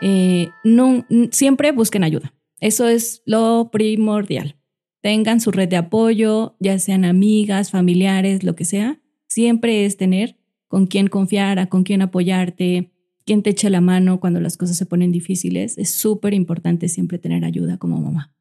Eh, 0.00 0.50
siempre 1.30 1.72
busquen 1.72 2.04
ayuda. 2.04 2.32
Eso 2.60 2.88
es 2.88 3.22
lo 3.26 3.70
primordial. 3.70 4.56
Tengan 5.02 5.40
su 5.40 5.50
red 5.50 5.68
de 5.68 5.76
apoyo, 5.76 6.56
ya 6.60 6.78
sean 6.78 7.04
amigas, 7.04 7.70
familiares, 7.70 8.44
lo 8.44 8.54
que 8.54 8.64
sea. 8.64 9.00
Siempre 9.28 9.86
es 9.86 9.96
tener 9.96 10.36
con 10.68 10.86
quién 10.86 11.08
confiar, 11.08 11.58
a 11.58 11.66
con 11.68 11.84
quién 11.84 12.02
apoyarte, 12.02 12.92
quién 13.24 13.42
te 13.42 13.50
eche 13.50 13.70
la 13.70 13.80
mano 13.80 14.20
cuando 14.20 14.40
las 14.40 14.56
cosas 14.56 14.76
se 14.76 14.86
ponen 14.86 15.10
difíciles. 15.10 15.78
Es 15.78 15.90
súper 15.90 16.34
importante 16.34 16.88
siempre 16.88 17.18
tener 17.18 17.44
ayuda 17.44 17.78
como 17.78 18.00
mamá. 18.00 18.34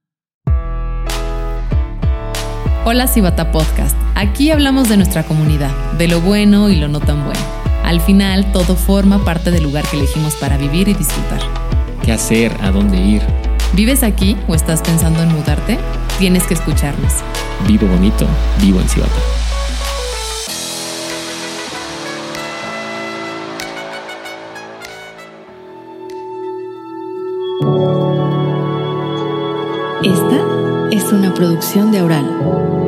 Hola 2.85 3.07
Cibata 3.07 3.51
Podcast. 3.51 3.95
Aquí 4.15 4.51
hablamos 4.51 4.89
de 4.89 4.97
nuestra 4.97 5.23
comunidad, 5.23 5.71
de 5.97 6.07
lo 6.07 6.21
bueno 6.21 6.69
y 6.69 6.75
lo 6.75 6.87
no 6.87 6.99
tan 6.99 7.23
bueno. 7.23 7.58
Al 7.89 8.01
final, 8.01 8.51
todo 8.51 8.75
forma 8.75 9.25
parte 9.25 9.49
del 9.49 9.63
lugar 9.63 9.83
que 9.87 9.97
elegimos 9.97 10.35
para 10.35 10.57
vivir 10.57 10.87
y 10.89 10.93
disfrutar. 10.93 11.39
¿Qué 12.04 12.11
hacer? 12.11 12.55
¿A 12.61 12.69
dónde 12.69 12.97
ir? 12.97 13.23
¿Vives 13.73 14.04
aquí 14.04 14.37
o 14.47 14.54
estás 14.54 14.83
pensando 14.83 15.23
en 15.23 15.29
mudarte? 15.29 15.79
Tienes 16.19 16.43
que 16.43 16.54
escucharnos. 16.54 17.11
Vivo 17.67 17.87
bonito, 17.87 18.28
vivo 18.61 18.79
en 18.79 18.87
Cibata. 18.89 19.11
Esta 30.03 30.92
es 30.92 31.11
una 31.11 31.33
producción 31.33 31.92
de 31.92 31.97
Aural. 31.97 32.78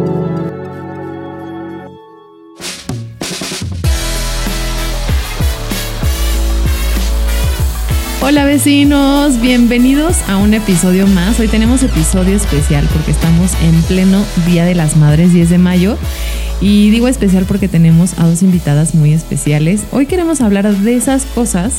Hola 8.31 8.45
vecinos, 8.45 9.41
bienvenidos 9.41 10.21
a 10.29 10.37
un 10.37 10.53
episodio 10.53 11.05
más. 11.05 11.37
Hoy 11.41 11.49
tenemos 11.49 11.83
episodio 11.83 12.33
especial 12.37 12.87
porque 12.93 13.11
estamos 13.11 13.51
en 13.61 13.81
pleno 13.81 14.23
Día 14.47 14.63
de 14.63 14.73
las 14.73 14.95
Madres 14.95 15.33
10 15.33 15.49
de 15.49 15.57
mayo. 15.57 15.97
Y 16.61 16.91
digo 16.91 17.09
especial 17.09 17.43
porque 17.45 17.67
tenemos 17.67 18.17
a 18.17 18.25
dos 18.25 18.41
invitadas 18.41 18.95
muy 18.95 19.11
especiales. 19.11 19.83
Hoy 19.91 20.05
queremos 20.05 20.39
hablar 20.39 20.73
de 20.73 20.95
esas 20.95 21.25
cosas 21.25 21.73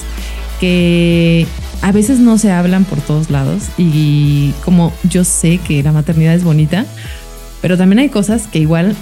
que 0.60 1.46
a 1.80 1.90
veces 1.90 2.18
no 2.18 2.36
se 2.36 2.52
hablan 2.52 2.84
por 2.84 3.00
todos 3.00 3.30
lados. 3.30 3.68
Y 3.78 4.52
como 4.62 4.92
yo 5.04 5.24
sé 5.24 5.56
que 5.56 5.82
la 5.82 5.92
maternidad 5.92 6.34
es 6.34 6.44
bonita, 6.44 6.84
pero 7.62 7.78
también 7.78 8.00
hay 8.00 8.10
cosas 8.10 8.46
que 8.46 8.58
igual 8.58 8.94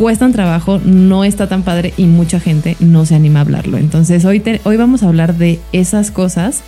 cuestan 0.00 0.32
trabajo, 0.32 0.80
no 0.82 1.24
está 1.24 1.46
tan 1.46 1.62
padre 1.62 1.92
y 1.98 2.06
mucha 2.06 2.40
gente 2.40 2.74
no 2.80 3.04
se 3.04 3.14
anima 3.14 3.40
a 3.40 3.42
hablarlo. 3.42 3.76
Entonces 3.76 4.24
hoy, 4.24 4.42
hoy 4.64 4.78
vamos 4.78 5.02
a 5.02 5.08
hablar 5.08 5.36
de 5.36 5.58
esas 5.72 6.10
cosas. 6.10 6.62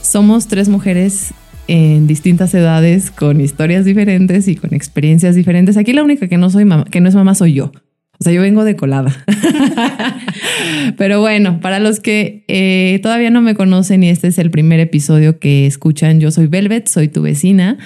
Somos 0.00 0.46
tres 0.46 0.70
mujeres 0.70 1.34
en 1.68 2.06
distintas 2.06 2.54
edades, 2.54 3.10
con 3.10 3.42
historias 3.42 3.84
diferentes 3.84 4.48
y 4.48 4.56
con 4.56 4.72
experiencias 4.72 5.34
diferentes. 5.34 5.76
Aquí 5.76 5.92
la 5.92 6.02
única 6.02 6.26
que 6.26 6.38
no 6.38 6.48
soy 6.48 6.64
mamá, 6.64 6.86
que 6.86 7.02
no 7.02 7.10
es 7.10 7.14
mamá 7.14 7.34
soy 7.34 7.52
yo. 7.52 7.70
O 8.20 8.24
sea, 8.24 8.32
yo 8.32 8.40
vengo 8.40 8.64
de 8.64 8.76
colada. 8.76 9.24
Pero 10.96 11.20
bueno, 11.20 11.60
para 11.60 11.80
los 11.80 12.00
que 12.00 12.44
eh, 12.48 13.00
todavía 13.02 13.30
no 13.30 13.42
me 13.42 13.54
conocen 13.54 14.04
y 14.04 14.08
este 14.08 14.28
es 14.28 14.38
el 14.38 14.50
primer 14.50 14.80
episodio 14.80 15.38
que 15.38 15.66
escuchan, 15.66 16.20
yo 16.20 16.30
soy 16.30 16.46
Velvet, 16.46 16.86
soy 16.86 17.08
tu 17.08 17.22
vecina. 17.22 17.78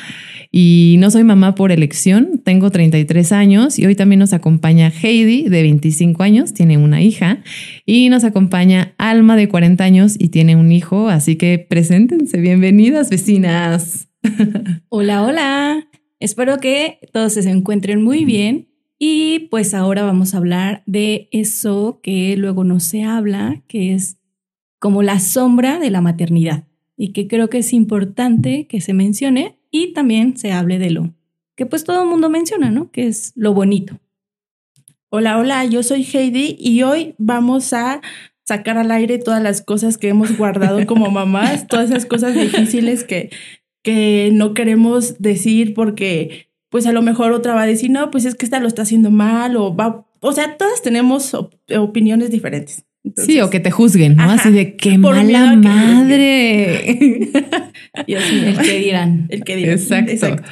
Y 0.51 0.97
no 0.99 1.11
soy 1.11 1.25
mamá 1.25 1.55
por 1.55 1.73
elección, 1.73 2.41
tengo 2.43 2.71
33 2.71 3.33
años 3.33 3.79
y 3.79 3.85
hoy 3.85 3.95
también 3.95 4.19
nos 4.19 4.33
acompaña 4.33 4.91
Heidi 4.91 5.43
de 5.43 5.61
25 5.61 6.23
años, 6.23 6.55
tiene 6.55 6.79
una 6.79 7.03
hija, 7.03 7.43
y 7.85 8.09
nos 8.09 8.25
acompaña 8.25 8.95
Alma 8.97 9.37
de 9.37 9.49
40 9.49 9.85
años 9.85 10.17
y 10.19 10.29
tiene 10.29 10.57
un 10.57 10.73
hijo, 10.73 11.11
así 11.11 11.37
que 11.37 11.59
preséntense, 11.59 12.41
bienvenidas 12.41 13.11
vecinas. 13.11 14.09
Hola, 14.89 15.23
hola. 15.23 15.89
Espero 16.19 16.59
que 16.59 16.99
todos 17.13 17.35
se 17.35 17.49
encuentren 17.49 18.03
muy 18.03 18.25
bien 18.25 18.69
y 18.99 19.49
pues 19.51 19.75
ahora 19.75 20.03
vamos 20.03 20.35
a 20.35 20.39
hablar 20.39 20.83
de 20.87 21.29
eso 21.31 22.01
que 22.03 22.37
luego 22.37 22.65
no 22.65 22.81
se 22.81 23.05
habla, 23.05 23.63
que 23.69 23.95
es 23.95 24.19
como 24.79 25.03
la 25.03 25.21
sombra 25.21 25.79
de 25.79 25.91
la 25.91 26.01
maternidad 26.01 26.65
y 26.97 27.13
que 27.13 27.29
creo 27.29 27.49
que 27.49 27.59
es 27.59 27.73
importante 27.73 28.67
que 28.67 28.81
se 28.81 28.95
mencione 28.95 29.59
y 29.71 29.93
también 29.93 30.37
se 30.37 30.53
hable 30.53 30.79
de 30.79 30.91
lo 30.91 31.15
que 31.55 31.67
pues 31.67 31.83
todo 31.83 32.03
el 32.03 32.09
mundo 32.09 32.31
menciona, 32.31 32.71
¿no? 32.71 32.93
Que 32.93 33.09
es 33.09 33.33
lo 33.35 33.53
bonito. 33.53 33.99
Hola, 35.11 35.39
hola, 35.39 35.65
yo 35.65 35.83
soy 35.83 36.05
Heidi 36.05 36.57
y 36.59 36.83
hoy 36.83 37.15
vamos 37.19 37.73
a 37.73 38.01
sacar 38.45 38.79
al 38.79 38.93
aire 38.93 39.19
todas 39.19 39.43
las 39.43 39.61
cosas 39.61 39.99
que 39.99 40.09
hemos 40.09 40.37
guardado 40.37 40.87
como 40.87 41.11
mamás, 41.11 41.67
todas 41.67 41.91
esas 41.91 42.07
cosas 42.07 42.35
difíciles 42.35 43.03
que, 43.03 43.31
que 43.83 44.31
no 44.33 44.55
queremos 44.55 45.19
decir 45.19 45.75
porque 45.75 46.48
pues 46.71 46.87
a 46.87 46.93
lo 46.93 47.03
mejor 47.03 47.33
otra 47.33 47.55
va 47.55 47.63
a 47.63 47.67
decir, 47.67 47.91
no, 47.91 48.11
pues 48.11 48.25
es 48.25 48.35
que 48.35 48.45
esta 48.45 48.61
lo 48.61 48.69
está 48.69 48.83
haciendo 48.83 49.11
mal 49.11 49.57
o 49.57 49.75
va, 49.75 50.07
o 50.21 50.33
sea, 50.33 50.57
todas 50.57 50.83
tenemos 50.83 51.35
opiniones 51.35 52.31
diferentes 52.31 52.85
sí, 53.17 53.41
o 53.41 53.51
que 53.51 53.61
te 53.61 53.71
juzguen, 53.71 54.17
¿no? 54.17 54.31
Así 54.31 54.51
de 54.51 54.77
qué 54.77 54.99
mala 54.99 55.55
madre. 55.57 56.91
el 58.07 58.59
que 58.59 58.79
dirán. 58.79 59.27
El 59.29 59.45
que 59.45 59.57
dirán. 59.57 59.79
Exacto. 60.09 60.43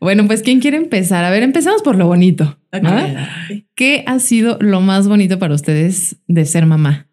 Bueno, 0.00 0.26
pues 0.26 0.42
¿quién 0.42 0.60
quiere 0.60 0.76
empezar? 0.76 1.24
A 1.24 1.30
ver, 1.30 1.42
empezamos 1.42 1.82
por 1.82 1.96
lo 1.96 2.06
bonito. 2.06 2.58
¿Qué 3.74 4.04
ha 4.06 4.18
sido 4.18 4.58
lo 4.60 4.80
más 4.80 5.08
bonito 5.08 5.38
para 5.38 5.54
ustedes 5.54 6.16
de 6.26 6.44
ser 6.44 6.66
mamá? 6.66 7.08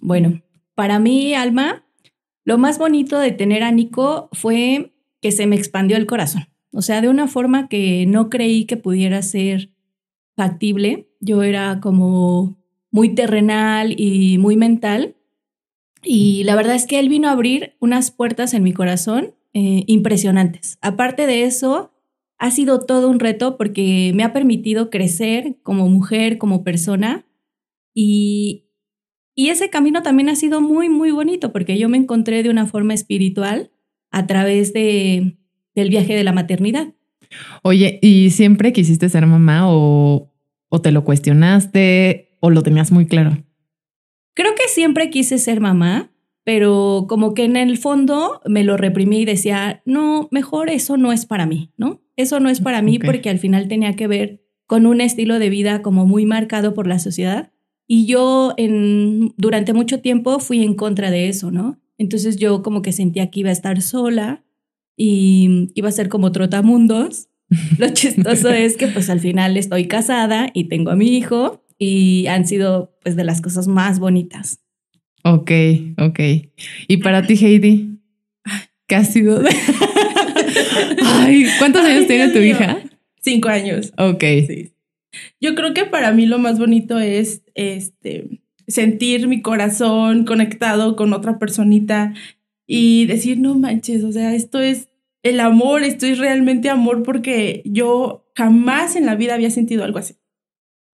Bueno, 0.00 0.42
para 0.74 0.98
mí, 0.98 1.34
Alma, 1.34 1.84
lo 2.44 2.58
más 2.58 2.78
bonito 2.78 3.18
de 3.18 3.32
tener 3.32 3.62
a 3.62 3.72
Nico 3.72 4.28
fue 4.32 4.92
que 5.20 5.32
se 5.32 5.46
me 5.46 5.56
expandió 5.56 5.96
el 5.96 6.06
corazón. 6.06 6.48
O 6.72 6.82
sea, 6.82 7.00
de 7.00 7.08
una 7.08 7.28
forma 7.28 7.68
que 7.68 8.06
no 8.06 8.28
creí 8.28 8.64
que 8.64 8.76
pudiera 8.76 9.22
ser 9.22 9.70
factible. 10.36 11.08
Yo 11.20 11.42
era 11.42 11.80
como 11.80 12.56
muy 12.90 13.14
terrenal 13.14 13.98
y 13.98 14.38
muy 14.38 14.56
mental. 14.56 15.16
Y 16.02 16.44
la 16.44 16.54
verdad 16.54 16.76
es 16.76 16.86
que 16.86 17.00
él 17.00 17.08
vino 17.08 17.28
a 17.28 17.32
abrir 17.32 17.74
unas 17.80 18.10
puertas 18.10 18.54
en 18.54 18.62
mi 18.62 18.72
corazón 18.72 19.34
eh, 19.52 19.84
impresionantes. 19.86 20.78
Aparte 20.80 21.26
de 21.26 21.44
eso, 21.44 21.92
ha 22.38 22.50
sido 22.50 22.80
todo 22.80 23.10
un 23.10 23.18
reto 23.18 23.56
porque 23.56 24.12
me 24.14 24.22
ha 24.22 24.32
permitido 24.32 24.90
crecer 24.90 25.58
como 25.62 25.88
mujer, 25.88 26.38
como 26.38 26.62
persona. 26.62 27.26
Y, 27.94 28.66
y 29.34 29.48
ese 29.48 29.70
camino 29.70 30.02
también 30.02 30.28
ha 30.28 30.36
sido 30.36 30.60
muy, 30.60 30.88
muy 30.88 31.10
bonito 31.10 31.52
porque 31.52 31.78
yo 31.78 31.88
me 31.88 31.96
encontré 31.96 32.42
de 32.42 32.50
una 32.50 32.66
forma 32.66 32.94
espiritual 32.94 33.72
a 34.10 34.26
través 34.26 34.72
de, 34.72 35.36
del 35.80 35.90
viaje 35.90 36.14
de 36.14 36.24
la 36.24 36.32
maternidad. 36.32 36.88
Oye, 37.62 37.98
¿y 38.02 38.30
siempre 38.30 38.72
quisiste 38.72 39.08
ser 39.08 39.26
mamá 39.26 39.64
o, 39.66 40.32
o 40.68 40.80
te 40.80 40.92
lo 40.92 41.04
cuestionaste? 41.04 42.28
o 42.40 42.50
lo 42.50 42.62
tenías 42.62 42.92
muy 42.92 43.06
claro? 43.06 43.44
Creo 44.34 44.54
que 44.54 44.68
siempre 44.68 45.10
quise 45.10 45.38
ser 45.38 45.60
mamá, 45.60 46.12
pero 46.44 47.06
como 47.08 47.34
que 47.34 47.44
en 47.44 47.56
el 47.56 47.76
fondo 47.76 48.40
me 48.46 48.64
lo 48.64 48.76
reprimí 48.76 49.20
y 49.20 49.24
decía, 49.24 49.82
no, 49.84 50.28
mejor 50.30 50.70
eso 50.70 50.96
no 50.96 51.12
es 51.12 51.26
para 51.26 51.46
mí, 51.46 51.72
¿no? 51.76 52.02
Eso 52.16 52.40
no 52.40 52.48
es 52.48 52.60
para 52.60 52.82
mí 52.82 52.98
porque 52.98 53.30
al 53.30 53.38
final 53.38 53.68
tenía 53.68 53.94
que 53.94 54.06
ver 54.06 54.44
con 54.66 54.86
un 54.86 55.00
estilo 55.00 55.38
de 55.38 55.50
vida 55.50 55.82
como 55.82 56.06
muy 56.06 56.26
marcado 56.26 56.74
por 56.74 56.86
la 56.86 56.98
sociedad. 56.98 57.52
Y 57.86 58.06
yo 58.06 58.54
en, 58.56 59.34
durante 59.36 59.72
mucho 59.72 60.00
tiempo 60.00 60.38
fui 60.40 60.62
en 60.62 60.74
contra 60.74 61.10
de 61.10 61.28
eso, 61.28 61.50
¿no? 61.50 61.80
Entonces 61.96 62.36
yo 62.36 62.62
como 62.62 62.82
que 62.82 62.92
sentía 62.92 63.30
que 63.30 63.40
iba 63.40 63.48
a 63.50 63.52
estar 63.52 63.82
sola 63.82 64.44
y 64.98 65.70
iba 65.74 65.88
a 65.88 65.92
ser 65.92 66.10
como 66.10 66.32
trotamundos. 66.32 67.28
Lo 67.78 67.88
chistoso 67.90 68.50
es 68.50 68.76
que 68.76 68.88
pues 68.88 69.08
al 69.08 69.20
final 69.20 69.56
estoy 69.56 69.86
casada 69.86 70.50
y 70.52 70.64
tengo 70.64 70.90
a 70.90 70.96
mi 70.96 71.16
hijo 71.16 71.64
y 71.78 72.26
han 72.26 72.46
sido 72.46 72.92
pues 73.02 73.16
de 73.16 73.24
las 73.24 73.40
cosas 73.40 73.68
más 73.68 74.00
bonitas. 74.00 74.60
Ok, 75.24 75.50
ok. 75.98 76.20
¿Y 76.88 76.96
para 76.98 77.26
ti, 77.26 77.34
Heidi? 77.34 78.00
¿Qué 78.86 78.96
ha 78.96 79.04
sido? 79.04 79.42
Ay, 81.04 81.46
¿cuántos 81.58 81.84
años 81.84 82.06
tiene 82.06 82.28
tu 82.32 82.38
hija? 82.38 82.78
Cinco 83.20 83.48
años. 83.48 83.92
Ok. 83.98 84.24
Yo 85.40 85.54
creo 85.54 85.74
que 85.74 85.84
para 85.84 86.12
mí 86.12 86.26
lo 86.26 86.38
más 86.38 86.58
bonito 86.58 86.98
es 86.98 87.42
este 87.54 88.40
sentir 88.66 89.28
mi 89.28 89.42
corazón 89.42 90.24
conectado 90.24 90.94
con 90.94 91.12
otra 91.12 91.38
personita 91.38 92.14
y 92.70 93.06
decir, 93.06 93.40
no 93.40 93.58
manches, 93.58 94.04
o 94.04 94.12
sea, 94.12 94.34
esto 94.34 94.60
es 94.60 94.90
el 95.22 95.40
amor, 95.40 95.82
esto 95.82 96.06
es 96.06 96.18
realmente 96.18 96.68
amor 96.68 97.02
porque 97.02 97.62
yo 97.64 98.30
jamás 98.36 98.94
en 98.94 99.06
la 99.06 99.16
vida 99.16 99.34
había 99.34 99.50
sentido 99.50 99.82
algo 99.82 99.98
así. 99.98 100.16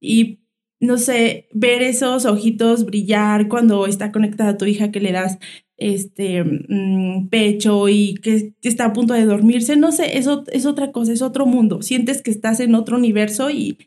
Y 0.01 0.45
no 0.81 0.99
sé, 0.99 1.49
ver 1.53 1.83
esos 1.83 2.27
ojitos 2.27 2.85
brillar 2.85 3.49
cuando 3.49 3.87
está 3.87 4.13
conectada 4.13 4.57
tu 4.57 4.67
hija 4.67 4.93
que 4.93 5.01
le 5.01 5.13
das 5.13 5.39
este 5.77 6.45
mm, 6.45 7.29
pecho 7.29 7.89
y 7.89 8.15
que 8.15 8.55
está 8.63 8.87
a 8.87 8.93
punto 8.93 9.13
de 9.15 9.25
dormirse, 9.25 9.77
no 9.77 9.91
sé, 9.91 10.17
eso 10.17 10.45
es 10.53 10.67
otra 10.67 10.93
cosa, 10.93 11.13
es 11.13 11.23
otro 11.23 11.45
mundo. 11.45 11.83
Sientes 11.83 12.23
que 12.23 12.31
estás 12.31 12.61
en 12.61 12.77
otro 12.77 12.97
universo 12.97 13.51
y, 13.51 13.79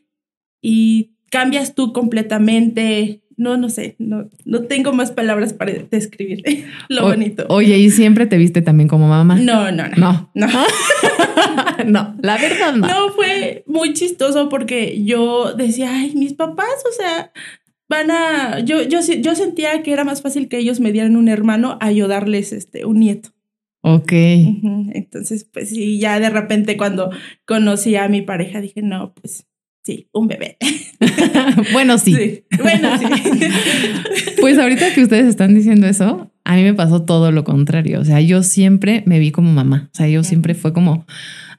y 0.60 1.16
cambias 1.30 1.74
tú 1.74 1.94
completamente, 1.94 3.22
no, 3.38 3.56
no 3.56 3.70
sé, 3.70 3.96
no, 3.98 4.28
no 4.44 4.62
tengo 4.64 4.92
más 4.92 5.10
palabras 5.12 5.54
para 5.54 5.72
describir 5.72 6.42
lo 6.90 7.06
O- 7.06 7.08
bonito. 7.08 7.46
Oye, 7.48 7.78
¿y 7.78 7.90
siempre 7.90 8.26
te 8.26 8.36
viste 8.36 8.60
también 8.60 8.88
como 8.88 9.08
mamá? 9.08 9.36
no, 9.36 9.72
no, 9.72 9.88
no. 9.88 9.96
No, 9.96 10.30
No. 10.34 10.46
no, 11.86 12.16
la 12.20 12.36
verdad 12.38 12.74
no. 12.74 12.86
No, 12.86 13.10
fue 13.12 13.62
muy 13.66 13.92
chistoso 13.94 14.48
porque 14.48 15.02
yo 15.04 15.54
decía, 15.54 15.90
ay, 15.94 16.12
mis 16.14 16.34
papás, 16.34 16.84
o 16.88 16.92
sea, 16.92 17.32
van 17.88 18.10
a. 18.10 18.60
Yo, 18.60 18.82
yo, 18.82 18.98
yo 19.00 19.34
sentía 19.34 19.82
que 19.82 19.92
era 19.92 20.04
más 20.04 20.20
fácil 20.22 20.48
que 20.48 20.58
ellos 20.58 20.80
me 20.80 20.92
dieran 20.92 21.16
un 21.16 21.28
hermano 21.28 21.78
a 21.80 21.92
yo 21.92 22.08
darles 22.08 22.52
este, 22.52 22.84
un 22.84 23.00
nieto. 23.00 23.30
Ok. 23.82 24.12
Entonces, 24.12 25.44
pues 25.44 25.70
sí, 25.70 25.98
ya 25.98 26.18
de 26.20 26.30
repente 26.30 26.76
cuando 26.76 27.10
conocí 27.46 27.94
a 27.96 28.08
mi 28.08 28.22
pareja 28.22 28.60
dije, 28.60 28.82
no, 28.82 29.14
pues 29.14 29.46
sí, 29.84 30.08
un 30.12 30.28
bebé. 30.28 30.56
bueno, 31.72 31.98
sí. 31.98 32.42
Bueno, 32.60 32.98
sí. 32.98 33.06
Pues 34.40 34.58
ahorita 34.58 34.94
que 34.94 35.02
ustedes 35.02 35.26
están 35.26 35.54
diciendo 35.54 35.86
eso, 35.86 36.30
a 36.44 36.54
mí 36.56 36.62
me 36.62 36.74
pasó 36.74 37.02
todo 37.02 37.32
lo 37.32 37.44
contrario. 37.44 38.00
O 38.00 38.04
sea, 38.04 38.20
yo 38.20 38.42
siempre 38.42 39.02
me 39.06 39.18
vi 39.18 39.30
como 39.32 39.52
mamá. 39.52 39.88
O 39.92 39.96
sea, 39.96 40.08
yo 40.08 40.22
siempre 40.22 40.54
fue 40.54 40.72
como, 40.72 41.06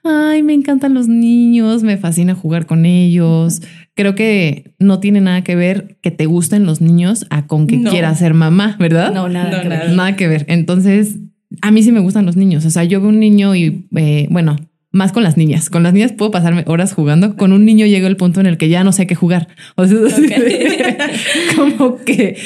ay, 0.04 0.44
me 0.44 0.54
encantan 0.54 0.94
los 0.94 1.08
niños, 1.08 1.84
me 1.84 1.98
fascina 1.98 2.36
jugar 2.36 2.66
con 2.66 2.86
ellos. 2.86 3.62
Creo 3.96 4.16
que 4.16 4.74
no 4.80 5.00
tiene 5.00 5.20
nada 5.22 5.44
que 5.44 5.56
ver 5.56 5.98
que 6.02 6.12
te 6.12 6.26
gusten 6.26 6.66
los 6.66 6.80
niños 6.80 7.26
a 7.30 7.48
con 7.48 7.68
que 7.68 7.78
No. 7.78 7.92
quieras 7.92 8.20
ser 8.20 8.34
mamá, 8.34 8.78
¿verdad? 8.80 9.14
No, 9.14 9.28
nada. 9.28 9.52
No, 9.58 9.62
que 9.62 9.68
ver. 9.70 9.80
nada. 9.80 9.94
Nada 9.96 10.16
que 10.16 10.28
ver. 10.28 10.46
Entonces, 10.48 11.18
a 11.62 11.72
mí 11.72 11.84
sí 11.84 11.92
me 11.92 12.00
gustan 12.00 12.26
los 12.26 12.38
niños. 12.38 12.66
O 12.66 12.70
sea, 12.70 12.86
yo 12.86 13.02
veo 13.02 13.10
un 13.10 13.20
niño 13.20 13.56
y, 13.56 13.88
eh, 13.96 14.28
bueno, 14.32 14.56
más 14.92 15.12
con 15.12 15.24
las 15.24 15.38
niñas. 15.38 15.70
Con 15.70 15.84
las 15.84 15.94
niñas 15.94 16.14
puedo 16.14 16.32
pasarme 16.32 16.64
horas 16.68 16.94
jugando. 16.94 17.36
Con 17.36 17.54
un 17.54 17.66
niño 17.66 17.86
llega 17.86 18.08
el 18.08 18.18
punto 18.18 18.40
en 18.40 18.46
el 18.48 18.58
que 18.58 18.70
ya 18.70 18.84
no 18.84 18.92
sé 18.92 19.06
qué 19.08 19.16
jugar. 19.16 19.48
O 19.76 19.86
sea, 19.88 19.98
como 21.56 21.98
que... 22.04 22.38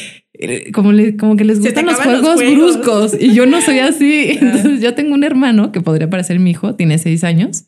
Como, 0.74 0.92
le- 0.92 1.16
como 1.16 1.36
que 1.36 1.44
les 1.46 1.60
gustan 1.60 1.86
los 1.86 1.96
juegos, 2.00 2.40
bruscos 2.44 3.16
y 3.20 3.34
yo 3.36 3.46
no 3.46 3.62
soy 3.62 3.80
así. 3.80 4.26
Entonces 4.42 4.82
yo 4.82 4.96
tengo 4.96 5.14
un 5.14 5.24
hermano 5.24 5.72
que 5.72 5.80
podría 5.80 6.10
parecer 6.10 6.40
mi 6.40 6.50
hijo, 6.52 6.74
tiene 6.76 6.98
seis 6.98 7.24
años 7.24 7.66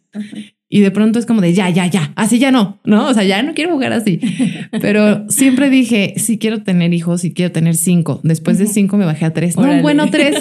y 0.68 0.80
de 0.81 0.89
pronto 0.89 1.19
es 1.19 1.27
como 1.27 1.42
de 1.42 1.54
ya, 1.54 1.69
ya, 1.69 1.86
ya, 1.86 2.12
así 2.16 2.39
ya 2.39 2.51
no, 2.51 2.80
no, 2.83 3.07
o 3.07 3.13
sea, 3.13 3.24
ya 3.24 3.44
no 3.44 3.54
quiero 3.54 3.72
jugar 3.72 3.94
así. 3.94 4.19
Pero 4.81 5.30
siempre 5.30 5.69
dije, 5.69 6.16
si 6.18 6.39
quiero 6.39 6.63
tener 6.63 6.92
hijos, 6.94 7.22
si 7.22 7.33
quiero 7.33 7.51
tener 7.51 7.75
cinco. 7.75 8.19
Después 8.24 8.57
de 8.57 8.66
cinco 8.66 8.98
me 8.98 9.06
bajé 9.06 9.25
a 9.25 9.31
tres. 9.33 9.56
No, 9.57 9.62
Órale. 9.63 9.83
bueno, 9.83 10.10
tres. 10.10 10.36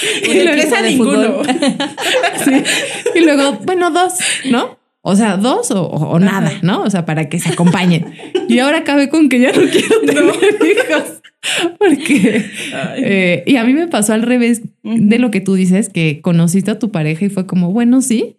Y 0.22 0.34
de 0.34 0.44
tres 0.44 0.72
a 0.72 0.82
de 0.82 0.90
ninguno. 0.90 1.42
Sí. 2.44 2.62
Y 3.14 3.20
luego, 3.20 3.58
bueno, 3.64 3.90
dos, 3.90 4.14
¿no? 4.50 4.78
O 5.02 5.16
sea, 5.16 5.36
dos 5.36 5.70
o, 5.70 6.18
nada, 6.18 6.52
¿no? 6.62 6.82
O 6.82 6.90
sea, 6.90 7.06
para 7.06 7.28
que 7.28 7.38
se 7.38 7.50
acompañen. 7.50 8.14
Y 8.48 8.58
ahora 8.58 8.78
acabé 8.78 9.08
con 9.08 9.28
que 9.28 9.40
ya 9.40 9.52
no 9.52 9.62
quiero 9.70 10.00
tener 10.06 10.24
hijos. 10.24 11.20
Porque, 11.78 12.44
eh, 12.98 13.42
y 13.46 13.56
a 13.56 13.64
mí 13.64 13.72
me 13.72 13.88
pasó 13.88 14.12
al 14.12 14.22
revés 14.22 14.60
de 14.82 15.18
lo 15.18 15.30
que 15.30 15.40
tú 15.40 15.54
dices, 15.54 15.88
que 15.88 16.20
conociste 16.20 16.70
a 16.70 16.78
tu 16.78 16.90
pareja 16.90 17.24
y 17.24 17.30
fue 17.30 17.46
como, 17.46 17.72
bueno, 17.72 18.02
sí. 18.02 18.36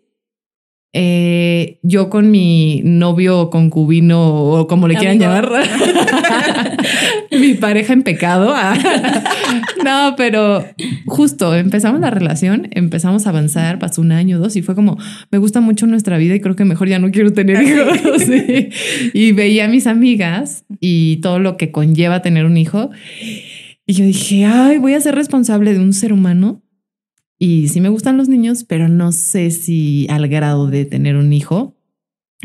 Eh, 0.93 1.79
yo 1.83 2.09
con 2.09 2.31
mi 2.31 2.81
novio 2.83 3.49
concubino 3.49 4.43
o 4.43 4.67
como 4.67 4.89
le 4.89 4.95
quieran 4.95 5.19
llamar, 5.19 5.49
mi 7.31 7.53
pareja 7.53 7.93
en 7.93 8.03
pecado. 8.03 8.51
Ah. 8.53 8.77
no, 9.85 10.15
pero 10.17 10.65
justo 11.05 11.55
empezamos 11.55 12.01
la 12.01 12.09
relación, 12.09 12.67
empezamos 12.71 13.25
a 13.25 13.29
avanzar, 13.29 13.79
pasó 13.79 14.01
un 14.01 14.11
año, 14.11 14.37
dos 14.37 14.57
y 14.57 14.61
fue 14.61 14.75
como, 14.75 14.97
me 15.31 15.37
gusta 15.37 15.61
mucho 15.61 15.87
nuestra 15.87 16.17
vida 16.17 16.35
y 16.35 16.41
creo 16.41 16.57
que 16.57 16.65
mejor 16.65 16.89
ya 16.89 16.99
no 16.99 17.09
quiero 17.11 17.31
tener 17.31 17.61
hijos. 17.61 17.97
Sí. 18.21 18.69
Y 19.13 19.31
veía 19.31 19.65
a 19.65 19.67
mis 19.67 19.87
amigas 19.87 20.65
y 20.79 21.17
todo 21.17 21.39
lo 21.39 21.57
que 21.57 21.71
conlleva 21.71 22.21
tener 22.21 22.45
un 22.45 22.55
hijo. 22.57 22.91
Y 23.85 23.93
yo 23.93 24.05
dije, 24.05 24.45
ay, 24.45 24.77
voy 24.77 24.93
a 24.93 25.01
ser 25.01 25.15
responsable 25.15 25.73
de 25.73 25.79
un 25.79 25.93
ser 25.93 26.13
humano. 26.13 26.61
Y 27.43 27.69
sí 27.69 27.81
me 27.81 27.89
gustan 27.89 28.17
los 28.17 28.29
niños, 28.29 28.63
pero 28.63 28.87
no 28.87 29.11
sé 29.11 29.49
si 29.49 30.05
al 30.11 30.27
grado 30.27 30.67
de 30.67 30.85
tener 30.85 31.15
un 31.15 31.33
hijo. 31.33 31.75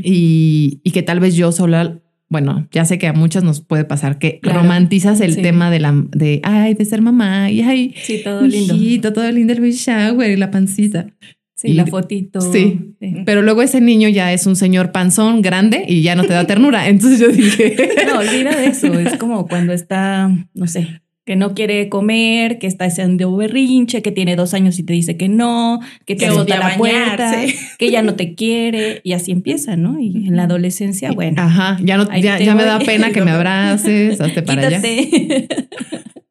Y, 0.03 0.81
y 0.85 0.91
que 0.93 1.03
tal 1.03 1.21
vez 1.21 1.35
yo 1.35 1.53
sola, 1.53 2.01
bueno, 2.29 2.67
ya 2.73 2.85
sé 2.87 2.99
que 2.99 3.07
a 3.07 3.13
muchas 3.13 3.45
nos 3.45 3.61
puede 3.61 3.85
pasar 3.85 4.19
que 4.19 4.41
Claro. 4.41 4.61
romantizas 4.63 5.21
el 5.21 5.35
Sí. 5.35 5.43
tema 5.43 5.71
de 5.71 5.81
la, 5.81 5.93
de, 6.13 6.41
ay, 6.45 6.73
de 6.75 6.85
ser 6.87 7.03
mamá 7.03 7.51
y 7.51 7.61
ay, 7.63 7.95
Sí, 8.03 8.21
todo 8.25 8.43
lindo. 8.47 8.75
hijito, 8.75 9.13
todo 9.13 9.31
lindo 9.31 9.53
el 9.53 9.61
baby 9.61 9.73
shower 9.73 10.31
y 10.31 10.37
la 10.37 10.51
pancita. 10.51 11.07
Sí, 11.55 11.69
Y- 11.69 11.75
la 11.75 11.87
fotito. 11.87 12.41
Sí. 12.41 12.95
Pero 13.25 13.41
luego 13.43 13.63
ese 13.63 13.81
niño 13.81 14.09
ya 14.11 14.33
es 14.33 14.47
un 14.47 14.57
señor 14.57 14.93
panzón 14.93 15.41
grande 15.43 15.85
y 15.89 16.03
ya 16.03 16.15
no 16.15 16.25
te 16.25 16.33
da 16.35 16.47
ternura. 16.47 16.89
Entonces 16.89 17.19
yo 17.21 17.29
dije, 17.29 17.77
No, 18.07 18.19
olvida 18.21 18.55
de 18.57 18.67
eso. 18.67 18.93
Es 18.99 19.17
como 19.17 19.47
cuando 19.47 19.73
está, 19.73 20.31
no 20.55 20.67
sé, 20.67 21.01
que 21.27 21.35
no 21.35 21.55
quiere 21.55 21.89
comer, 21.89 22.61
que 22.61 22.69
está 22.69 22.85
haciendo 22.85 23.35
berrinche, 23.37 24.01
que 24.01 24.13
tiene 24.13 24.37
dos 24.37 24.55
años 24.55 24.79
y 24.79 24.85
te 24.85 24.93
dice 24.93 25.17
que 25.17 25.29
no, 25.29 25.81
que 26.05 26.15
te 26.15 26.31
odia 26.31 26.57
la 26.61 26.77
puerta, 26.77 27.35
que 27.79 27.91
ya 27.91 28.01
no 28.03 28.15
te 28.15 28.37
quiere 28.37 29.01
y 29.03 29.13
así 29.13 29.33
empieza, 29.33 29.77
¿no? 29.77 29.99
Y 29.99 30.29
en 30.29 30.37
la 30.37 30.45
adolescencia, 30.45 31.11
bueno, 31.11 31.43
ajá, 31.43 31.79
ya 31.83 31.97
no, 31.97 32.17
ya, 32.17 32.55
me 32.55 32.65
da 32.65 32.79
pena 32.79 33.11
que 33.11 33.23
me 33.23 33.31
abraces, 33.33 34.21
hazte 34.21 34.43
para 34.43 34.69
allá. 34.69 34.81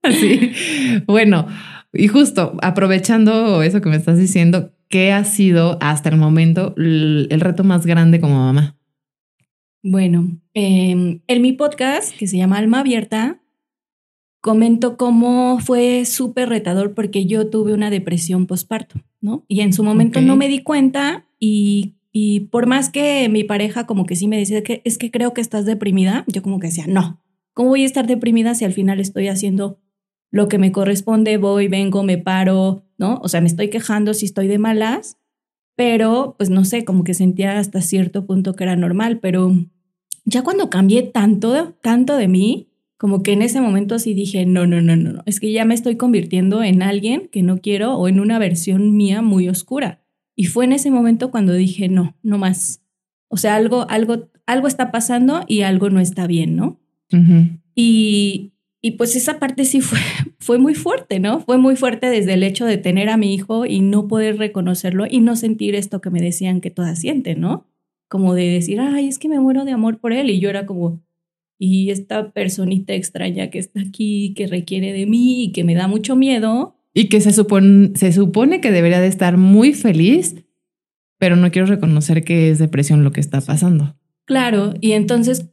Así. 0.02 0.52
Bueno, 1.08 1.48
y 1.92 2.08
justo 2.08 2.58
aprovechando 2.62 3.64
eso 3.64 3.82
que 3.82 3.90
me 3.90 3.98
estás 3.98 4.18
diciendo, 4.18 4.72
¿qué 4.88 5.12
ha 5.12 5.26
sido 5.26 5.78
hasta 5.82 6.08
el 6.08 6.16
momento 6.16 6.74
el, 6.78 7.28
el 7.32 7.42
reto 7.42 7.66
más 7.66 7.86
grande 7.86 8.22
como 8.22 8.36
mamá? 8.36 8.78
Bueno, 9.84 10.40
eh, 10.54 11.20
en 11.28 11.42
mi 11.42 11.52
podcast, 11.52 12.16
que 12.16 12.28
se 12.28 12.38
llama 12.38 12.60
Alma 12.60 12.80
Abierta, 12.80 13.42
comento 14.46 14.96
cómo 14.96 15.58
fue 15.60 16.06
súper 16.06 16.50
retador 16.50 16.94
porque 16.94 17.26
yo 17.26 17.50
tuve 17.50 17.74
una 17.74 17.90
depresión 17.90 18.46
postparto, 18.46 19.02
¿no? 19.20 19.44
Y 19.48 19.62
en 19.62 19.74
su 19.74 19.84
momento 19.84 20.20
Ok. 20.20 20.26
no 20.26 20.36
me 20.36 20.48
di 20.48 20.60
cuenta 20.60 21.26
y, 21.40 21.96
y 22.12 22.42
por 22.42 22.68
más 22.68 22.92
que 22.92 23.28
mi 23.28 23.44
pareja 23.44 23.88
como 23.88 24.06
que 24.06 24.16
sí 24.16 24.28
me 24.28 24.38
decía 24.38 24.62
que 24.62 24.84
es 24.86 25.00
que 25.00 25.10
creo 25.10 25.34
que 25.34 25.42
estás 25.42 25.66
deprimida, 25.66 26.26
yo 26.28 26.44
como 26.44 26.60
que 26.60 26.68
decía, 26.68 26.86
no, 26.88 27.24
¿cómo 27.56 27.70
voy 27.70 27.82
a 27.82 27.88
estar 27.88 28.06
deprimida 28.06 28.54
si 28.54 28.66
al 28.66 28.74
final 28.74 29.00
estoy 29.00 29.30
haciendo 29.30 29.80
lo 30.30 30.48
que 30.48 30.60
me 30.60 30.72
corresponde, 30.72 31.38
voy, 31.38 31.68
vengo, 31.68 32.04
me 32.04 32.20
paro, 32.20 32.84
¿no? 33.00 33.20
O 33.24 33.30
sea, 33.30 33.42
me 33.42 33.48
estoy 33.48 33.72
quejando 33.72 34.14
si 34.14 34.26
estoy 34.28 34.48
de 34.48 34.60
malas, 34.60 35.18
pero 35.76 36.36
pues 36.38 36.52
no 36.52 36.66
sé, 36.66 36.86
como 36.86 37.04
que 37.04 37.16
sentía 37.16 37.58
hasta 37.58 37.82
cierto 37.82 38.28
punto 38.28 38.54
que 38.54 38.66
era 38.66 38.76
normal, 38.76 39.18
pero 39.20 39.56
ya 40.24 40.44
cuando 40.44 40.70
cambié 40.70 41.02
tanto, 41.02 41.74
tanto 41.82 42.16
de 42.16 42.28
mí, 42.28 42.70
como 42.98 43.24
que 43.24 43.34
en 43.34 43.42
ese 43.42 43.62
momento 43.62 44.00
sí 44.00 44.14
dije, 44.14 44.46
no, 44.46 44.66
no, 44.66 44.82
no, 44.82 44.96
no, 44.96 45.14
no, 45.14 45.24
es 45.26 45.40
que 45.40 45.52
ya 45.52 45.66
me 45.66 45.74
estoy 45.74 45.98
convirtiendo 45.98 46.64
en 46.64 46.82
alguien 46.82 47.28
que 47.32 47.44
no 47.44 47.58
quiero 47.58 47.96
o 47.96 48.08
en 48.08 48.20
una 48.20 48.40
versión 48.40 48.96
mía 48.96 49.22
muy 49.22 49.50
oscura. 49.50 50.02
Y 50.36 50.46
fue 50.46 50.66
en 50.66 50.74
ese 50.74 50.92
momento 50.92 51.32
cuando 51.32 51.54
dije, 51.54 51.88
no, 51.88 52.16
no 52.22 52.38
más. 52.38 52.82
O 53.28 53.38
sea, 53.38 53.56
algo, 53.56 53.90
algo, 53.90 54.30
algo 54.46 54.68
está 54.68 54.92
pasando 54.92 55.44
y 55.48 55.62
algo 55.62 55.90
no 55.90 56.00
está 56.00 56.28
bien, 56.28 56.56
¿no? 56.56 56.80
Y, 57.74 58.54
y 58.82 58.92
pues 58.92 59.16
esa 59.16 59.40
parte 59.40 59.66
sí 59.66 59.82
fue, 59.82 60.00
fue 60.40 60.58
muy 60.58 60.76
fuerte, 60.76 61.20
¿no? 61.20 61.40
Fue 61.40 61.58
muy 61.58 61.76
fuerte 61.76 62.08
desde 62.08 62.34
el 62.34 62.44
hecho 62.44 62.66
de 62.66 62.78
tener 62.78 63.10
a 63.10 63.18
mi 63.18 63.34
hijo 63.34 63.66
y 63.66 63.80
no 63.80 64.08
poder 64.08 64.38
reconocerlo 64.38 65.06
y 65.10 65.20
no 65.20 65.36
sentir 65.36 65.76
esto 65.76 66.02
que 66.02 66.10
me 66.10 66.22
decían 66.22 66.62
que 66.62 66.72
todas 66.72 67.00
sienten, 67.00 67.42
¿no? 67.42 67.66
Como 68.08 68.34
de 68.34 68.48
decir, 68.48 68.80
ay, 68.80 69.08
es 69.08 69.20
que 69.20 69.30
me 69.30 69.40
muero 69.40 69.66
de 69.66 69.72
amor 69.72 70.00
por 70.00 70.14
él. 70.14 70.30
Y 70.30 70.40
yo 70.40 70.50
era 70.50 70.66
como, 70.66 71.02
y 71.58 71.90
esta 71.90 72.32
personita 72.32 72.94
extraña 72.94 73.50
que 73.50 73.60
está 73.60 73.82
aquí, 73.82 74.34
que 74.36 74.48
requiere 74.48 74.94
de 74.94 75.06
mí 75.06 75.46
y 75.46 75.52
que 75.52 75.64
me 75.64 75.76
da 75.76 75.88
mucho 75.88 76.16
miedo. 76.16 76.76
Y 76.94 77.10
que 77.10 77.22
se 77.22 77.34
supone, 77.34 77.92
se 77.96 78.12
supone 78.12 78.62
que 78.62 78.72
debería 78.72 79.02
de 79.02 79.08
estar 79.08 79.38
muy 79.38 79.74
feliz, 79.74 80.36
pero 81.18 81.36
no 81.36 81.52
quiero 81.52 81.68
reconocer 81.68 82.24
que 82.24 82.50
es 82.50 82.60
depresión 82.60 83.04
lo 83.04 83.12
que 83.12 83.22
está 83.22 83.42
pasando. 83.42 83.96
Claro, 84.26 84.74
y 84.82 84.94
entonces 84.94 85.50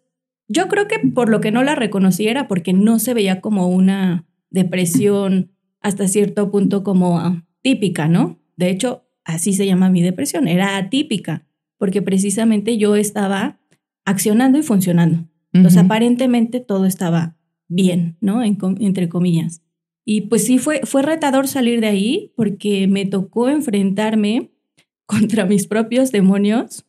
yo 0.48 0.68
creo 0.68 0.88
que 0.88 0.98
por 0.98 1.28
lo 1.28 1.40
que 1.40 1.50
no 1.50 1.62
la 1.62 1.74
reconocí 1.74 2.28
era 2.28 2.48
porque 2.48 2.72
no 2.72 2.98
se 2.98 3.14
veía 3.14 3.40
como 3.40 3.68
una 3.68 4.26
depresión 4.50 5.52
hasta 5.80 6.08
cierto 6.08 6.50
punto 6.50 6.84
como 6.84 7.42
típica, 7.62 8.08
¿no? 8.08 8.38
De 8.56 8.70
hecho, 8.70 9.08
así 9.24 9.52
se 9.52 9.66
llama 9.66 9.90
mi 9.90 10.02
depresión, 10.02 10.48
era 10.48 10.76
atípica, 10.76 11.46
porque 11.78 12.02
precisamente 12.02 12.76
yo 12.76 12.96
estaba 12.96 13.60
accionando 14.04 14.58
y 14.58 14.62
funcionando. 14.62 15.28
Entonces, 15.52 15.82
aparentemente 15.82 16.60
todo 16.60 16.86
estaba 16.86 17.36
bien, 17.68 18.16
¿no? 18.20 18.42
En 18.42 18.58
entre 18.80 19.08
comillas. 19.08 19.62
Y 20.04 20.22
pues 20.22 20.44
sí, 20.44 20.58
fue, 20.58 20.80
fue 20.84 21.02
retador 21.02 21.46
salir 21.46 21.80
de 21.80 21.88
ahí 21.88 22.32
porque 22.36 22.86
me 22.88 23.06
tocó 23.06 23.48
enfrentarme 23.48 24.50
contra 25.06 25.46
mis 25.46 25.66
propios 25.66 26.10
demonios 26.10 26.84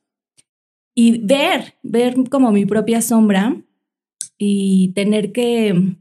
y 0.95 1.19
ver, 1.25 1.75
ver 1.83 2.15
como 2.29 2.51
mi 2.51 2.65
propia 2.65 3.01
sombra 3.01 3.61
y 4.37 4.93
tener 4.93 5.31
que, 5.31 5.97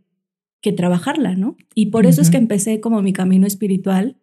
que 0.61 0.73
trabajarla, 0.73 1.35
¿no? 1.35 1.57
Y 1.75 1.87
por 1.87 2.07
eso 2.07 2.23
es 2.23 2.31
que 2.31 2.37
empecé 2.37 2.81
como 2.81 3.02
mi 3.02 3.12
camino 3.12 3.47
espiritual 3.47 4.19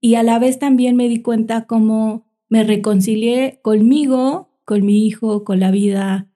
y 0.00 0.16
a 0.16 0.22
la 0.22 0.38
vez 0.38 0.58
también 0.58 0.96
me 0.96 1.08
di 1.08 1.22
cuenta 1.22 1.66
cómo 1.66 2.26
me 2.48 2.64
reconcilié 2.64 3.60
conmigo, 3.62 4.50
con 4.64 4.84
mi 4.84 5.06
hijo, 5.06 5.44
con 5.44 5.60
la 5.60 5.70
vida 5.70 6.31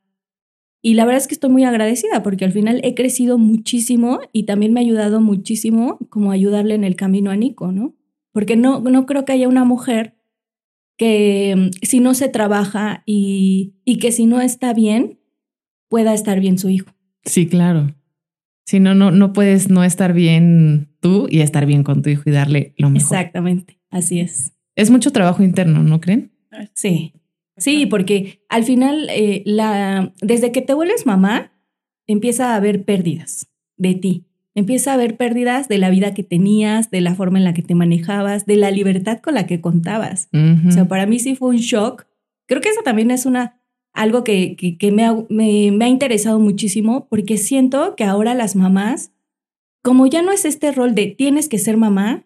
Y 0.87 0.95
la 0.95 1.05
verdad 1.05 1.21
es 1.21 1.27
que 1.27 1.35
estoy 1.35 1.51
muy 1.51 1.65
agradecida 1.65 2.23
porque 2.23 2.45
al 2.45 2.53
final 2.53 2.81
he 2.85 2.95
crecido 2.95 3.39
muchísimo 3.39 4.21
y 4.33 4.45
también 4.45 4.73
me 4.73 4.79
ha 4.79 4.85
ayudado 4.85 5.21
muchísimo 5.21 5.99
como 6.11 6.31
ayudarle 6.31 6.77
en 6.77 6.85
el 6.85 6.95
camino 6.95 7.33
a 7.33 7.37
Nico, 7.37 7.73
¿no? 7.73 7.97
Porque 8.31 8.55
no, 8.55 8.79
no 8.79 9.05
creo 9.05 9.25
que 9.25 9.33
haya 9.33 9.49
una 9.49 9.65
mujer 9.65 10.15
que 10.97 11.57
mm, 11.57 11.71
si 11.85 11.99
no 11.99 12.15
se 12.15 12.29
trabaja 12.29 13.03
y, 13.05 13.75
y 13.85 13.99
que 13.99 14.13
si 14.13 14.27
no 14.27 14.41
está 14.41 14.73
bien, 14.75 15.19
pueda 15.89 16.15
estar 16.15 16.39
bien 16.39 16.57
su 16.57 16.71
hijo. 16.71 16.93
Sí, 17.25 17.49
claro. 17.49 17.93
Si 18.65 18.79
no, 18.79 18.95
no, 18.95 19.11
no 19.11 19.33
puedes 19.33 19.69
no 19.69 19.83
estar 19.83 20.13
bien 20.13 20.95
tú 21.01 21.27
y 21.29 21.41
estar 21.41 21.67
bien 21.67 21.83
con 21.83 22.03
tu 22.03 22.11
hijo 22.11 22.23
y 22.27 22.31
darle 22.31 22.75
lo 22.79 22.91
mejor. 22.91 23.17
Exactamente, 23.19 23.81
así 23.91 24.21
es. 24.21 24.53
Es 24.77 24.93
mucho 24.93 25.11
trabajo 25.11 25.43
interno, 25.43 25.83
¿no 25.83 26.01
creen? 26.01 26.31
Sí, 26.75 27.13
sí, 27.57 27.87
porque 27.87 28.41
al 28.49 28.65
final, 28.65 29.09
eh, 29.11 29.43
la, 29.47 30.13
desde 30.21 30.53
que 30.53 30.63
te 30.63 30.75
vuelves 30.75 31.07
mamá, 31.07 31.53
empieza 32.07 32.53
a 32.53 32.57
haber 32.57 32.85
pérdidas 32.85 33.49
de 33.77 33.95
ti. 33.95 34.27
Empieza 34.55 34.91
a 34.91 34.95
haber 34.95 35.17
pérdidas 35.19 35.69
de 35.69 35.77
la 35.79 35.91
vida 35.91 36.15
que 36.15 36.23
tenías, 36.23 36.91
de 36.91 37.03
la 37.03 37.15
forma 37.15 37.39
en 37.39 37.45
la 37.45 37.53
que 37.53 37.63
te 37.63 37.75
manejabas, 37.75 38.47
de 38.47 38.57
la 38.57 38.71
libertad 38.71 39.19
con 39.21 39.35
la 39.35 39.47
que 39.47 39.61
contabas. 39.61 40.29
O 40.67 40.71
sea, 40.71 40.89
para 40.89 41.05
mí 41.05 41.19
sí 41.19 41.35
fue 41.35 41.51
un 41.51 41.57
shock. 41.57 42.07
Creo 42.47 42.63
que 42.63 42.71
eso 42.71 42.81
también 42.83 43.11
es 43.11 43.27
una, 43.27 43.61
algo 43.93 44.25
que, 44.25 44.57
que, 44.57 44.79
que 44.79 44.93
me, 44.93 45.05
ha, 45.05 45.15
me, 45.29 45.73
me 45.73 45.85
ha 45.85 45.89
interesado 45.89 46.39
muchísimo 46.39 47.07
porque 47.11 47.37
siento 47.37 47.97
que 47.97 48.05
ahora 48.05 48.33
las 48.35 48.57
mamás, 48.57 49.13
como 49.83 50.07
ya 50.07 50.23
no 50.23 50.33
es 50.33 50.47
este 50.47 50.73
rol 50.73 50.95
de 50.95 51.09
tienes 51.09 51.51
que 51.51 51.59
ser 51.59 51.77
mamá, 51.77 52.25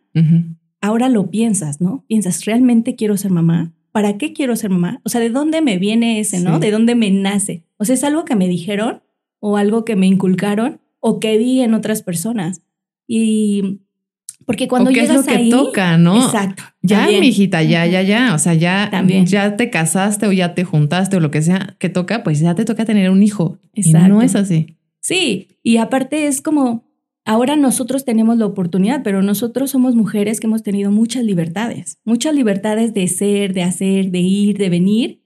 ahora 0.81 1.09
lo 1.09 1.31
piensas, 1.31 1.81
¿no? 1.81 2.05
Piensas, 2.07 2.45
¿realmente 2.45 2.95
quiero 2.95 3.17
ser 3.17 3.33
mamá? 3.33 3.73
¿Para 3.93 4.19
qué 4.19 4.33
quiero 4.33 4.57
ser 4.57 4.71
mamá? 4.71 5.01
O 5.05 5.09
sea, 5.09 5.21
¿de 5.21 5.31
dónde 5.31 5.63
me 5.63 5.79
viene 5.79 6.21
ese, 6.21 6.41
no? 6.41 6.59
¿De 6.59 6.71
dónde 6.71 6.95
me 6.95 7.11
nace? 7.11 7.65
O 7.77 7.85
sea, 7.85 7.95
¿es 7.95 8.05
algo 8.05 8.25
que 8.25 8.37
me 8.37 8.49
dijeron 8.49 9.03
o 9.41 9.57
algo 9.57 9.85
que 9.85 9.97
me 9.97 10.07
inculcaron 10.07 10.81
o 11.01 11.19
que 11.19 11.39
vi 11.39 11.61
en 11.61 11.75
otras 11.75 12.03
personas? 12.03 12.63
Y 13.07 13.81
porque 14.47 14.69
cuando 14.69 14.91
o 14.91 14.93
qué 14.93 15.01
es 15.01 15.09
llegas 15.09 15.27
lo 15.27 15.33
que 15.33 15.39
ahí, 15.39 15.51
toca, 15.51 15.97
¿no? 15.97 16.25
Exacto. 16.25 16.63
Ya, 16.83 17.01
también. 17.01 17.21
mijita, 17.21 17.63
ya, 17.63 17.87
ya, 17.87 18.03
ya. 18.03 18.35
O 18.35 18.39
sea, 18.39 18.55
ya, 18.55 18.89
También. 18.91 19.27
ya 19.27 19.57
te 19.57 19.71
casaste 19.71 20.27
o 20.27 20.33
ya 20.33 20.55
te 20.55 20.65
juntaste 20.65 21.17
o 21.17 21.21
lo 21.21 21.31
que 21.31 21.43
sea 21.43 21.77
que 21.79 21.89
toca, 21.89 22.23
pues 22.23 22.41
ya 22.41 22.55
te 22.55 22.65
toca 22.65 22.85
tener 22.85 23.11
un 23.11 23.23
hijo. 23.23 23.59
Y 23.75 23.83
Exacto. 23.83 24.09
no 24.09 24.23
es 24.23 24.35
así. 24.35 24.77
Sí, 25.01 25.59
y 25.63 25.77
aparte 25.77 26.27
es 26.27 26.43
como, 26.43 26.90
ahora 27.31 27.55
nosotros 27.55 28.05
tenemos 28.05 28.39
la 28.39 28.47
oportunidad, 28.47 29.05
pero 29.05 29.23
nosotros 29.23 29.71
somos 29.71 29.95
mujeres 29.95 30.41
que 30.41 30.49
hemos 30.49 30.65
tenido 30.65 30.91
muchas 30.91 31.23
libertades, 31.23 32.01
muchas 32.05 32.35
libertades 32.35 32.93
de 32.93 33.07
ser, 33.07 33.55
de 33.55 33.63
hacer, 33.63 34.11
de 34.11 34.19
ir, 34.19 34.59
de 34.59 34.69
venir. 34.69 35.23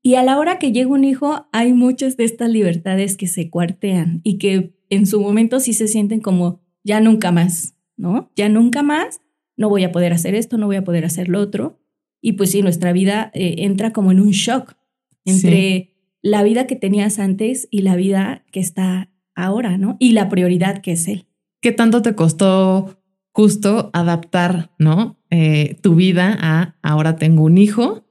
Y 0.00 0.14
a 0.14 0.22
la 0.22 0.38
hora 0.38 0.60
que 0.60 0.70
llega 0.70 0.88
un 0.90 1.02
hijo, 1.02 1.48
hay 1.50 1.72
muchas 1.72 2.16
de 2.16 2.22
estas 2.22 2.48
libertades 2.48 3.16
que 3.16 3.26
se 3.26 3.50
cuartean 3.50 4.20
y 4.22 4.38
que 4.38 4.78
en 4.88 5.04
su 5.08 5.20
momento 5.20 5.58
sí 5.58 5.72
se 5.72 5.88
sienten 5.88 6.20
como, 6.20 6.60
ya 6.84 7.00
nunca 7.00 7.32
más, 7.32 7.74
¿no? 7.96 8.30
Ya 8.36 8.48
nunca 8.48 8.84
más, 8.84 9.20
no 9.56 9.68
voy 9.68 9.82
a 9.82 9.90
poder 9.90 10.12
hacer 10.12 10.36
esto, 10.36 10.58
no 10.58 10.66
voy 10.66 10.76
a 10.76 10.84
poder 10.84 11.04
hacer 11.04 11.28
lo 11.28 11.40
otro. 11.40 11.80
Y 12.20 12.34
pues 12.34 12.52
sí, 12.52 12.62
nuestra 12.62 12.92
vida 12.92 13.32
eh, 13.34 13.56
entra 13.58 13.92
como 13.92 14.12
en 14.12 14.20
un 14.20 14.30
shock 14.30 14.76
entre 15.24 15.96
la 16.22 16.44
vida 16.44 16.68
que 16.68 16.76
tenías 16.76 17.18
antes 17.18 17.66
y 17.72 17.82
la 17.82 17.96
vida 17.96 18.44
que 18.52 18.60
está 18.60 19.10
ahora, 19.34 19.76
¿no? 19.76 19.96
Y 19.98 20.12
la 20.12 20.28
prioridad 20.28 20.82
que 20.82 20.92
es 20.92 21.08
él. 21.08 21.27
¿Qué 21.60 21.72
tanto 21.72 22.02
te 22.02 22.14
costó 22.14 22.98
justo 23.32 23.90
adaptar, 23.92 24.70
no? 24.78 25.18
Eh, 25.30 25.76
tu 25.82 25.94
vida 25.94 26.36
a 26.40 26.76
ahora 26.82 27.16
tengo 27.16 27.44
un 27.44 27.58
hijo. 27.58 28.04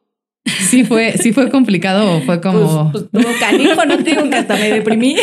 Sí 0.46 0.86
fue, 0.86 1.14
sí 1.18 1.34
fue 1.34 1.50
complicado 1.50 2.18
o 2.18 2.22
fue 2.22 2.40
como. 2.40 2.92
Pues, 2.92 3.06
pues, 3.12 3.26
como 3.26 3.38
canijo, 3.40 3.86
no 3.86 3.98
te 3.98 4.12
digo 4.12 4.30
que 4.30 4.36
hasta 4.38 4.56
me 4.56 4.70
deprimí. 4.72 5.16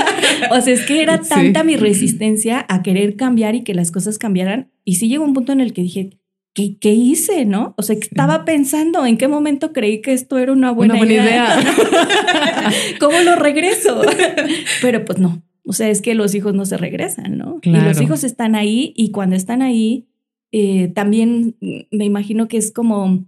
o 0.50 0.60
sea, 0.60 0.74
es 0.74 0.82
que 0.82 1.00
era 1.02 1.22
Sí. 1.22 1.30
tanta 1.30 1.64
mi 1.64 1.76
resistencia 1.76 2.64
a 2.68 2.82
querer 2.82 3.16
cambiar 3.16 3.54
y 3.54 3.62
que 3.64 3.72
las 3.72 3.90
cosas 3.90 4.18
cambiaran. 4.18 4.70
Y 4.84 4.96
sí 4.96 5.08
llegó 5.08 5.24
un 5.24 5.32
punto 5.32 5.52
en 5.52 5.60
el 5.62 5.72
que 5.72 5.80
dije, 5.82 6.10
¿qué, 6.52 6.76
qué 6.78 6.92
hice, 6.92 7.46
no? 7.46 7.74
O 7.78 7.82
sea, 7.82 7.96
que 7.96 8.02
estaba 8.02 8.44
pensando, 8.44 9.06
¿en 9.06 9.16
qué 9.16 9.28
momento 9.28 9.72
creí 9.72 10.02
que 10.02 10.12
esto 10.12 10.36
era 10.36 10.52
una 10.52 10.72
buena, 10.72 10.94
una 10.94 11.00
buena 11.04 11.14
idea. 11.24 11.56
¿Cómo 13.00 13.18
lo 13.20 13.36
regreso? 13.36 14.02
Pero 14.82 15.04
pues 15.06 15.18
no. 15.18 15.42
O 15.66 15.72
sea, 15.72 15.90
es 15.90 16.00
que 16.00 16.14
los 16.14 16.34
hijos 16.34 16.54
no 16.54 16.64
se 16.64 16.76
regresan, 16.76 17.36
¿no? 17.36 17.58
Y 17.62 17.70
los 17.70 18.00
hijos 18.00 18.22
están 18.22 18.54
ahí 18.54 18.92
y 18.96 19.10
cuando 19.10 19.34
están 19.34 19.62
ahí, 19.62 20.06
eh, 20.52 20.88
también 20.88 21.56
me 21.60 22.04
imagino 22.04 22.46
que 22.46 22.56
es 22.56 22.70
como, 22.70 23.26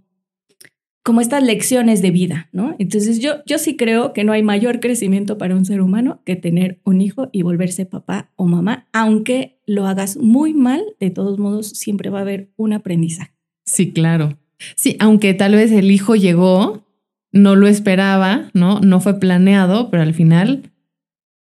como 1.03 1.19
estas 1.19 1.43
lecciones 1.43 2.01
de 2.01 2.11
vida, 2.11 2.47
¿no? 2.53 2.77
Entonces 2.79 3.19
yo, 3.19 3.43
yo 3.45 3.57
sí 3.57 3.75
creo 3.75 4.13
que 4.13 4.23
no 4.23 4.31
hay 4.31 4.41
mayor 4.41 4.79
crecimiento 4.79 5.37
para 5.37 5.53
un 5.53 5.65
ser 5.65 5.81
humano 5.81 6.21
que 6.23 6.37
tener 6.37 6.79
un 6.85 7.01
hijo 7.01 7.27
y 7.33 7.41
volverse 7.41 7.85
papá 7.85 8.31
o 8.37 8.45
mamá, 8.45 8.87
aunque 8.93 9.59
lo 9.65 9.85
hagas 9.85 10.15
muy 10.15 10.53
mal, 10.53 10.81
de 11.01 11.09
todos 11.09 11.39
modos 11.39 11.67
siempre 11.67 12.09
va 12.09 12.19
a 12.19 12.21
haber 12.21 12.51
un 12.55 12.71
aprendizaje. 12.71 13.33
Sí, 13.65 13.91
claro. 13.91 14.37
Sí, 14.77 14.95
aunque 14.99 15.33
tal 15.33 15.55
vez 15.55 15.73
el 15.73 15.91
hijo 15.91 16.15
llegó, 16.15 16.85
no 17.33 17.57
lo 17.57 17.67
esperaba, 17.67 18.49
¿no? 18.53 18.79
No 18.79 19.01
fue 19.01 19.19
planeado, 19.19 19.89
pero 19.89 20.03
al 20.03 20.13
final 20.13 20.71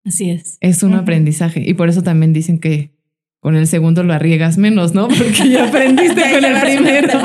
Así 0.06 0.30
es. 0.30 0.56
es 0.60 0.82
un 0.82 0.94
aprendizaje. 0.94 1.62
Y 1.66 1.74
por 1.74 1.88
eso 1.88 2.02
también 2.02 2.32
dicen 2.32 2.58
que 2.60 2.94
con 3.40 3.54
el 3.56 3.66
segundo 3.66 4.02
lo 4.02 4.12
arriesgas 4.14 4.56
menos, 4.58 4.94
¿no? 4.94 5.08
Porque 5.08 5.50
ya 5.50 5.68
aprendiste 5.68 6.20
Ya 6.20 6.32
con 6.32 6.44
el 6.44 6.60
primero. 6.62 7.20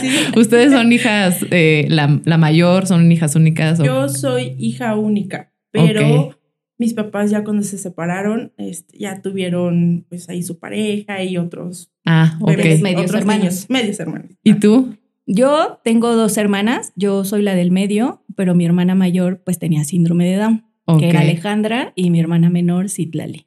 sí. 0.00 0.08
Ustedes 0.38 0.72
son 0.72 0.92
hijas, 0.92 1.38
eh, 1.50 1.86
la, 1.88 2.20
la 2.24 2.38
mayor, 2.38 2.86
son 2.86 3.10
hijas 3.10 3.34
únicas. 3.36 3.80
o- 3.80 3.84
Yo 3.84 4.08
soy 4.08 4.54
hija 4.58 4.96
única, 4.96 5.52
pero 5.72 6.36
mis 6.78 6.94
papás 6.94 7.30
ya 7.30 7.44
cuando 7.44 7.62
se 7.62 7.76
separaron, 7.78 8.52
este, 8.56 8.98
ya 8.98 9.20
tuvieron 9.20 10.06
pues 10.08 10.28
ahí 10.30 10.42
su 10.42 10.58
pareja 10.58 11.22
y 11.22 11.36
otros 11.36 11.90
Ah, 12.06 12.38
ok. 12.40 12.48
bebés, 12.56 12.80
medios 12.80 13.02
otros 13.06 13.20
hermanos. 13.20 13.42
niños, 13.44 13.66
medios 13.68 14.00
hermanos. 14.00 14.30
¿Y 14.42 14.54
tú? 14.54 14.96
Yo 15.26 15.78
tengo 15.84 16.16
dos 16.16 16.36
hermanas, 16.38 16.92
yo 16.96 17.24
soy 17.24 17.42
la 17.42 17.54
del 17.54 17.70
medio, 17.70 18.24
pero 18.34 18.54
mi 18.54 18.64
hermana 18.64 18.94
mayor 18.94 19.42
pues 19.44 19.58
tenía 19.58 19.84
síndrome 19.84 20.24
de 20.26 20.36
Down, 20.36 20.64
Que 20.98 21.08
era 21.08 21.20
Alejandra, 21.20 21.92
y 21.94 22.10
mi 22.10 22.20
hermana 22.20 22.50
menor, 22.50 22.88
Citlali. 22.88 23.46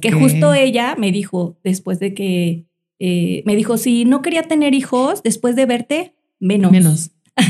Que 0.00 0.12
justo 0.12 0.54
ella 0.54 0.94
me 0.96 1.10
dijo, 1.10 1.58
después 1.64 1.98
de 1.98 2.14
que, 2.14 2.66
eh, 3.00 3.42
me 3.46 3.56
dijo, 3.56 3.78
si 3.78 4.04
no 4.04 4.22
quería 4.22 4.44
tener 4.44 4.74
hijos, 4.74 5.22
después 5.22 5.56
de 5.56 5.66
verte, 5.66 6.14
menos. 6.38 6.70
Menos. 6.70 7.10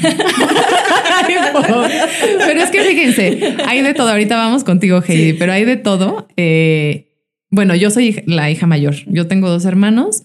Pero 1.26 2.62
es 2.62 2.70
que 2.70 2.82
fíjense, 2.82 3.56
hay 3.66 3.82
de 3.82 3.94
todo. 3.94 4.08
Ahorita 4.10 4.36
vamos 4.36 4.64
contigo, 4.64 5.02
Heidi, 5.06 5.32
pero 5.34 5.52
hay 5.52 5.64
de 5.64 5.76
todo. 5.76 6.28
Eh, 6.36 7.08
bueno, 7.50 7.74
yo 7.74 7.90
soy 7.90 8.22
la 8.26 8.50
hija 8.50 8.66
mayor. 8.66 8.94
Yo 9.06 9.26
tengo 9.26 9.48
dos 9.48 9.64
hermanos. 9.64 10.24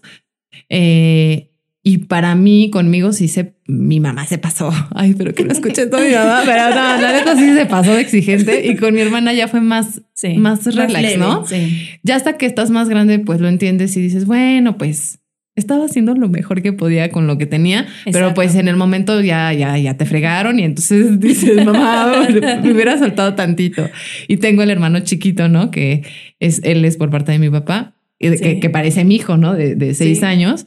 eh, 0.70 1.52
y 1.90 2.00
para 2.00 2.36
mí, 2.36 2.70
conmigo, 2.70 3.14
sí 3.14 3.28
se, 3.30 3.54
mi 3.66 4.00
mamá 4.02 4.26
se 4.26 4.38
pasó. 4.38 4.72
Ay, 4.96 5.14
pero 5.18 5.34
que 5.34 5.46
no 5.46 5.54
escuché 5.54 5.88
todo 5.88 6.02
mi 6.02 6.12
mamá. 6.14 6.42
Pero 6.44 6.70
no, 6.70 7.02
la 7.02 7.14
neta 7.14 7.36
sí 7.38 7.54
se 7.54 7.66
pasó 7.66 7.94
de 7.96 8.02
exigente. 8.02 8.68
Y 8.68 8.76
con 8.76 8.94
mi 8.94 9.00
hermana 9.02 9.34
ya 9.34 9.48
fue 9.48 9.62
más, 9.62 10.02
Sí. 10.14 10.34
más 10.34 10.66
relax, 10.66 10.92
leve. 11.02 11.18
¿no? 11.18 11.46
Sí. 11.46 11.88
Ya 12.04 12.16
hasta 12.18 12.38
que 12.38 12.46
estás 12.46 12.72
más 12.72 12.90
grande, 12.90 13.20
pues 13.20 13.40
lo 13.40 13.48
entiendes 13.48 13.96
y 13.96 14.02
dices, 14.02 14.26
bueno, 14.26 14.78
pues 14.78 15.20
estaba 15.56 15.86
haciendo 15.86 16.14
lo 16.14 16.28
mejor 16.28 16.62
que 16.62 16.74
podía 16.74 17.10
con 17.10 17.26
lo 17.26 17.38
que 17.38 17.46
tenía, 17.46 17.88
pero 18.06 18.18
Exacto. 18.18 18.34
pues 18.36 18.56
en 18.56 18.68
el 18.68 18.76
momento 18.76 19.22
ya, 19.22 19.54
ya, 19.54 19.78
ya 19.78 19.96
te 19.96 20.06
fregaron 20.06 20.60
y 20.60 20.64
entonces 20.64 21.20
dices, 21.22 21.64
mamá, 21.66 22.28
me 22.64 22.72
hubiera 22.74 22.98
soltado 23.00 23.34
tantito. 23.34 23.90
Y 24.28 24.38
tengo 24.38 24.62
el 24.62 24.70
hermano 24.72 25.00
chiquito, 25.00 25.48
¿no? 25.48 25.72
Que 25.72 26.04
es, 26.40 26.60
él 26.64 26.84
es 26.86 26.98
por 26.98 27.10
parte 27.10 27.32
de 27.32 27.40
mi 27.40 27.50
papá, 27.50 27.94
Sí. 28.20 28.32
que, 28.42 28.60
que 28.60 28.70
parece 28.72 29.06
mi 29.06 29.16
hijo, 29.16 29.38
¿no? 29.38 29.54
De, 29.54 29.76
de 29.76 29.94
seis 29.94 30.24
años. 30.24 30.66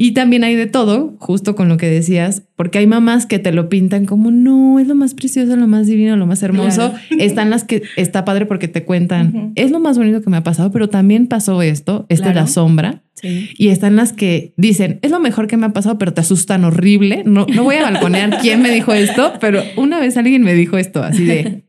Y 0.00 0.12
también 0.12 0.44
hay 0.44 0.54
de 0.54 0.66
todo, 0.66 1.16
justo 1.18 1.56
con 1.56 1.68
lo 1.68 1.76
que 1.76 1.90
decías, 1.90 2.44
porque 2.54 2.78
hay 2.78 2.86
mamás 2.86 3.26
que 3.26 3.40
te 3.40 3.50
lo 3.50 3.68
pintan 3.68 4.04
como 4.06 4.30
no, 4.30 4.78
es 4.78 4.86
lo 4.86 4.94
más 4.94 5.12
precioso, 5.12 5.56
lo 5.56 5.66
más 5.66 5.88
divino, 5.88 6.16
lo 6.16 6.24
más 6.24 6.40
hermoso. 6.44 6.94
Están 7.18 7.50
las 7.50 7.64
que 7.64 7.82
está 7.96 8.24
padre 8.24 8.46
porque 8.46 8.68
te 8.68 8.84
cuentan, 8.84 9.52
es 9.56 9.72
lo 9.72 9.80
más 9.80 9.98
bonito 9.98 10.22
que 10.22 10.30
me 10.30 10.36
ha 10.36 10.44
pasado, 10.44 10.70
pero 10.70 10.88
también 10.88 11.26
pasó 11.26 11.62
esto, 11.62 12.06
esta 12.08 12.28
es 12.28 12.36
la 12.36 12.46
sombra. 12.46 13.02
Sí. 13.14 13.50
Y 13.58 13.70
están 13.70 13.96
las 13.96 14.12
que 14.12 14.54
dicen, 14.56 15.00
es 15.02 15.10
lo 15.10 15.18
mejor 15.18 15.48
que 15.48 15.56
me 15.56 15.66
ha 15.66 15.72
pasado, 15.72 15.98
pero 15.98 16.14
te 16.14 16.20
asustan 16.20 16.64
horrible. 16.64 17.24
No, 17.26 17.46
no 17.52 17.64
voy 17.64 17.74
a 17.74 17.82
balconear 17.82 18.38
quién 18.40 18.62
me 18.62 18.70
dijo 18.70 18.92
esto, 18.94 19.32
pero 19.40 19.60
una 19.76 19.98
vez 19.98 20.16
alguien 20.16 20.42
me 20.42 20.54
dijo 20.54 20.78
esto 20.78 21.02
así 21.02 21.24
de 21.24 21.64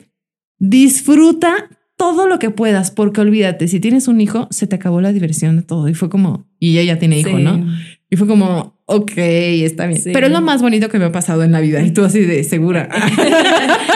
disfruta 0.60 1.56
todo 1.98 2.28
lo 2.28 2.38
que 2.40 2.52
puedas, 2.52 2.92
porque 2.92 3.22
olvídate, 3.22 3.68
si 3.68 3.80
tienes 3.80 4.08
un 4.08 4.22
hijo, 4.22 4.48
se 4.52 4.68
te 4.68 4.76
acabó 4.76 5.02
la 5.02 5.12
diversión 5.12 5.56
de 5.58 5.64
todo. 5.64 5.90
Y 5.90 5.96
fue 5.96 6.10
como, 6.10 6.48
y 6.60 6.78
ella 6.78 6.94
ya 6.94 7.00
tiene 7.00 7.20
hijo, 7.20 7.38
Sí. 7.38 7.44
¿no? 7.44 7.66
Y 8.12 8.16
fue 8.16 8.28
como, 8.28 8.76
ok, 8.86 9.12
está 9.18 9.86
bien. 9.86 10.02
Sí. 10.02 10.10
Pero 10.12 10.26
es 10.28 10.34
lo 10.34 10.42
más 10.42 10.64
bonito 10.64 10.90
que 10.90 10.98
me 10.98 11.06
ha 11.06 11.12
pasado 11.12 11.44
en 11.44 11.52
la 11.52 11.60
vida. 11.60 11.82
Y 11.84 11.92
tú 11.92 12.04
así 12.04 12.22
de 12.22 12.44
segura. 12.44 12.90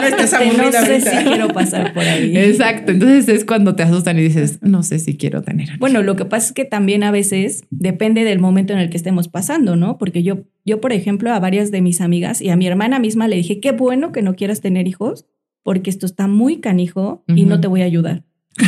No 0.03 0.07
Este, 0.09 0.21
no 0.57 0.71
sé 0.71 0.77
ahorita. 0.77 1.19
si 1.19 1.25
quiero 1.25 1.47
pasar 1.47 1.93
por 1.93 2.03
ahí. 2.03 2.35
Exacto. 2.35 2.91
Entonces 2.91 3.29
es 3.29 3.45
cuando 3.45 3.75
te 3.75 3.83
asustan 3.83 4.19
y 4.19 4.21
dices, 4.21 4.59
no 4.61 4.83
sé 4.83 4.99
si 4.99 5.15
quiero 5.17 5.41
tener. 5.41 5.69
Bueno, 5.79 6.03
lo 6.03 6.15
que 6.15 6.25
pasa 6.25 6.47
es 6.47 6.51
que 6.53 6.65
también 6.65 7.03
a 7.03 7.11
veces 7.11 7.63
depende 7.69 8.23
del 8.23 8.39
momento 8.39 8.73
en 8.73 8.79
el 8.79 8.89
que 8.89 8.97
estemos 8.97 9.29
pasando, 9.29 9.75
¿no? 9.77 9.97
Porque 9.97 10.21
yo, 10.21 10.43
yo, 10.65 10.81
por 10.81 10.91
ejemplo, 10.91 11.31
a 11.31 11.39
varias 11.39 11.71
de 11.71 11.81
mis 11.81 12.01
amigas 12.01 12.41
y 12.41 12.49
a 12.49 12.55
mi 12.57 12.67
hermana 12.67 12.99
misma 12.99 13.27
le 13.27 13.37
dije, 13.37 13.59
qué 13.61 13.71
bueno 13.71 14.11
que 14.11 14.21
no 14.21 14.35
quieras 14.35 14.59
tener 14.61 14.87
hijos, 14.87 15.25
porque 15.63 15.89
esto 15.89 16.05
está 16.05 16.27
muy 16.27 16.57
canijo 16.57 17.23
y 17.27 17.45
no 17.45 17.61
te 17.61 17.67
voy 17.67 17.81
a 17.81 17.85
ayudar. 17.85 18.23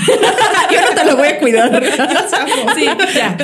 Yo 0.72 0.82
no 0.82 1.02
te 1.02 1.06
lo 1.10 1.18
voy 1.18 1.28
a 1.28 1.40
cuidar. 1.40 1.84
sí, 2.76 2.86
ya. 3.16 3.38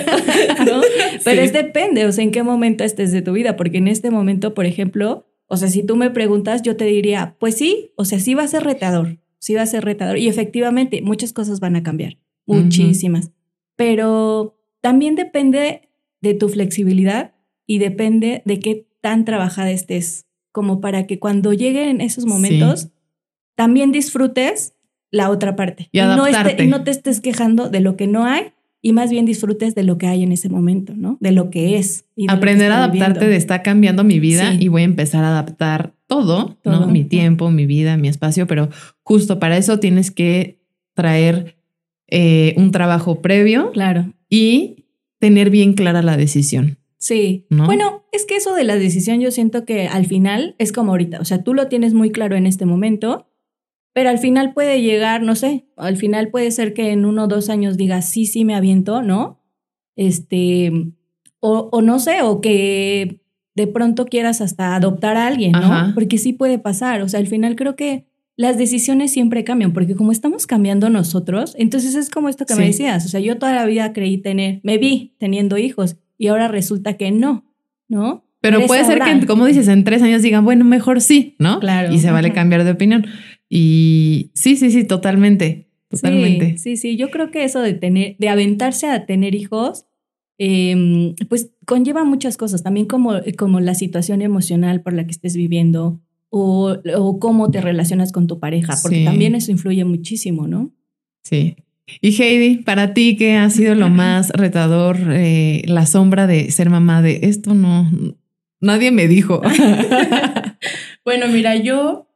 ¿No? 0.66 0.82
Pero 1.24 1.42
Sí. 1.42 1.46
es 1.46 1.54
depende, 1.54 2.06
o 2.06 2.12
sea, 2.12 2.24
en 2.24 2.32
qué 2.32 2.44
momento 2.44 2.84
estés 2.84 3.12
de 3.12 3.22
tu 3.22 3.34
vida, 3.34 3.56
porque 3.56 3.78
en 3.78 3.88
este 3.88 4.12
momento, 4.12 4.54
por 4.54 4.66
ejemplo, 4.66 5.28
o 5.48 5.58
sea, 5.58 5.68
si 5.68 5.84
tú 5.84 5.96
me 5.96 6.10
preguntas, 6.10 6.62
yo 6.62 6.78
te 6.78 6.86
diría, 6.86 7.36
pues 7.40 7.56
sí, 7.58 7.92
o 7.98 8.06
sea, 8.06 8.20
sí 8.20 8.34
va 8.34 8.44
a 8.44 8.48
ser 8.48 8.64
retador, 8.64 9.20
sí 9.40 9.54
va 9.56 9.64
a 9.64 9.66
ser 9.66 9.84
retador. 9.84 10.18
Y 10.18 10.28
efectivamente, 10.28 11.02
muchas 11.02 11.34
cosas 11.34 11.60
van 11.60 11.76
a 11.76 11.84
cambiar, 11.84 12.18
muchísimas. 12.46 13.32
Pero 13.76 14.58
también 14.82 15.16
depende 15.16 15.90
de 16.22 16.34
tu 16.34 16.50
flexibilidad 16.50 17.34
y 17.66 17.80
depende 17.80 18.42
de 18.46 18.60
qué 18.60 18.88
tan 19.02 19.26
trabajada 19.26 19.72
estés, 19.72 20.28
como 20.52 20.82
para 20.82 21.08
que 21.08 21.20
cuando 21.20 21.54
lleguen 21.54 22.02
esos 22.02 22.26
momentos, 22.26 22.90
también 23.56 23.92
disfrutes 23.92 24.76
la 25.12 25.30
otra 25.30 25.56
parte. 25.56 25.90
Y 25.92 26.00
no, 26.00 26.26
esté- 26.26 26.66
no 26.68 26.84
te 26.84 26.92
estés 26.92 27.20
quejando 27.22 27.70
de 27.70 27.82
lo 27.82 27.96
que 27.98 28.08
no 28.08 28.26
hay 28.26 28.44
y 28.82 28.94
más 28.94 29.12
bien 29.12 29.26
disfrutes 29.26 29.76
de 29.76 29.84
lo 29.84 29.98
que 30.00 30.08
hay 30.08 30.24
en 30.24 30.32
ese 30.32 30.50
momento, 30.50 30.94
¿no? 30.96 31.18
De 31.20 31.32
lo 31.32 31.50
que 31.52 31.78
es. 31.78 32.06
y 32.16 32.26
Aprender 32.32 32.72
a 32.72 32.78
adaptarte 32.78 33.28
de 33.28 33.36
está 33.36 33.62
cambiando 33.62 34.04
mi 34.04 34.20
vida 34.20 34.52
Sí. 34.54 34.58
y 34.62 34.68
voy 34.70 34.82
a 34.82 34.86
empezar 34.86 35.24
a 35.24 35.30
adaptar 35.30 35.94
todo, 36.08 36.58
¿no? 36.66 36.88
Mi 36.88 37.04
tiempo, 37.04 37.52
mi 37.52 37.66
vida, 37.68 37.96
mi 37.98 38.08
espacio, 38.08 38.48
pero 38.48 38.70
justo 39.04 39.38
para 39.40 39.58
eso 39.58 39.80
tienes 39.80 40.10
que 40.12 40.60
traer 40.96 41.58
eh, 42.08 42.54
un 42.58 42.72
trabajo 42.72 43.22
previo 43.22 43.72
Claro. 43.72 44.12
y 44.30 44.86
tener 45.20 45.50
bien 45.50 45.74
clara 45.74 46.02
la 46.02 46.18
decisión. 46.18 46.78
Sí. 46.98 47.46
¿No? 47.50 47.66
Bueno, 47.66 48.04
es 48.12 48.26
que 48.26 48.36
eso 48.36 48.54
de 48.56 48.64
la 48.64 48.76
decisión 48.76 49.22
yo 49.22 49.32
siento 49.32 49.64
que 49.66 49.88
al 49.88 50.06
final 50.06 50.56
es 50.58 50.72
como 50.72 50.92
ahorita, 50.92 51.20
o 51.22 51.26
sea, 51.26 51.44
tú 51.44 51.54
lo 51.54 51.68
tienes 51.68 51.94
muy 51.94 52.12
claro 52.12 52.36
en 52.36 52.46
este 52.48 52.66
momento, 52.66 53.28
pero 53.94 54.10
al 54.10 54.20
final 54.20 54.54
puede 54.54 54.82
llegar, 54.82 55.22
no 55.22 55.36
sé, 55.36 55.66
al 55.78 55.98
final 55.98 56.30
puede 56.30 56.52
ser 56.52 56.74
que 56.74 56.92
en 56.92 57.06
uno 57.06 57.26
o 57.26 57.28
dos 57.28 57.50
años 57.50 57.78
digas, 57.78 58.10
sí, 58.10 58.26
sí, 58.26 58.46
me 58.46 58.56
aviento, 58.56 59.02
¿no? 59.02 59.42
Este, 59.96 60.72
o, 61.40 61.70
o 61.72 61.82
no 61.82 62.00
sé, 62.00 62.22
o 62.22 62.42
que 62.42 63.22
de 63.56 63.68
pronto 63.68 64.06
quieras 64.06 64.42
hasta 64.42 64.76
adoptar 64.76 65.18
a 65.18 65.28
alguien, 65.28 65.52
¿no? 65.52 65.60
Ajá. 65.60 65.92
Porque 65.94 66.18
sí 66.18 66.34
puede 66.34 66.58
pasar, 66.58 67.02
o 67.02 67.10
sea, 67.10 67.20
al 67.20 67.28
final 67.28 67.56
creo 67.56 67.76
que 67.76 68.08
las 68.38 68.58
decisiones 68.58 69.12
siempre 69.12 69.44
cambian, 69.44 69.74
porque 69.74 69.96
como 69.96 70.12
estamos 70.12 70.48
cambiando 70.48 70.90
nosotros, 70.90 71.54
entonces 71.58 71.96
es 71.96 72.10
como 72.10 72.30
esto 72.30 72.46
que 72.46 72.56
me 72.56 72.66
decías, 72.66 73.06
o 73.06 73.10
sea, 73.10 73.20
yo 73.20 73.38
toda 73.38 73.54
la 73.54 73.66
vida 73.66 73.94
creí 73.94 74.18
tener, 74.18 74.62
me 74.64 74.78
vi 74.78 75.16
teniendo 75.20 75.58
hijos 75.58 75.98
y 76.18 76.28
ahora 76.28 76.48
resulta 76.48 76.94
que 76.94 77.12
no, 77.12 77.46
¿no? 77.88 78.26
Pero 78.42 78.66
puede 78.66 78.84
ser 78.86 79.00
que, 79.00 79.28
como 79.28 79.46
dices, 79.46 79.68
en 79.68 79.84
tres 79.84 80.02
años 80.02 80.24
digan, 80.24 80.44
bueno, 80.44 80.66
mejor 80.66 81.00
sí, 81.00 81.36
¿no? 81.38 81.60
Claro. 81.60 81.94
Y 81.94 82.00
se 82.00 82.10
vale 82.10 82.30
Ajá. 82.30 82.36
cambiar 82.36 82.64
de 82.64 82.72
opinión. 82.72 83.06
Y 83.54 84.32
sí, 84.34 84.56
sí, 84.56 84.72
sí, 84.72 84.86
totalmente. 84.86 85.68
Totalmente. 85.90 86.58
Sí, 86.58 86.78
sí, 86.78 86.78
sí, 86.78 86.96
yo 86.96 87.10
creo 87.12 87.32
que 87.32 87.44
eso 87.44 87.60
de 87.60 87.74
tener, 87.74 88.16
de 88.18 88.30
aventarse 88.30 88.88
a 88.88 89.06
tener 89.06 89.36
hijos, 89.36 89.86
eh, 90.38 91.14
pues 91.28 91.52
conlleva 91.66 92.06
muchas 92.06 92.38
cosas, 92.38 92.64
también 92.64 92.86
como, 92.86 93.16
como 93.38 93.60
la 93.60 93.76
situación 93.76 94.22
emocional 94.22 94.82
por 94.82 94.94
la 94.94 95.04
que 95.06 95.12
estés 95.12 95.36
viviendo 95.36 96.00
o, 96.30 96.78
o 96.96 97.20
cómo 97.20 97.52
te 97.52 97.60
relacionas 97.60 98.14
con 98.14 98.26
tu 98.26 98.40
pareja, 98.40 98.74
porque 98.82 99.00
Sí. 99.00 99.04
también 99.04 99.36
eso 99.36 99.52
influye 99.52 99.84
muchísimo, 99.84 100.48
¿no? 100.48 100.72
Sí. 101.24 101.58
Y 102.00 102.16
Heidi, 102.24 102.60
para 102.64 102.94
ti, 102.94 103.18
¿qué 103.18 103.36
ha 103.36 103.50
sido 103.50 103.76
lo 103.76 103.90
más 103.90 104.30
retador, 104.34 104.98
eh, 105.10 105.62
la 105.66 105.86
sombra 105.86 106.26
de 106.26 106.50
ser 106.52 106.70
mamá 106.70 107.02
de 107.02 107.20
esto? 107.24 107.54
No, 107.54 107.92
nadie 108.62 108.92
me 108.92 109.10
dijo. 109.10 109.42
Bueno, 111.04 111.28
mira, 111.30 111.56
yo, 111.56 112.08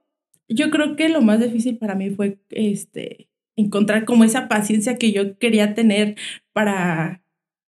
yo 0.48 0.70
creo 0.70 0.96
que 0.96 1.10
lo 1.10 1.22
más 1.22 1.40
difícil 1.40 1.78
para 1.78 1.96
mí 1.96 2.10
fue 2.10 2.38
este, 2.50 3.30
encontrar 3.56 4.06
como 4.06 4.24
esa 4.24 4.48
paciencia 4.48 4.98
que 4.98 5.12
yo 5.12 5.38
quería 5.38 5.74
tener 5.74 6.16
para, 6.54 7.22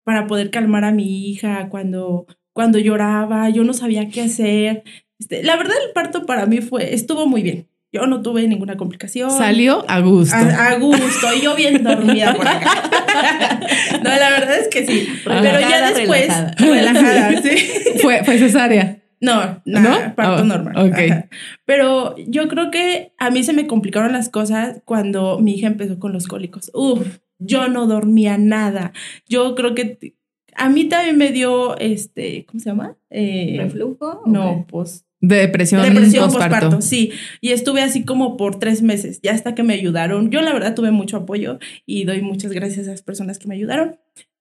para 0.03 0.27
poder 0.27 0.51
calmar 0.51 0.83
a 0.83 0.91
mi 0.91 1.29
hija 1.29 1.69
cuando, 1.69 2.27
cuando 2.53 2.79
lloraba, 2.79 3.49
yo 3.49 3.63
no 3.63 3.73
sabía 3.73 4.09
qué 4.09 4.21
hacer. 4.21 4.83
Este, 5.19 5.43
la 5.43 5.55
verdad, 5.57 5.75
el 5.85 5.93
parto 5.93 6.25
para 6.25 6.45
mí 6.45 6.61
fue, 6.61 6.93
estuvo 6.93 7.25
muy 7.25 7.41
bien. 7.43 7.67
Yo 7.91 8.05
no 8.05 8.21
tuve 8.21 8.47
ninguna 8.47 8.77
complicación. 8.77 9.31
Salió 9.31 9.83
a 9.89 9.99
gusto. 9.99 10.35
A, 10.35 10.67
a 10.69 10.75
gusto, 10.77 11.33
y 11.35 11.41
yo 11.41 11.55
bien 11.55 11.83
dormida 11.83 12.35
por 12.35 12.47
acá. 12.47 12.71
No, 14.03 14.09
la 14.09 14.29
verdad 14.29 14.59
es 14.59 14.67
que 14.69 14.85
sí. 14.85 15.07
Pero 15.25 15.59
ya 15.59 15.91
después, 15.91 16.27
relajada. 16.27 16.53
relajada, 16.57 17.41
sí. 17.41 17.57
Fue, 18.01 18.23
fue 18.23 18.37
cesárea. 18.37 18.98
No, 19.21 19.61
nada, 19.65 20.07
¿No? 20.09 20.15
parto 20.15 20.41
Oh, 20.43 20.45
normal. 20.45 20.73
ok. 20.77 20.97
Ajá. 21.11 21.29
Pero 21.65 22.15
yo 22.17 22.47
creo 22.47 22.71
que 22.71 23.13
a 23.17 23.29
mí 23.31 23.43
se 23.43 23.53
me 23.53 23.67
complicaron 23.67 24.13
las 24.13 24.29
cosas 24.29 24.81
cuando 24.85 25.39
mi 25.39 25.55
hija 25.55 25.67
empezó 25.67 25.99
con 25.99 26.13
los 26.13 26.27
cólicos. 26.27 26.71
Uf, 26.73 27.19
yo 27.37 27.67
no 27.67 27.85
dormía 27.87 28.37
nada. 28.37 28.93
Yo 29.27 29.55
creo 29.55 29.75
que 29.75 30.15
a 30.55 30.69
mí 30.69 30.85
también 30.85 31.17
me 31.17 31.31
dio, 31.31 31.77
este, 31.77 32.45
¿cómo 32.45 32.59
se 32.59 32.69
llama? 32.69 32.97
Eh, 33.09 33.55
¿Reflujo? 33.57 34.23
no, 34.25 34.65
pues 34.69 35.05
Depresión, 35.21 35.81
depresión 35.83 36.25
postparto. 36.25 36.55
postparto, 36.67 36.81
sí. 36.81 37.11
Y 37.41 37.49
estuve 37.51 37.81
así 37.81 38.05
como 38.05 38.37
por 38.37 38.57
tres 38.57 38.81
meses, 38.81 39.19
ya 39.21 39.33
hasta 39.33 39.53
que 39.53 39.63
me 39.63 39.73
ayudaron. 39.73 40.31
Yo 40.31 40.41
la 40.41 40.53
verdad 40.53 40.75
tuve 40.75 40.91
mucho 40.91 41.17
apoyo 41.17 41.59
y 41.85 42.05
doy 42.05 42.21
muchas 42.21 42.53
gracias 42.53 42.87
a 42.87 42.91
las 42.91 43.01
personas 43.01 43.37
que 43.37 43.49
me 43.49 43.55
ayudaron, 43.55 43.97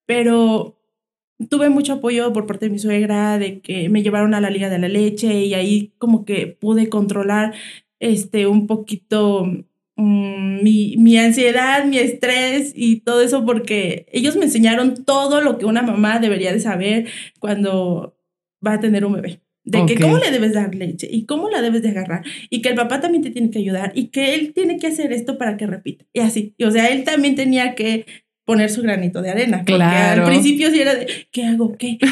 pero 0.07 0.78
tuve 1.48 1.68
mucho 1.68 1.94
apoyo 1.94 2.33
por 2.33 2.46
parte 2.46 2.66
de 2.66 2.72
mi 2.72 2.79
suegra, 2.79 3.38
de 3.38 3.61
que 3.61 3.88
me 3.88 4.03
llevaron 4.03 4.35
a 4.35 4.40
la 4.40 4.51
Liga 4.51 4.68
de 4.68 4.79
la 4.79 4.88
Leche 4.88 5.44
y 5.44 5.55
ahí 5.55 5.92
como 5.98 6.24
que 6.24 6.46
pude 6.46 6.88
controlar 6.88 7.55
este 8.01 8.46
un 8.46 8.66
poquito 8.66 9.44
mm, 9.96 10.62
mi, 10.62 10.96
mi 10.98 11.16
ansiedad, 11.16 11.85
mi 11.85 11.98
estrés 11.98 12.72
y 12.74 13.01
todo 13.01 13.20
eso 13.20 13.44
porque 13.44 14.07
ellos 14.12 14.37
me 14.37 14.46
enseñaron 14.46 15.05
todo 15.05 15.40
lo 15.40 15.59
que 15.59 15.66
una 15.66 15.83
mamá 15.83 16.18
debería 16.18 16.53
de 16.53 16.61
saber 16.61 17.09
cuando 17.38 18.16
va 18.66 18.74
a 18.74 18.81
tener 18.81 19.05
un 19.05 19.14
bebé. 19.14 19.40
De 19.64 19.85
que 19.85 20.01
cómo 20.01 20.16
le 20.16 20.31
debes 20.31 20.55
dar 20.55 20.74
leche 20.74 21.07
y 21.11 21.27
cómo 21.27 21.51
la 21.51 21.61
debes 21.61 21.83
de 21.83 21.90
agarrar 21.90 22.24
y 22.48 22.62
que 22.62 22.70
el 22.70 22.74
papá 22.74 23.01
también 23.03 23.22
te 23.22 23.31
tiene 23.31 23.51
que 23.51 23.59
ayudar 23.59 23.92
y 23.94 24.07
que 24.07 24.35
él 24.35 24.55
tiene 24.55 24.79
que 24.79 24.87
hacer 24.87 25.12
esto 25.12 25.37
para 25.37 25.59
que 25.59 25.66
repita. 25.66 26.07
Y 26.14 26.20
así. 26.20 26.55
Y, 26.57 26.64
o 26.64 26.70
sea, 26.70 26.88
él 26.88 27.05
también 27.05 27.35
tenía 27.35 27.74
que 27.74 28.07
poner 28.49 28.71
su 28.71 28.81
granito 28.83 29.21
de 29.21 29.29
arena. 29.31 29.59
Porque 29.59 29.75
Claro. 29.75 30.23
al 30.25 30.31
principio 30.31 30.71
sí 30.71 30.81
era 30.81 30.95
de, 30.95 31.07
¿qué 31.31 31.45
hago? 31.45 31.77
¿Qué? 31.77 31.99
¿Qué, 31.99 32.09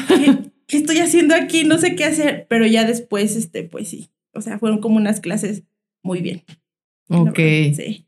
qué 0.67 0.77
estoy 0.77 0.99
haciendo 0.99 1.35
aquí? 1.35 1.65
No 1.65 1.79
sé 1.79 1.97
qué 1.97 2.05
hacer. 2.05 2.47
Pero 2.51 2.67
ya 2.67 2.85
después, 2.85 3.37
este, 3.37 3.63
pues 3.65 3.89
sí. 3.89 4.11
O 4.35 4.43
sea, 4.43 4.59
fueron 4.59 4.81
como 4.81 4.97
unas 4.99 5.21
clases 5.21 5.63
muy 6.03 6.21
bien. 6.21 6.43
Ok. 7.09 7.39
Sí. 7.75 8.07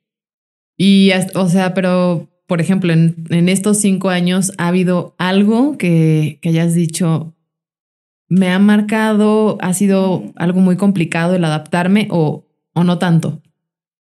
Y, 0.76 1.10
hasta- 1.12 1.40
o 1.40 1.48
sea, 1.48 1.72
pero, 1.72 2.28
por 2.46 2.60
ejemplo, 2.60 2.92
en, 2.92 3.24
en 3.30 3.48
estos 3.48 3.78
cinco 3.78 4.10
años, 4.10 4.52
¿ha 4.58 4.68
habido 4.68 5.14
algo 5.18 5.78
que, 5.78 6.38
que 6.42 6.50
hayas 6.50 6.74
dicho, 6.74 7.34
me 8.28 8.50
ha 8.50 8.58
marcado, 8.58 9.56
ha 9.62 9.72
sido 9.72 10.22
algo 10.36 10.60
muy 10.60 10.76
complicado 10.76 11.34
el 11.34 11.44
adaptarme 11.44 12.08
o, 12.10 12.44
o 12.74 12.84
no 12.84 12.98
tanto? 12.98 13.40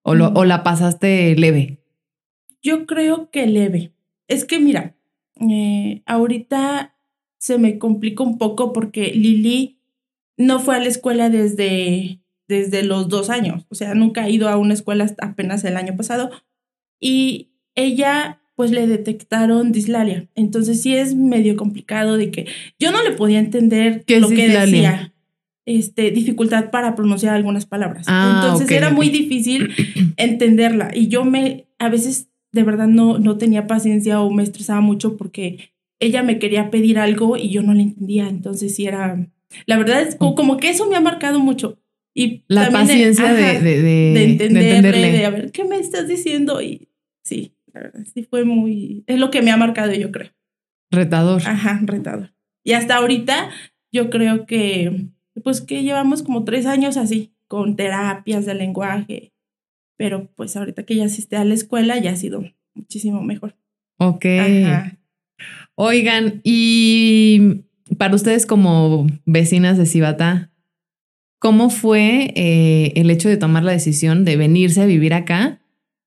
O, 0.04 0.16
lo, 0.16 0.28
o 0.34 0.44
la 0.44 0.64
pasaste 0.64 1.34
leve. 1.38 1.78
Yo 2.62 2.86
creo 2.86 3.30
que 3.32 3.48
leve. 3.48 3.94
Es 4.28 4.46
que 4.46 4.60
mira, 4.60 4.96
eh, 5.40 6.02
ahorita 6.06 6.96
se 7.40 7.58
me 7.58 7.78
complica 7.78 8.24
un 8.24 8.38
poco 8.38 8.74
porque 8.74 9.12
Lili 9.14 9.80
no 10.38 10.60
fue 10.60 10.76
a 10.76 10.80
la 10.80 10.88
escuela 10.88 11.30
desde, 11.30 12.22
desde 12.48 12.84
los 12.84 13.10
dos 13.10 13.30
años. 13.30 13.66
O 13.70 13.76
sea, 13.76 13.94
nunca 13.96 14.24
ha 14.24 14.30
ido 14.30 14.50
a 14.50 14.58
una 14.58 14.74
escuela 14.74 15.04
hasta 15.04 15.28
apenas 15.28 15.64
el 15.64 15.78
año 15.78 15.96
pasado. 15.96 16.32
Y 17.00 17.52
ella, 17.76 18.42
pues 18.56 18.72
le 18.72 18.88
detectaron 18.88 19.72
dislalia. 19.72 20.28
Entonces 20.36 20.82
sí 20.82 20.96
es 20.96 21.16
medio 21.16 21.56
complicado 21.56 22.18
de 22.18 22.32
que 22.32 22.48
yo 22.80 22.92
no 22.92 23.04
le 23.04 23.12
podía 23.12 23.40
entender 23.40 24.04
¿Qué 24.06 24.16
es 24.16 24.22
lo 24.22 24.30
que 24.30 24.46
dislalia? 24.48 24.92
decía. 24.92 25.14
Este, 25.66 26.12
dificultad 26.12 26.72
para 26.72 26.96
pronunciar 26.96 27.36
algunas 27.36 27.66
palabras. 27.66 28.06
Ah, 28.08 28.42
Entonces 28.42 28.72
era 28.72 28.90
muy 28.90 29.10
difícil 29.10 29.74
entenderla. 30.16 30.92
Y 30.94 31.10
yo 31.10 31.26
me, 31.26 31.68
a 31.78 31.90
veces 31.90 32.30
de 32.58 32.64
verdad 32.64 32.88
no, 32.88 33.20
no 33.20 33.38
tenía 33.38 33.68
paciencia 33.68 34.20
o 34.20 34.30
me 34.32 34.44
estresaba 34.44 34.82
mucho 34.82 35.16
porque 35.16 35.72
ella 36.02 36.22
me 36.24 36.38
quería 36.40 36.70
pedir 36.70 37.00
algo 37.00 37.38
y 37.38 37.50
yo 37.50 37.62
no 37.64 37.74
le 37.74 37.84
entendía. 37.84 38.28
Entonces 38.28 38.76
sí 38.76 38.86
era, 38.86 39.28
la 39.66 39.78
verdad 39.78 40.02
es 40.02 40.16
como, 40.16 40.36
como 40.36 40.58
que 40.58 40.70
eso 40.70 40.90
me 40.90 40.96
ha 40.98 41.02
marcado 41.02 41.40
mucho. 41.40 41.80
Y 42.14 42.44
La 42.48 42.70
paciencia 42.72 43.32
de, 43.34 43.44
ajá, 43.46 43.60
de, 43.60 43.64
de- 43.64 43.82
de 43.82 43.92
de 44.14 44.24
entenderle, 44.24 44.70
entenderle. 44.78 45.12
de 45.12 45.26
a 45.26 45.30
ver, 45.30 45.52
¿qué 45.52 45.64
me 45.64 45.78
estás 45.78 46.08
diciendo? 46.08 46.62
Y 46.62 46.90
sí, 47.24 47.54
la 47.74 47.82
verdad, 47.82 48.06
sí 48.14 48.24
fue 48.24 48.44
muy, 48.44 49.04
es 49.08 49.20
lo 49.20 49.30
que 49.30 49.42
me 49.44 49.52
ha 49.52 49.58
marcado 49.58 49.94
yo 49.94 50.12
creo. 50.12 50.32
Retador. 50.92 51.42
Ajá, 51.46 51.80
retador. 51.84 52.34
Y 52.64 52.74
hasta 52.74 52.96
ahorita 52.98 53.50
yo 53.92 54.10
creo 54.10 54.46
que, 54.46 55.08
pues 55.44 55.62
que 55.62 55.84
llevamos 55.84 56.24
como 56.24 56.44
tres 56.44 56.66
años 56.66 56.98
así, 56.98 57.34
con 57.48 57.76
terapias 57.76 58.46
de 58.46 58.56
lenguaje, 58.56 59.32
pero 59.98 60.30
pues 60.36 60.56
ahorita 60.56 60.84
que 60.84 60.96
ya 60.96 61.06
asiste 61.06 61.36
a 61.36 61.44
la 61.46 61.54
escuela 61.54 61.98
ya 62.00 62.12
ha 62.12 62.16
sido 62.16 62.44
muchísimo 62.76 63.22
mejor. 63.24 63.56
Ok. 63.98 64.26
Ajá. 64.26 64.98
Oigan, 65.76 66.42
y 66.44 67.64
para 67.98 68.16
ustedes 68.16 68.46
como 68.46 69.08
vecinas 69.26 69.78
de 69.78 69.86
Cibata, 69.86 70.52
¿cómo 71.40 71.70
fue 71.70 72.34
eh, 72.36 72.94
el 72.96 73.10
hecho 73.12 73.30
de 73.30 73.38
tomar 73.38 73.64
la 73.64 73.72
decisión 73.72 74.26
de 74.26 74.38
venirse 74.38 74.82
a 74.82 74.86
vivir 74.86 75.14
acá? 75.14 75.60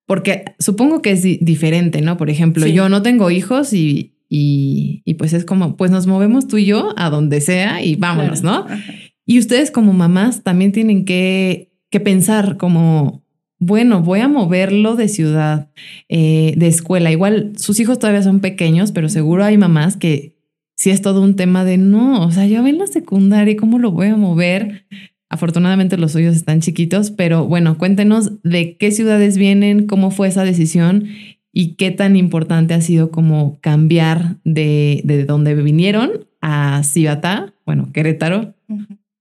Porque 0.06 0.44
supongo 0.58 1.02
que 1.02 1.12
es 1.12 1.22
di- 1.22 1.38
diferente, 1.40 2.00
¿no? 2.02 2.16
Por 2.16 2.30
ejemplo, 2.30 2.64
Sí. 2.66 2.72
yo 2.72 2.88
no 2.88 3.02
tengo 3.02 3.30
hijos 3.30 3.72
y, 3.72 4.16
y, 4.28 5.02
y 5.04 5.14
pues 5.14 5.32
es 5.32 5.44
como, 5.44 5.76
pues 5.76 5.92
nos 5.92 6.08
movemos 6.08 6.48
tú 6.48 6.58
y 6.58 6.64
yo 6.66 6.92
a 6.96 7.10
donde 7.10 7.40
sea 7.40 7.82
y 7.82 7.94
vámonos, 7.94 8.40
Claro. 8.40 8.64
¿no? 8.68 8.74
Ajá. 8.74 8.82
Y 9.24 9.38
ustedes 9.38 9.70
como 9.70 9.92
mamás 9.92 10.42
también 10.42 10.72
tienen 10.72 11.04
que, 11.04 11.70
que 11.90 12.00
pensar 12.00 12.56
como, 12.56 13.19
bueno, 13.60 14.00
voy 14.02 14.20
a 14.20 14.28
moverlo 14.28 14.96
de 14.96 15.08
ciudad, 15.08 15.68
eh, 16.08 16.54
de 16.56 16.66
escuela. 16.66 17.12
Igual 17.12 17.52
sus 17.56 17.78
hijos 17.78 17.98
todavía 17.98 18.22
son 18.22 18.40
pequeños, 18.40 18.90
pero 18.90 19.08
seguro 19.08 19.44
hay 19.44 19.58
mamás 19.58 19.96
que 19.96 20.34
sí 20.76 20.90
es 20.90 21.02
todo 21.02 21.20
un 21.22 21.36
tema 21.36 21.64
de 21.64 21.76
no, 21.76 22.24
o 22.24 22.30
sea, 22.32 22.46
ya 22.46 22.62
ven 22.62 22.78
la 22.78 22.86
secundaria, 22.86 23.54
¿cómo 23.56 23.78
lo 23.78 23.90
voy 23.90 24.06
a 24.08 24.16
mover? 24.16 24.86
Afortunadamente 25.28 25.98
los 25.98 26.12
suyos 26.12 26.34
están 26.34 26.60
chiquitos, 26.60 27.10
pero 27.10 27.46
bueno, 27.46 27.76
cuéntenos 27.76 28.32
de 28.42 28.76
qué 28.78 28.90
ciudades 28.90 29.36
vienen, 29.36 29.86
cómo 29.86 30.10
fue 30.10 30.28
esa 30.28 30.44
decisión 30.44 31.04
y 31.52 31.74
qué 31.74 31.90
tan 31.90 32.16
importante 32.16 32.72
ha 32.74 32.80
sido 32.80 33.10
como 33.10 33.58
cambiar 33.60 34.36
de, 34.44 35.02
de 35.04 35.24
donde 35.26 35.54
vinieron 35.54 36.26
a 36.40 36.82
Cibatá, 36.82 37.52
bueno, 37.66 37.90
Querétaro. 37.92 38.54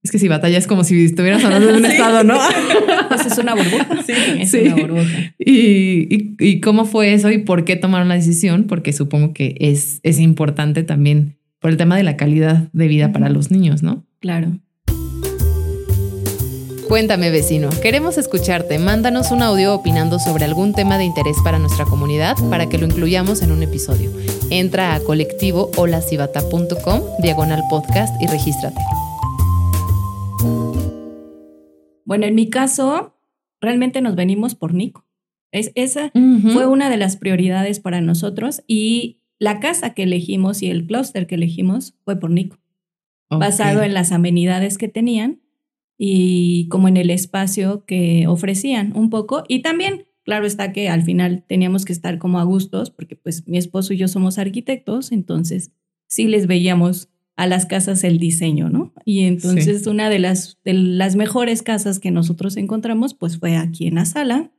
Es 0.02 0.10
que 0.10 0.18
Cibatá 0.18 0.48
ya 0.48 0.56
es 0.56 0.66
como 0.66 0.82
si 0.82 1.04
estuvieras 1.04 1.44
hablando 1.44 1.68
de 1.68 1.76
un 1.78 1.84
Sí. 1.84 1.92
estado, 1.92 2.24
¿no? 2.24 2.38
Pues 3.10 3.26
es 3.26 3.36
una 3.38 3.54
burbuja. 3.54 3.88
Sí. 4.06 4.12
es 4.40 4.50
Sí. 4.50 4.58
una 4.60 4.76
burbuja. 4.76 5.34
Y, 5.38 5.52
y- 6.14 6.36
y 6.38 6.60
cómo 6.60 6.84
fue 6.86 7.12
eso 7.12 7.30
y 7.30 7.38
por 7.38 7.64
qué 7.64 7.76
tomaron 7.76 8.08
la 8.08 8.14
decisión, 8.14 8.64
porque 8.64 8.92
supongo 8.92 9.32
que 9.34 9.56
es, 9.60 10.00
es 10.02 10.18
importante 10.18 10.82
también 10.82 11.36
por 11.58 11.70
el 11.70 11.76
tema 11.76 11.96
de 11.96 12.02
la 12.04 12.16
calidad 12.16 12.68
de 12.72 12.88
vida 12.88 13.12
para 13.12 13.28
los 13.28 13.50
niños, 13.50 13.82
¿no? 13.82 14.04
Claro. 14.20 14.56
Cuéntame, 16.88 17.30
vecino. 17.30 17.68
Queremos 17.82 18.18
escucharte. 18.18 18.78
Mándanos 18.80 19.30
un 19.30 19.42
audio 19.42 19.74
opinando 19.74 20.18
sobre 20.18 20.44
algún 20.44 20.72
tema 20.72 20.98
de 20.98 21.04
interés 21.04 21.36
para 21.44 21.60
nuestra 21.60 21.84
comunidad 21.84 22.36
para 22.50 22.68
que 22.68 22.78
lo 22.78 22.86
incluyamos 22.86 23.42
en 23.42 23.52
un 23.52 23.62
episodio. 23.62 24.10
Entra 24.50 24.96
a 24.96 25.00
colectivo 25.00 25.70
diagonal 27.22 27.62
podcast 27.70 28.12
y 28.20 28.26
regístrate. 28.26 28.80
Bueno, 32.10 32.26
en 32.26 32.34
mi 32.34 32.50
caso, 32.50 33.16
realmente 33.60 34.00
nos 34.00 34.16
venimos 34.16 34.56
por 34.56 34.74
Nico. 34.74 35.06
Es, 35.52 35.70
esa 35.76 36.10
fue 36.10 36.66
una 36.66 36.90
de 36.90 36.96
las 36.96 37.16
prioridades 37.16 37.78
para 37.78 38.00
nosotros 38.00 38.64
y 38.66 39.20
la 39.38 39.60
casa 39.60 39.94
que 39.94 40.02
elegimos 40.02 40.60
y 40.60 40.70
el 40.70 40.88
clúster 40.88 41.28
que 41.28 41.36
elegimos 41.36 41.94
fue 42.04 42.18
por 42.18 42.32
Nico, 42.32 42.58
basado 43.28 43.84
en 43.84 43.94
las 43.94 44.10
amenidades 44.10 44.76
que 44.76 44.88
tenían 44.88 45.40
y 45.96 46.66
como 46.66 46.88
en 46.88 46.96
el 46.96 47.10
espacio 47.10 47.84
que 47.84 48.26
ofrecían 48.26 48.92
un 48.96 49.08
poco. 49.08 49.44
Y 49.46 49.62
también, 49.62 50.08
claro 50.24 50.46
está 50.46 50.72
que 50.72 50.88
al 50.88 51.04
final 51.04 51.44
teníamos 51.46 51.84
que 51.84 51.92
estar 51.92 52.18
como 52.18 52.40
a 52.40 52.42
gustos, 52.42 52.90
porque 52.90 53.14
pues 53.14 53.46
mi 53.46 53.56
esposo 53.56 53.92
y 53.92 53.98
yo 53.98 54.08
somos 54.08 54.36
arquitectos, 54.36 55.12
entonces 55.12 55.70
sí 56.08 56.26
les 56.26 56.48
veíamos 56.48 57.08
a 57.36 57.46
las 57.46 57.66
casas 57.66 58.04
el 58.04 58.18
diseño, 58.18 58.68
¿no? 58.68 58.92
Y 59.04 59.20
entonces 59.24 59.86
una 59.86 60.10
de 60.10 60.18
las, 60.18 60.58
de 60.64 60.74
las 60.74 61.16
mejores 61.16 61.62
casas 61.62 61.98
que 61.98 62.10
nosotros 62.10 62.56
encontramos 62.56 63.14
pues 63.14 63.38
fue 63.38 63.56
aquí 63.56 63.86
en 63.86 63.94
la 63.94 64.04
sala 64.04 64.50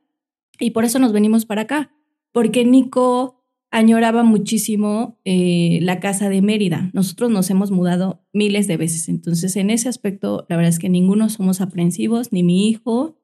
y 0.59 0.71
por 0.71 0.85
eso 0.85 0.99
nos 0.99 1.13
venimos 1.13 1.45
para 1.45 1.63
acá, 1.63 1.91
porque 2.31 2.65
Nico 2.65 3.43
añoraba 3.71 4.23
muchísimo 4.23 5.19
eh, 5.25 5.79
la 5.81 5.99
casa 5.99 6.29
de 6.29 6.41
Mérida. 6.41 6.91
Nosotros 6.93 7.31
nos 7.31 7.49
hemos 7.49 7.71
mudado 7.71 8.25
miles 8.33 8.67
de 8.67 8.77
veces, 8.77 9.09
entonces 9.09 9.55
en 9.55 9.69
ese 9.69 9.87
aspecto 9.87 10.45
la 10.49 10.57
verdad 10.57 10.69
es 10.69 10.79
que 10.79 10.89
ninguno 10.89 11.29
somos 11.29 11.61
aprensivos, 11.61 12.33
ni 12.33 12.43
mi 12.43 12.67
hijo, 12.67 13.17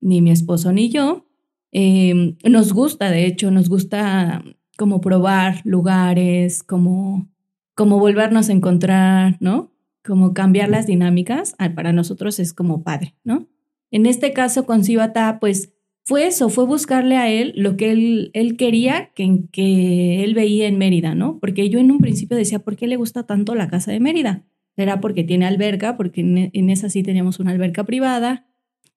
ni 0.00 0.22
mi 0.22 0.30
esposo, 0.30 0.72
ni 0.72 0.88
yo. 0.88 1.26
Eh, 1.72 2.36
nos 2.44 2.72
gusta, 2.72 3.10
de 3.10 3.26
hecho, 3.26 3.50
nos 3.50 3.68
gusta 3.68 4.44
como 4.76 5.00
probar 5.00 5.60
lugares, 5.64 6.62
como, 6.62 7.30
como 7.74 7.98
volvernos 7.98 8.48
a 8.48 8.52
encontrar, 8.52 9.36
¿no? 9.40 9.72
Como 10.04 10.34
cambiar 10.34 10.68
las 10.68 10.86
dinámicas. 10.86 11.54
Ah, 11.58 11.74
Para 11.74 11.92
nosotros 11.92 12.38
es 12.38 12.52
como 12.52 12.82
padre, 12.82 13.14
¿no? 13.24 13.48
En 13.90 14.06
este 14.06 14.32
caso 14.32 14.64
con 14.64 14.84
Cibata, 14.84 15.38
pues 15.40 15.72
fue 16.04 16.26
eso, 16.26 16.48
fue 16.48 16.66
buscarle 16.66 17.16
a 17.16 17.30
él 17.30 17.52
lo 17.56 17.76
que 17.76 17.92
él, 17.92 18.30
él 18.34 18.56
quería 18.56 19.10
que, 19.14 19.44
que 19.52 20.24
él 20.24 20.34
veía 20.34 20.66
en 20.66 20.78
Mérida, 20.78 21.14
¿no? 21.14 21.38
Porque 21.38 21.68
yo 21.68 21.78
en 21.78 21.90
un 21.90 21.98
principio 21.98 22.36
decía, 22.36 22.58
¿por 22.58 22.76
qué 22.76 22.86
le 22.86 22.96
gusta 22.96 23.24
tanto 23.24 23.54
la 23.54 23.68
casa 23.68 23.92
de 23.92 24.00
Mérida? 24.00 24.44
¿Será 24.74 25.00
porque 25.00 25.22
tiene 25.22 25.46
alberca? 25.46 25.96
Porque 25.96 26.22
en, 26.22 26.50
en 26.52 26.70
esa 26.70 26.88
sí 26.88 27.02
teníamos 27.02 27.38
una 27.38 27.52
alberca 27.52 27.84
privada. 27.84 28.46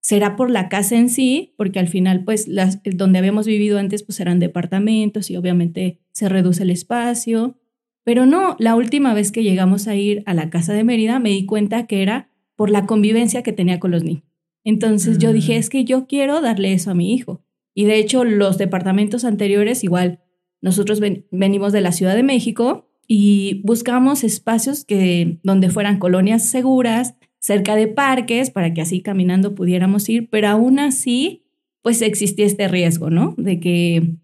¿Será 0.02 0.36
por 0.36 0.50
la 0.50 0.70
casa 0.70 0.96
en 0.96 1.10
sí? 1.10 1.54
Porque 1.58 1.80
al 1.80 1.88
final, 1.88 2.24
pues, 2.24 2.48
donde 2.94 3.20
habíamos 3.20 3.46
vivido 3.46 3.78
antes, 3.78 4.04
pues 4.04 4.20
eran 4.20 4.40
departamentos 4.40 5.30
y 5.30 5.36
obviamente 5.36 6.00
se 6.12 6.30
reduce 6.30 6.64
el 6.64 6.70
espacio. 6.70 7.60
Pero 8.06 8.26
no, 8.26 8.56
la 8.60 8.76
última 8.76 9.14
vez 9.14 9.34
que 9.34 9.44
llegamos 9.44 9.88
a 9.90 9.96
ir 9.96 10.24
a 10.26 10.34
la 10.34 10.50
casa 10.50 10.72
de 10.72 10.86
Mérida, 10.86 11.20
me 11.20 11.32
di 11.32 11.46
cuenta 11.46 11.88
que 11.88 12.02
era 12.02 12.30
por 12.56 12.70
la 12.70 12.86
convivencia 12.86 13.44
que 13.44 13.52
tenía 13.52 13.82
con 13.82 13.92
los 13.92 14.04
niños. 14.06 14.24
Entonces 14.64 15.18
yo 15.18 15.34
dije, 15.34 15.56
Mm. 15.56 15.60
es 15.60 15.70
que 15.70 15.84
yo 15.84 16.08
quiero 16.08 16.40
darle 16.40 16.72
eso 16.72 16.92
a 16.92 16.96
mi 16.96 17.14
hijo. 17.14 17.44
Y 17.74 17.84
de 17.86 17.98
hecho, 18.00 18.24
los 18.24 18.58
departamentos 18.58 19.26
anteriores, 19.26 19.84
igual, 19.84 20.22
nosotros 20.62 21.00
ven- 21.02 21.26
venimos 21.32 21.74
de 21.74 21.82
la 21.82 21.92
Ciudad 21.92 22.16
de 22.16 22.24
México 22.24 22.88
y 23.08 23.62
buscamos 23.66 24.24
espacios 24.24 24.86
que, 24.86 25.40
donde 25.44 25.70
fueran 25.70 26.00
colonias 26.00 26.44
seguras, 26.48 27.16
cerca 27.40 27.76
de 27.76 27.88
parques, 27.88 28.50
para 28.50 28.74
que 28.74 28.82
así 28.82 29.02
caminando 29.02 29.54
pudiéramos 29.56 30.08
ir, 30.10 30.30
pero 30.30 30.48
aún 30.48 30.80
así, 30.80 31.44
pues 31.84 32.02
existía 32.02 32.46
este 32.46 32.68
riesgo, 32.68 33.10
¿no? 33.12 33.36
De 33.38 33.60
que 33.60 34.16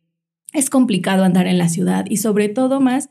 es 0.54 0.70
complicado 0.72 1.24
andar 1.24 1.46
en 1.46 1.58
la 1.60 1.70
ciudad 1.70 2.06
y 2.10 2.18
sobre 2.18 2.48
todo 2.50 2.80
más 2.82 3.10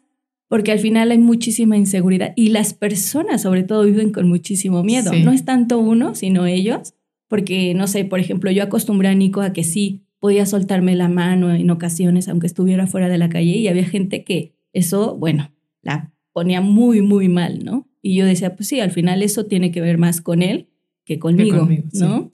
porque 0.51 0.73
al 0.73 0.81
final 0.81 1.13
hay 1.13 1.19
muchísima 1.19 1.77
inseguridad 1.77 2.33
y 2.35 2.49
las 2.49 2.75
personas 2.75 3.43
sobre 3.43 3.63
todo 3.63 3.85
viven 3.85 4.11
con 4.11 4.29
muchísimo 4.29 4.83
miedo. 4.83 5.13
Sí. 5.13 5.23
No 5.23 5.31
es 5.31 5.45
tanto 5.45 5.79
uno, 5.79 6.17
sino 6.17 6.45
ellos, 6.45 6.95
porque 7.29 7.73
no 7.73 7.87
sé, 7.87 8.05
por 8.05 8.19
ejemplo, 8.19 8.51
yo 8.51 8.65
acostumbré 8.65 9.07
a 9.07 9.15
Nico 9.15 9.43
a 9.43 9.53
que 9.53 9.63
sí 9.63 10.03
podía 10.19 10.47
soltarme 10.47 10.97
la 10.97 11.09
mano 11.09 11.55
en 11.55 11.71
ocasiones 11.71 12.29
aunque 12.29 12.49
estuviera 12.49 12.89
fuera 12.89 13.09
de 13.09 13.17
la 13.17 13.29
calle 13.29 13.53
y 13.59 13.69
había 13.69 13.85
gente 13.85 14.25
que 14.25 14.57
eso, 14.73 15.17
bueno, 15.17 15.53
la 15.83 16.13
ponía 16.33 16.61
muy, 16.61 17.01
muy 17.01 17.29
mal, 17.29 17.65
¿no? 17.65 17.89
Y 18.03 18.17
yo 18.17 18.27
decía, 18.27 18.57
pues 18.57 18.69
sí, 18.69 18.81
al 18.81 18.91
final 18.91 19.23
eso 19.23 19.47
tiene 19.47 19.71
que 19.71 19.81
ver 19.81 19.99
más 19.99 20.21
con 20.21 20.43
él 20.43 20.69
que 21.05 21.21
conmigo, 21.21 21.61
conmigo, 21.61 21.85
sí. 21.93 22.01
¿no? 22.01 22.33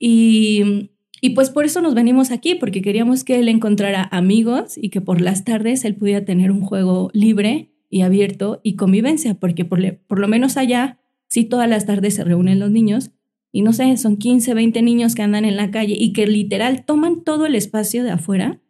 Y, 0.00 0.90
y 1.20 1.30
pues 1.30 1.50
por 1.50 1.64
eso 1.64 1.80
nos 1.80 1.94
venimos 1.94 2.30
aquí, 2.30 2.54
porque 2.54 2.82
queríamos 2.82 3.24
que 3.24 3.38
él 3.38 3.48
encontrara 3.48 4.08
amigos 4.12 4.76
y 4.76 4.90
que 4.90 5.00
por 5.00 5.20
las 5.20 5.44
tardes 5.44 5.84
él 5.84 5.94
pudiera 5.94 6.24
tener 6.24 6.50
un 6.50 6.60
juego 6.60 7.10
libre 7.12 7.72
y 7.88 8.02
abierto 8.02 8.60
y 8.62 8.76
convivencia, 8.76 9.34
porque 9.34 9.64
por, 9.64 9.80
por 10.06 10.18
lo 10.18 10.28
menos 10.28 10.56
allá, 10.56 10.98
sí 11.28 11.44
todas 11.44 11.68
las 11.68 11.86
tardes 11.86 12.14
se 12.14 12.24
reúnen 12.24 12.58
los 12.58 12.70
niños 12.70 13.10
y 13.52 13.62
no 13.62 13.72
sé, 13.72 13.96
son 13.96 14.18
15, 14.18 14.52
20 14.52 14.82
niños 14.82 15.14
que 15.14 15.22
andan 15.22 15.44
en 15.44 15.56
la 15.56 15.70
calle 15.70 15.96
y 15.98 16.12
que 16.12 16.26
literal 16.26 16.84
toman 16.84 17.24
todo 17.24 17.46
el 17.46 17.54
espacio 17.54 18.04
de 18.04 18.10
afuera, 18.10 18.60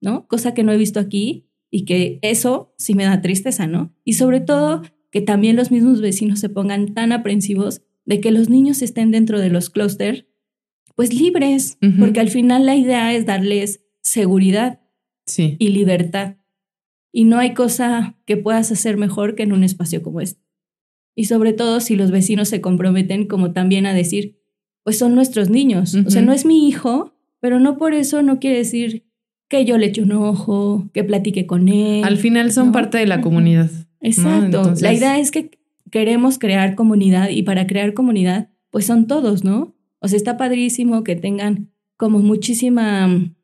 ¿no? 0.00 0.28
Cosa 0.28 0.54
que 0.54 0.62
no 0.62 0.72
he 0.72 0.76
visto 0.76 1.00
aquí 1.00 1.48
y 1.70 1.84
que 1.84 2.20
eso 2.22 2.72
sí 2.78 2.94
me 2.94 3.04
da 3.04 3.22
tristeza, 3.22 3.66
¿no? 3.66 3.92
Y 4.04 4.12
sobre 4.12 4.40
todo 4.40 4.82
que 5.10 5.20
también 5.20 5.56
los 5.56 5.70
mismos 5.70 6.00
vecinos 6.00 6.38
se 6.38 6.48
pongan 6.48 6.94
tan 6.94 7.10
aprensivos 7.10 7.82
de 8.04 8.20
que 8.20 8.30
los 8.30 8.48
niños 8.48 8.82
estén 8.82 9.10
dentro 9.10 9.40
de 9.40 9.50
los 9.50 9.68
clústeres, 9.70 10.26
pues 11.00 11.14
libres, 11.14 11.78
porque 11.98 12.20
al 12.20 12.28
final 12.28 12.66
la 12.66 12.76
idea 12.76 13.14
es 13.14 13.24
darles 13.24 13.80
seguridad 14.02 14.80
Sí. 15.24 15.56
y 15.58 15.68
libertad. 15.68 16.36
Y 17.10 17.24
no 17.24 17.38
hay 17.38 17.54
cosa 17.54 18.18
que 18.26 18.36
puedas 18.36 18.70
hacer 18.70 18.98
mejor 18.98 19.34
que 19.34 19.42
en 19.44 19.54
un 19.54 19.64
espacio 19.64 20.02
como 20.02 20.20
este. 20.20 20.42
Y 21.14 21.24
sobre 21.24 21.54
todo 21.54 21.80
si 21.80 21.96
los 21.96 22.10
vecinos 22.10 22.50
se 22.50 22.60
comprometen 22.60 23.26
como 23.26 23.52
también 23.52 23.86
a 23.86 23.94
decir, 23.94 24.42
pues 24.82 24.98
son 24.98 25.14
nuestros 25.14 25.48
niños. 25.48 25.94
O 25.94 26.10
sea, 26.10 26.20
no 26.20 26.34
es 26.34 26.44
mi 26.44 26.68
hijo, 26.68 27.14
pero 27.40 27.60
no 27.60 27.78
por 27.78 27.94
eso 27.94 28.20
no 28.22 28.38
quiere 28.38 28.58
decir 28.58 29.06
que 29.48 29.64
yo 29.64 29.78
le 29.78 29.86
eche 29.86 30.02
un 30.02 30.12
ojo, 30.12 30.90
que 30.92 31.02
platique 31.02 31.46
con 31.46 31.70
él. 31.70 32.04
Al 32.04 32.18
final 32.18 32.52
son 32.52 32.66
¿no? 32.66 32.72
parte 32.72 32.98
de 32.98 33.06
la 33.06 33.22
comunidad. 33.22 33.70
Exacto. 34.02 34.44
Entonces- 34.44 34.82
La 34.82 34.92
idea 34.92 35.18
es 35.18 35.30
que 35.30 35.50
queremos 35.90 36.38
crear 36.38 36.74
comunidad 36.74 37.30
y 37.30 37.42
para 37.42 37.66
crear 37.66 37.94
comunidad, 37.94 38.50
pues 38.70 38.84
son 38.84 39.06
todos, 39.06 39.44
¿no? 39.44 39.74
O 40.00 40.08
sea, 40.08 40.16
está 40.16 40.36
padrísimo 40.36 41.04
que 41.04 41.16
tengan 41.16 41.70
como 41.96 42.20
muchísima 42.20 43.06
mm, 43.06 43.34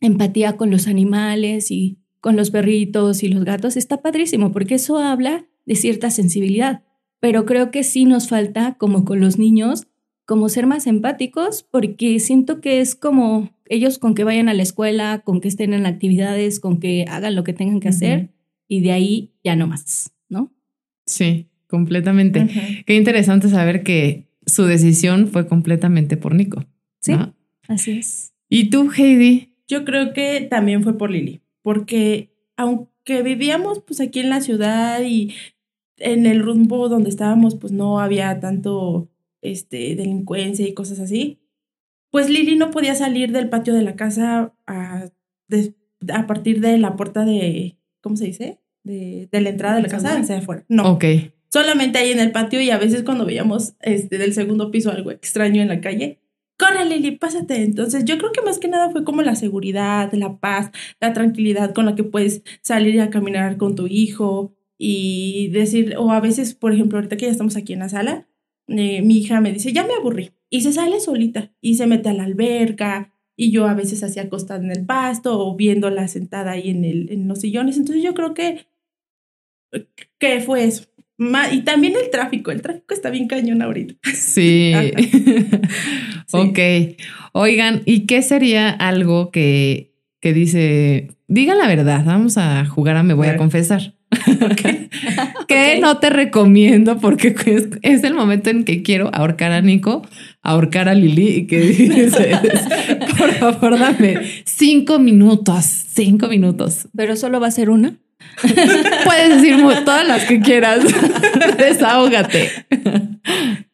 empatía 0.00 0.56
con 0.56 0.70
los 0.70 0.88
animales 0.88 1.70
y 1.70 1.98
con 2.20 2.36
los 2.36 2.50
perritos 2.50 3.22
y 3.22 3.28
los 3.28 3.44
gatos. 3.44 3.76
Está 3.76 4.02
padrísimo 4.02 4.52
porque 4.52 4.76
eso 4.76 4.98
habla 4.98 5.46
de 5.66 5.74
cierta 5.74 6.10
sensibilidad. 6.10 6.82
Pero 7.20 7.46
creo 7.46 7.70
que 7.70 7.82
sí 7.82 8.04
nos 8.04 8.28
falta, 8.28 8.76
como 8.78 9.04
con 9.04 9.20
los 9.20 9.38
niños, 9.38 9.86
como 10.26 10.48
ser 10.48 10.66
más 10.66 10.86
empáticos, 10.86 11.66
porque 11.70 12.18
siento 12.18 12.60
que 12.60 12.80
es 12.80 12.94
como 12.94 13.50
ellos 13.68 13.98
con 13.98 14.14
que 14.14 14.24
vayan 14.24 14.48
a 14.48 14.54
la 14.54 14.62
escuela, 14.62 15.22
con 15.24 15.40
que 15.40 15.48
estén 15.48 15.72
en 15.72 15.86
actividades, 15.86 16.60
con 16.60 16.78
que 16.78 17.04
hagan 17.08 17.36
lo 17.36 17.44
que 17.44 17.52
tengan 17.52 17.80
que 17.80 17.88
hacer 17.88 18.30
y 18.68 18.80
de 18.80 18.92
ahí 18.92 19.32
ya 19.44 19.56
no 19.56 19.66
más, 19.66 20.12
¿no? 20.28 20.52
Sí, 21.06 21.48
completamente. 21.68 22.48
Qué 22.86 22.96
interesante 22.96 23.48
saber 23.48 23.82
que, 23.82 24.25
su 24.46 24.64
decisión 24.64 25.28
fue 25.28 25.46
completamente 25.46 26.16
por 26.16 26.34
Nico. 26.34 26.64
Sí, 27.00 27.12
¿no? 27.12 27.34
así 27.68 27.92
es. 27.98 28.32
¿Y 28.48 28.70
tú, 28.70 28.90
Heidi? 28.96 29.54
Yo 29.68 29.84
creo 29.84 30.12
que 30.12 30.40
también 30.48 30.82
fue 30.84 30.96
por 30.96 31.10
Lili, 31.10 31.42
porque 31.62 32.32
aunque 32.56 33.22
vivíamos 33.22 33.80
pues 33.80 34.00
aquí 34.00 34.20
en 34.20 34.30
la 34.30 34.40
ciudad 34.40 35.02
y 35.02 35.34
en 35.98 36.26
el 36.26 36.40
rumbo 36.42 36.88
donde 36.88 37.10
estábamos 37.10 37.56
pues 37.56 37.72
no 37.72 37.98
había 38.00 38.38
tanto 38.38 39.10
este 39.42 39.96
delincuencia 39.96 40.66
y 40.68 40.74
cosas 40.74 41.00
así, 41.00 41.40
pues 42.10 42.30
Lili 42.30 42.56
no 42.56 42.70
podía 42.70 42.94
salir 42.94 43.32
del 43.32 43.48
patio 43.48 43.74
de 43.74 43.82
la 43.82 43.96
casa 43.96 44.54
a, 44.66 45.10
de- 45.48 45.74
a 46.12 46.26
partir 46.28 46.60
de 46.60 46.78
la 46.78 46.94
puerta 46.96 47.24
de, 47.24 47.76
¿cómo 48.00 48.16
se 48.16 48.26
dice? 48.26 48.60
De, 48.84 49.28
de 49.32 49.40
la 49.40 49.48
entrada 49.50 49.76
de 49.76 49.82
la 49.82 49.88
casa 49.88 50.16
hacia 50.16 50.38
afuera. 50.38 50.64
No, 50.68 50.92
Ok. 50.92 51.04
Solamente 51.48 51.98
ahí 51.98 52.12
en 52.12 52.20
el 52.20 52.32
patio 52.32 52.60
y 52.60 52.70
a 52.70 52.78
veces 52.78 53.02
cuando 53.02 53.24
veíamos 53.24 53.74
este, 53.80 54.18
del 54.18 54.34
segundo 54.34 54.70
piso 54.70 54.90
algo 54.90 55.10
extraño 55.10 55.62
en 55.62 55.68
la 55.68 55.80
calle, 55.80 56.20
corre 56.58 56.84
Lili, 56.84 57.12
pásate. 57.12 57.62
Entonces 57.62 58.04
yo 58.04 58.18
creo 58.18 58.32
que 58.32 58.42
más 58.42 58.58
que 58.58 58.68
nada 58.68 58.90
fue 58.90 59.04
como 59.04 59.22
la 59.22 59.34
seguridad, 59.34 60.12
la 60.12 60.38
paz, 60.38 60.70
la 61.00 61.12
tranquilidad 61.12 61.74
con 61.74 61.86
la 61.86 61.94
que 61.94 62.04
puedes 62.04 62.42
salir 62.62 63.00
a 63.00 63.10
caminar 63.10 63.56
con 63.56 63.74
tu 63.74 63.86
hijo 63.86 64.54
y 64.78 65.48
decir, 65.48 65.96
o 65.98 66.12
a 66.12 66.20
veces, 66.20 66.54
por 66.54 66.72
ejemplo, 66.72 66.98
ahorita 66.98 67.16
que 67.16 67.26
ya 67.26 67.32
estamos 67.32 67.56
aquí 67.56 67.72
en 67.72 67.80
la 67.80 67.88
sala, 67.88 68.28
eh, 68.68 69.02
mi 69.02 69.18
hija 69.18 69.40
me 69.40 69.52
dice, 69.52 69.72
ya 69.72 69.86
me 69.86 69.94
aburrí 69.94 70.32
y 70.50 70.62
se 70.62 70.72
sale 70.72 71.00
solita 71.00 71.52
y 71.60 71.76
se 71.76 71.86
mete 71.86 72.08
a 72.08 72.14
la 72.14 72.24
alberca. 72.24 73.12
Y 73.38 73.50
yo 73.50 73.66
a 73.66 73.74
veces 73.74 74.02
así 74.02 74.18
acostada 74.18 74.64
en 74.64 74.70
el 74.70 74.86
pasto 74.86 75.38
o 75.38 75.56
viéndola 75.56 76.08
sentada 76.08 76.52
ahí 76.52 76.70
en, 76.70 76.84
el, 76.86 77.12
en 77.12 77.28
los 77.28 77.40
sillones. 77.40 77.76
Entonces 77.76 78.02
yo 78.02 78.14
creo 78.14 78.32
que, 78.32 78.66
que 80.18 80.40
fue 80.40 80.64
eso. 80.64 80.86
Y 81.18 81.60
también 81.62 81.94
el 82.02 82.10
tráfico, 82.10 82.50
el 82.50 82.60
tráfico 82.62 82.92
está 82.94 83.10
bien 83.10 83.26
cañón 83.28 83.62
ahorita. 83.62 83.94
Sí. 84.14 84.72
Ajá. 84.74 84.90
ok. 86.32 86.58
Oigan, 87.32 87.82
¿y 87.84 88.06
qué 88.06 88.22
sería 88.22 88.70
algo 88.70 89.30
que, 89.30 89.94
que 90.20 90.32
dice, 90.32 91.08
digan 91.28 91.58
la 91.58 91.68
verdad, 91.68 92.02
vamos 92.04 92.36
a 92.38 92.64
jugar 92.66 92.96
a 92.96 93.02
me 93.02 93.14
voy 93.14 93.28
a 93.28 93.36
confesar? 93.36 93.94
que 95.48 95.74
Ok. 95.74 95.80
no 95.80 95.98
te 95.98 96.10
recomiendo 96.10 96.98
porque 96.98 97.34
es, 97.46 97.68
es 97.82 98.04
el 98.04 98.14
momento 98.14 98.50
en 98.50 98.64
que 98.64 98.82
quiero 98.82 99.10
ahorcar 99.12 99.52
a 99.52 99.60
Nico, 99.60 100.02
ahorcar 100.42 100.88
a 100.88 100.94
Lili 100.94 101.28
y 101.28 101.46
que 101.46 101.60
dices, 101.60 102.14
por 103.18 103.32
favor, 103.32 103.78
dame 103.78 104.20
cinco 104.44 104.98
minutos, 104.98 105.64
cinco 105.64 106.28
minutos. 106.28 106.88
Pero 106.96 107.16
solo 107.16 107.40
va 107.40 107.48
a 107.48 107.50
ser 107.50 107.68
una. 107.70 107.96
Puedes 109.04 109.42
decir 109.42 109.56
todas 109.84 110.06
las 110.06 110.24
que 110.24 110.40
quieras. 110.40 110.84
Desahógate. 111.58 112.50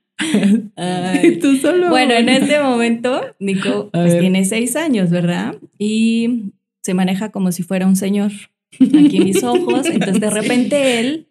Y 1.25 1.37
tú 1.41 1.57
solo. 1.57 1.89
Bueno, 1.89 2.15
en 2.15 2.29
este 2.29 2.61
momento, 2.61 3.23
Nico 3.41 3.91
pues, 3.93 4.21
tiene 4.21 4.45
seis 4.45 4.77
años, 4.77 5.11
¿verdad? 5.11 5.57
Y 5.79 6.53
se 6.81 6.95
maneja 6.95 7.31
como 7.31 7.51
si 7.51 7.65
fuera 7.65 7.89
un 7.89 7.97
señor 7.97 8.31
aquí 8.81 9.21
mis 9.21 9.43
ojos. 9.43 9.87
Entonces, 9.87 10.21
de 10.21 10.31
repente, 10.31 11.01
él 11.01 11.29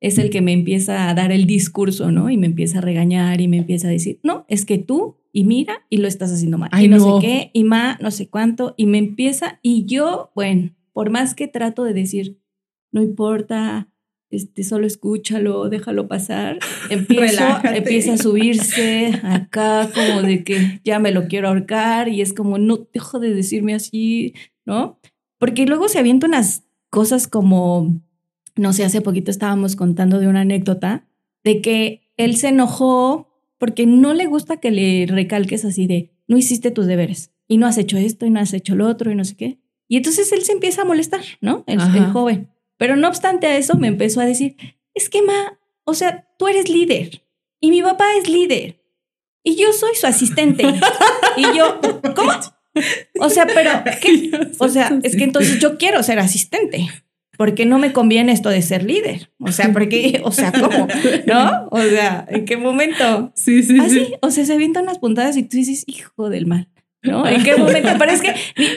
es 0.00 0.18
el 0.18 0.30
que 0.30 0.40
me 0.40 0.52
empieza 0.52 1.08
a 1.08 1.14
dar 1.14 1.32
el 1.32 1.46
discurso, 1.46 2.10
¿no? 2.10 2.30
Y 2.30 2.36
me 2.36 2.46
empieza 2.46 2.78
a 2.78 2.82
regañar 2.82 3.40
y 3.40 3.48
me 3.48 3.58
empieza 3.58 3.88
a 3.88 3.90
decir, 3.90 4.20
no, 4.22 4.44
es 4.48 4.64
que 4.64 4.78
tú, 4.78 5.16
y 5.32 5.44
mira, 5.44 5.84
y 5.88 5.98
lo 5.98 6.08
estás 6.08 6.32
haciendo 6.32 6.58
mal. 6.58 6.68
Ay, 6.72 6.86
y 6.86 6.88
no, 6.88 6.98
no. 6.98 7.20
sé 7.20 7.26
qué, 7.26 7.50
y 7.52 7.64
ma, 7.64 7.98
no 8.00 8.10
sé 8.10 8.28
cuánto. 8.28 8.74
Y 8.76 8.86
me 8.86 8.98
empieza, 8.98 9.58
y 9.62 9.86
yo, 9.86 10.30
bueno, 10.34 10.70
por 10.94 11.10
más 11.10 11.34
que 11.34 11.48
trato 11.48 11.84
de 11.84 11.92
decir, 11.92 12.38
no 12.92 13.02
importa, 13.02 13.90
este, 14.30 14.64
solo 14.64 14.86
escúchalo, 14.86 15.68
déjalo 15.68 16.08
pasar. 16.08 16.58
Empiezo, 16.90 17.44
empieza 17.64 18.14
a 18.14 18.18
subirse 18.18 19.20
acá 19.22 19.90
como 19.94 20.22
de 20.22 20.44
que 20.44 20.80
ya 20.84 20.98
me 20.98 21.12
lo 21.12 21.28
quiero 21.28 21.48
ahorcar 21.48 22.08
y 22.08 22.22
es 22.22 22.32
como, 22.32 22.56
no 22.56 22.88
dejo 22.92 23.18
de 23.18 23.34
decirme 23.34 23.74
así, 23.74 24.34
¿no? 24.64 24.98
Porque 25.38 25.66
luego 25.66 25.88
se 25.88 25.98
avienta 25.98 26.26
unas 26.26 26.64
cosas 26.88 27.28
como, 27.28 28.00
no 28.56 28.72
sé, 28.72 28.84
hace 28.84 29.00
poquito 29.02 29.30
estábamos 29.30 29.76
contando 29.76 30.20
de 30.20 30.28
una 30.28 30.42
anécdota 30.42 31.06
de 31.42 31.60
que 31.60 32.08
él 32.16 32.36
se 32.36 32.48
enojó 32.48 33.28
porque 33.58 33.86
no 33.86 34.14
le 34.14 34.26
gusta 34.26 34.58
que 34.58 34.70
le 34.70 35.06
recalques 35.06 35.64
así 35.64 35.86
de, 35.86 36.12
no 36.28 36.38
hiciste 36.38 36.70
tus 36.70 36.86
deberes 36.86 37.32
y 37.48 37.58
no 37.58 37.66
has 37.66 37.78
hecho 37.78 37.98
esto 37.98 38.26
y 38.26 38.30
no 38.30 38.40
has 38.40 38.52
hecho 38.52 38.74
lo 38.74 38.86
otro 38.86 39.10
y 39.10 39.14
no 39.16 39.24
sé 39.24 39.36
qué. 39.36 39.58
Y 39.88 39.96
entonces 39.96 40.32
él 40.32 40.42
se 40.44 40.52
empieza 40.52 40.82
a 40.82 40.86
molestar, 40.86 41.22
¿no? 41.40 41.64
El, 41.66 41.80
joven. 42.12 42.50
Pero 42.76 42.96
no 42.96 43.08
obstante 43.08 43.46
a 43.46 43.56
eso 43.56 43.76
me 43.76 43.88
empezó 43.88 44.20
a 44.20 44.26
decir, 44.26 44.56
es 44.94 45.08
que 45.08 45.22
ma, 45.22 45.58
o 45.84 45.94
sea, 45.94 46.28
tú 46.38 46.48
eres 46.48 46.68
líder 46.68 47.22
y 47.60 47.70
mi 47.70 47.82
papá 47.82 48.06
es 48.18 48.28
líder 48.28 48.80
y 49.42 49.56
yo 49.56 49.72
soy 49.72 49.94
su 49.94 50.06
asistente. 50.06 50.64
y 51.36 51.56
yo, 51.56 51.80
¿cómo? 52.16 52.32
O 53.20 53.30
sea, 53.30 53.46
pero, 53.46 53.70
¿qué? 54.00 54.30
O 54.58 54.68
sea, 54.68 54.98
es 55.02 55.16
que 55.16 55.24
entonces 55.24 55.60
yo 55.60 55.78
quiero 55.78 56.02
ser 56.02 56.18
asistente. 56.18 56.88
Porque 57.36 57.66
no 57.66 57.80
me 57.80 57.92
conviene 57.92 58.30
esto 58.30 58.48
de 58.48 58.62
ser 58.62 58.84
líder. 58.84 59.32
O 59.40 59.50
sea, 59.50 59.72
porque, 59.72 60.20
o 60.24 60.30
sea, 60.30 60.52
¿cómo? 60.52 60.86
¿No? 61.26 61.68
O 61.70 61.82
sea, 61.82 62.24
¿en 62.28 62.44
qué 62.44 62.56
momento? 62.56 63.32
Sí, 63.34 63.64
sí, 63.64 63.78
Así, 63.80 64.04
sí. 64.06 64.14
o 64.20 64.30
sea, 64.30 64.44
se 64.44 64.52
avientan 64.52 64.84
unas 64.84 65.00
puntadas 65.00 65.36
y 65.36 65.42
tú 65.42 65.56
dices, 65.56 65.82
hijo 65.88 66.30
del 66.30 66.46
mal. 66.46 66.68
¿No? 67.04 67.26
¿En 67.26 67.42
qué 67.42 67.56
momento? 67.56 67.90
Pero 67.98 68.10
es 68.12 68.20
que, 68.22 68.32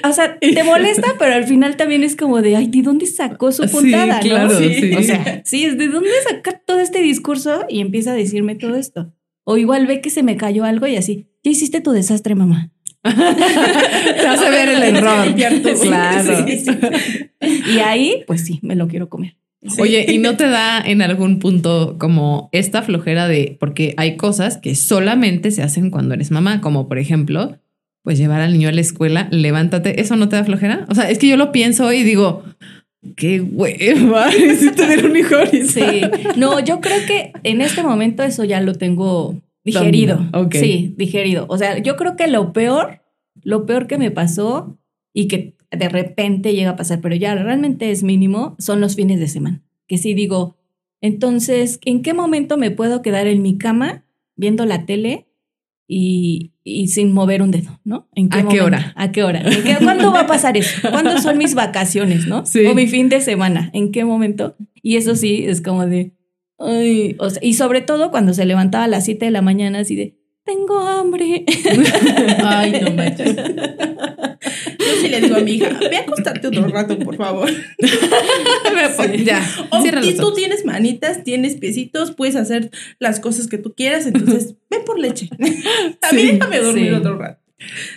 o 0.07 0.11
sea, 0.11 0.37
te 0.39 0.63
molesta, 0.63 1.07
pero 1.17 1.33
al 1.33 1.45
final 1.45 1.77
también 1.77 2.03
es 2.03 2.15
como 2.15 2.41
de, 2.41 2.55
ay, 2.57 2.67
¿de 2.67 2.81
dónde 2.81 3.05
sacó 3.05 3.51
su 3.51 3.63
Sí, 3.63 3.69
puntada? 3.69 4.19
claro, 4.19 4.53
¿no? 4.53 4.59
sí. 4.59 4.93
O 4.97 5.01
sea, 5.01 5.41
sí, 5.45 5.63
es 5.65 5.77
de 5.77 5.87
dónde 5.87 6.09
sacar 6.27 6.61
todo 6.65 6.79
este 6.81 7.01
discurso 7.01 7.65
y 7.69 7.79
empieza 7.79 8.11
a 8.11 8.15
decirme 8.15 8.55
todo 8.55 8.75
esto. 8.75 9.13
O 9.45 9.57
igual 9.57 9.87
ve 9.87 10.01
que 10.01 10.09
se 10.09 10.23
me 10.23 10.35
cayó 10.35 10.65
algo 10.65 10.87
y 10.87 10.97
así, 10.97 11.27
ya 11.43 11.51
hiciste 11.51 11.79
tu 11.79 11.91
desastre, 11.91 12.35
mamá. 12.35 12.69
Te 13.03 14.27
hace 14.27 14.49
ver 14.49 14.69
el 14.69 14.83
error. 14.95 15.33
Claro. 15.81 16.45
Sí, 16.47 16.59
sí. 16.59 16.71
Y 17.73 17.79
ahí, 17.79 18.23
pues 18.27 18.43
sí, 18.45 18.59
me 18.61 18.75
lo 18.75 18.87
quiero 18.87 19.07
comer. 19.09 19.37
Oye, 19.79 20.05
¿y 20.11 20.17
no 20.19 20.37
te 20.37 20.47
da 20.47 20.79
en 20.79 21.01
algún 21.01 21.39
punto 21.39 21.95
como 21.99 22.47
esta 22.51 22.83
flojera 22.83 23.27
de, 23.27 23.57
porque 23.59 23.93
hay 23.97 24.15
cosas 24.15 24.57
que 24.57 24.75
solamente 24.75 25.51
se 25.51 25.63
hacen 25.63 25.89
cuando 25.89 26.13
eres 26.13 26.29
mamá, 26.31 26.61
como 26.61 26.87
por 26.87 26.99
ejemplo, 26.99 27.57
pues 28.07 28.17
llevar 28.17 28.39
al 28.39 28.53
niño 28.53 28.69
a 28.69 28.71
la 28.71 28.79
escuela, 28.79 29.27
levántate, 29.31 29.99
¿eso 29.99 30.15
no 30.15 30.29
te 30.29 30.37
da 30.37 30.45
flojera? 30.45 30.85
O 30.87 30.95
sea, 30.95 31.09
es 31.09 31.19
que 31.19 31.27
yo 31.27 31.35
lo 31.35 31.51
pienso 31.51 31.91
y 31.91 32.03
digo, 32.03 32.41
qué 33.17 33.41
hueva, 33.41 34.31
si 34.57 34.71
tener 34.71 35.05
un 35.05 35.17
hijo 35.17 35.35
ahorita. 35.35 35.67
Sí, 35.67 36.01
no, 36.37 36.57
yo 36.61 36.79
creo 36.79 37.05
que 37.05 37.33
en 37.43 37.59
este 37.59 37.83
momento 37.83 38.23
eso 38.23 38.45
ya 38.45 38.61
lo 38.61 38.75
tengo 38.75 39.35
digerido. 39.65 40.15
Dominado, 40.15 40.45
ok. 40.45 40.55
Sí, 40.55 40.93
digerido. 40.95 41.47
O 41.49 41.57
sea, 41.57 41.79
yo 41.79 41.97
creo 41.97 42.15
que 42.15 42.27
lo 42.27 42.53
peor, 42.53 43.01
lo 43.43 43.65
peor 43.65 43.87
que 43.87 43.97
me 43.97 44.09
pasó 44.09 44.79
y 45.13 45.27
que 45.27 45.57
de 45.69 45.89
repente 45.89 46.55
llega 46.55 46.69
a 46.69 46.75
pasar, 46.77 47.01
pero 47.01 47.13
ya 47.13 47.35
realmente 47.35 47.91
es 47.91 48.03
mínimo, 48.03 48.55
son 48.57 48.79
los 48.79 48.95
fines 48.95 49.19
de 49.19 49.27
semana. 49.27 49.61
Que 49.85 49.97
sí 49.97 50.13
digo, 50.13 50.55
entonces, 51.01 51.81
¿en 51.83 52.03
qué 52.03 52.13
momento 52.13 52.55
me 52.55 52.71
puedo 52.71 53.01
quedar 53.01 53.27
en 53.27 53.41
mi 53.41 53.57
cama 53.57 54.05
viendo 54.37 54.65
la 54.65 54.85
tele 54.85 55.26
y, 55.87 56.51
y 56.63 56.89
sin 56.89 57.13
mover 57.13 57.41
un 57.41 57.51
dedo, 57.51 57.79
¿no? 57.85 58.07
¿En 58.13 58.27
¿A 58.33 58.47
qué 58.47 58.61
hora? 58.61 58.93
¿A 58.97 59.11
qué 59.11 59.23
hora? 59.23 59.41
¿En 59.45 59.63
qué- 59.63 59.77
¿Cuándo 59.83 60.11
va 60.11 60.21
a 60.21 60.27
pasar 60.27 60.57
eso? 60.57 60.89
¿Cuándo 60.89 61.17
son 61.19 61.37
mis 61.37 61.55
vacaciones, 61.55 62.27
no? 62.27 62.45
Sí. 62.45 62.65
O 62.65 62.75
mi 62.75 62.87
fin 62.87 63.07
de 63.09 63.21
semana. 63.21 63.69
¿En 63.73 63.91
qué 63.91 64.03
momento? 64.03 64.55
Y 64.81 64.97
eso 64.97 65.15
sí, 65.15 65.45
es 65.45 65.61
como 65.61 65.85
de, 65.85 66.13
ay, 66.59 67.15
o 67.19 67.29
sea, 67.29 67.41
y 67.43 67.53
sobre 67.53 67.81
todo 67.81 68.11
cuando 68.11 68.33
se 68.33 68.45
levantaba 68.45 68.83
a 68.83 68.87
las 68.87 69.05
7 69.05 69.25
de 69.25 69.31
la 69.31 69.41
mañana 69.41 69.79
así 69.79 69.95
de, 69.95 70.17
tengo 70.43 70.79
hambre. 70.79 71.45
Ay, 72.43 72.73
no 72.81 72.91
manches. 72.91 73.35
Sí 75.07 75.11
le 75.11 75.21
digo 75.21 75.35
a 75.37 75.39
mi 75.39 75.53
hija, 75.53 75.79
ve 75.89 75.97
a 75.97 76.01
acostarte 76.01 76.47
otro 76.47 76.67
rato, 76.67 76.97
por 76.99 77.15
favor. 77.15 77.49
Pues 78.95 79.23
ya, 79.25 79.41
O 79.69 79.81
si 79.81 80.15
tú 80.15 80.33
tienes 80.33 80.65
manitas, 80.65 81.23
tienes 81.23 81.55
piecitos, 81.55 82.11
puedes 82.11 82.35
hacer 82.35 82.71
las 82.99 83.19
cosas 83.19 83.47
que 83.47 83.57
tú 83.57 83.73
quieras, 83.73 84.05
entonces 84.05 84.55
ve 84.69 84.79
por 84.85 84.99
leche. 84.99 85.29
A 86.01 86.13
mí 86.13 86.21
Sí, 86.21 86.31
déjame 86.33 86.59
dormir 86.59 86.89
sí. 86.89 86.93
otro 86.93 87.17
rato. 87.17 87.41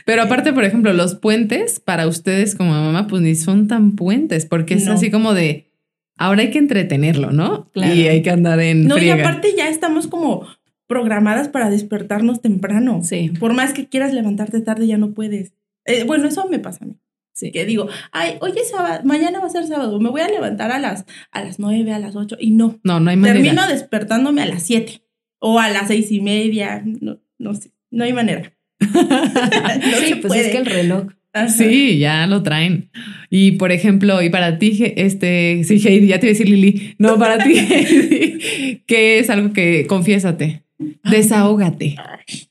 Pero 0.06 0.22
aparte, 0.22 0.52
por 0.52 0.64
ejemplo, 0.64 0.92
los 0.92 1.16
puentes 1.16 1.80
para 1.80 2.06
ustedes 2.06 2.54
como 2.54 2.70
mamá, 2.70 3.06
pues 3.06 3.22
ni 3.22 3.34
son 3.34 3.68
tan 3.68 3.94
puentes, 3.94 4.46
porque 4.46 4.74
es 4.74 4.88
así 4.88 5.10
como 5.10 5.34
de 5.34 5.70
ahora 6.16 6.42
hay 6.42 6.50
que 6.50 6.58
entretenerlo, 6.58 7.30
¿no? 7.30 7.70
Claro. 7.72 7.94
Y 7.94 8.08
hay 8.08 8.22
que 8.22 8.30
andar 8.30 8.60
en 8.60 8.86
No, 8.86 8.98
y 8.98 9.10
aparte 9.10 9.54
ya 9.56 9.68
estamos 9.68 10.06
como 10.06 10.46
programadas 10.86 11.48
para 11.48 11.70
despertarnos 11.70 12.40
temprano. 12.40 13.00
Sí, 13.04 13.30
Por 13.38 13.54
más 13.54 13.72
que 13.72 13.86
quieras 13.88 14.12
levantarte 14.12 14.60
tarde, 14.60 14.86
ya 14.86 14.98
no 14.98 15.12
puedes. 15.12 15.52
Eh, 15.90 16.04
bueno, 16.04 16.26
eso 16.28 16.46
me 16.48 16.58
pasa 16.58 16.84
a 16.84 16.88
mí. 16.88 16.94
sí. 17.32 17.50
Que 17.52 17.64
digo, 17.64 17.88
ay, 18.12 18.34
hoy 18.40 18.52
es 18.56 18.70
sábado, 18.70 19.00
mañana 19.04 19.40
va 19.40 19.46
a 19.46 19.50
ser 19.50 19.66
sábado, 19.66 19.98
me 20.00 20.10
voy 20.10 20.20
a 20.20 20.28
levantar 20.28 20.70
a 20.72 20.78
las, 20.78 21.04
a 21.32 21.42
las 21.44 21.58
nueve, 21.58 21.92
a 21.92 21.98
las 21.98 22.16
ocho, 22.16 22.36
y 22.38 22.50
no. 22.50 22.78
No, 22.84 23.00
no 23.00 23.10
hay 23.10 23.16
manera. 23.16 23.40
Termino 23.40 23.66
despertándome 23.68 24.42
a 24.42 24.46
las 24.46 24.62
siete 24.64 25.02
o 25.38 25.58
a 25.58 25.68
las 25.70 25.88
seis 25.88 26.10
y 26.12 26.20
media. 26.20 26.82
No, 26.84 27.18
no 27.38 27.54
sé, 27.54 27.70
no 27.90 28.04
hay 28.04 28.12
manera. 28.12 28.52
no 28.80 29.96
Sí, 29.98 30.14
pues 30.16 30.26
puede. 30.28 30.40
es 30.46 30.48
que 30.52 30.58
el 30.58 30.66
reloj. 30.66 31.04
Ajá. 31.32 31.48
Sí, 31.48 31.98
ya 31.98 32.26
lo 32.26 32.42
traen. 32.42 32.90
Y 33.30 33.52
por 33.52 33.70
ejemplo, 33.70 34.20
y 34.20 34.30
para 34.30 34.58
ti, 34.58 34.92
este, 34.96 35.62
sí, 35.64 35.80
Heidi, 35.86 36.08
ya 36.08 36.18
te 36.18 36.26
iba 36.26 36.30
a 36.30 36.34
decir 36.36 36.48
Lili. 36.48 36.96
No, 36.98 37.18
para 37.18 37.38
ti, 37.38 37.52
Heidi, 37.56 38.82
¿qué 38.86 39.20
es 39.20 39.30
algo 39.30 39.52
que 39.52 39.86
confiésate? 39.86 40.64
Desahógate. 41.08 41.96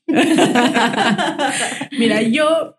Mira, 1.98 2.22
yo 2.22 2.76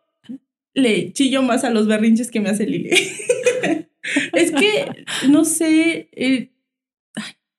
le 0.74 1.12
chillo 1.14 1.42
más 1.44 1.64
a 1.64 1.70
los 1.70 1.88
berrinches 1.88 2.32
que 2.32 2.40
me 2.40 2.50
hace 2.50 2.66
Lili. 2.68 2.90
es 4.34 4.52
que, 4.52 4.86
no 5.30 5.46
sé. 5.46 6.10
eh, 6.14 6.52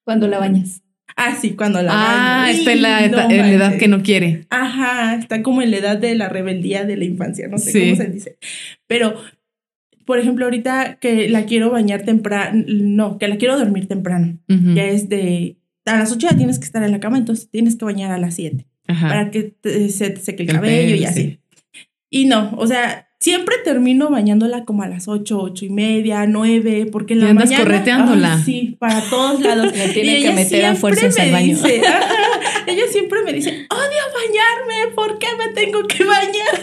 Cuando 0.05 0.29
la 0.29 0.39
bañas. 0.39 0.83
ah, 1.17 1.37
sí, 1.41 1.51
cuando 1.51 1.83
la 1.83 1.91
Ah, 1.93 2.43
baño. 2.47 2.59
está 2.59 2.73
en 2.73 2.83
la, 2.83 3.09
no 3.09 3.31
en 3.31 3.39
la 3.39 3.53
edad 3.53 3.77
que 3.79 3.89
no 3.89 4.03
quiere. 4.03 4.47
Ajá, 4.51 5.15
está 5.17 5.43
como 5.43 5.63
en 5.63 5.71
la 5.71 5.77
edad 5.79 5.97
de 5.99 6.15
la 6.15 6.29
rebeldía 6.29 6.85
de 6.85 6.97
la 6.97 7.05
infancia, 7.05 7.49
no 7.49 7.59
sé 7.59 7.71
Sí. 7.73 7.81
cómo 7.81 7.97
se 7.97 8.07
dice. 8.09 8.39
Pero, 8.87 9.15
por 10.05 10.19
ejemplo, 10.19 10.47
ahorita 10.47 10.97
que 11.01 11.29
la 11.29 11.45
quiero 11.45 11.71
bañar 11.71 12.03
temprano, 12.05 12.65
no, 12.67 13.19
que 13.19 13.29
la 13.29 13.37
quiero 13.37 13.57
dormir 13.59 13.87
temprano. 13.89 14.39
Ya 14.49 14.85
es 14.87 15.09
de, 15.09 15.59
a 15.87 15.97
las 15.99 16.11
8 16.13 16.29
ya 16.31 16.37
tienes 16.37 16.59
que 16.59 16.65
estar 16.65 16.83
en 16.83 16.91
la 16.93 17.01
cama, 17.01 17.19
entonces 17.19 17.49
tienes 17.51 17.77
que 17.77 17.85
bañar 17.85 18.11
a 18.11 18.19
las 18.19 18.35
7 18.35 18.67
Ajá. 18.89 19.09
para 19.09 19.31
que 19.31 19.43
te- 19.45 19.89
se 19.91 20.11
te 20.11 20.21
seque 20.21 20.43
el 20.43 20.49
El 20.51 20.55
cabello 20.57 20.83
pelo, 20.89 20.97
y 20.97 21.05
así. 21.05 21.21
sí. 21.23 21.39
Y 22.15 22.27
no, 22.27 22.53
o 22.59 22.67
sea, 22.67 23.09
siempre 23.21 23.57
termino 23.65 24.11
bañándola 24.11 24.65
como 24.67 24.83
a 24.83 24.89
las 24.89 25.09
8, 25.09 25.39
8 25.41 25.65
y 25.65 25.71
media, 25.71 26.27
9, 26.27 26.89
porque 26.93 27.15
en 27.15 27.21
Y 27.21 27.23
la 27.23 27.31
andas 27.31 27.47
mañana... 27.47 27.65
correteándola. 27.65 28.35
Ay, 28.35 28.43
sí, 28.45 28.77
para 28.79 29.01
todos 29.09 29.41
lados. 29.47 29.75
La 29.75 29.91
tiene 29.93 30.21
Y 30.21 30.23
que 30.25 30.33
meter 30.33 30.67
a 30.67 30.75
fuerzas 30.77 31.17
me 31.17 31.23
al 31.23 31.33
baño. 31.33 31.47
dice, 31.57 31.81
ajá, 31.87 32.65
ella 32.67 32.83
siempre 32.91 33.23
me 33.25 33.33
dice, 33.33 33.49
odio 33.71 34.03
bañarme, 34.15 34.95
¿por 34.95 35.19
qué 35.19 35.29
me 35.39 35.55
tengo 35.55 35.83
que 35.89 36.05
bañar? 36.05 36.63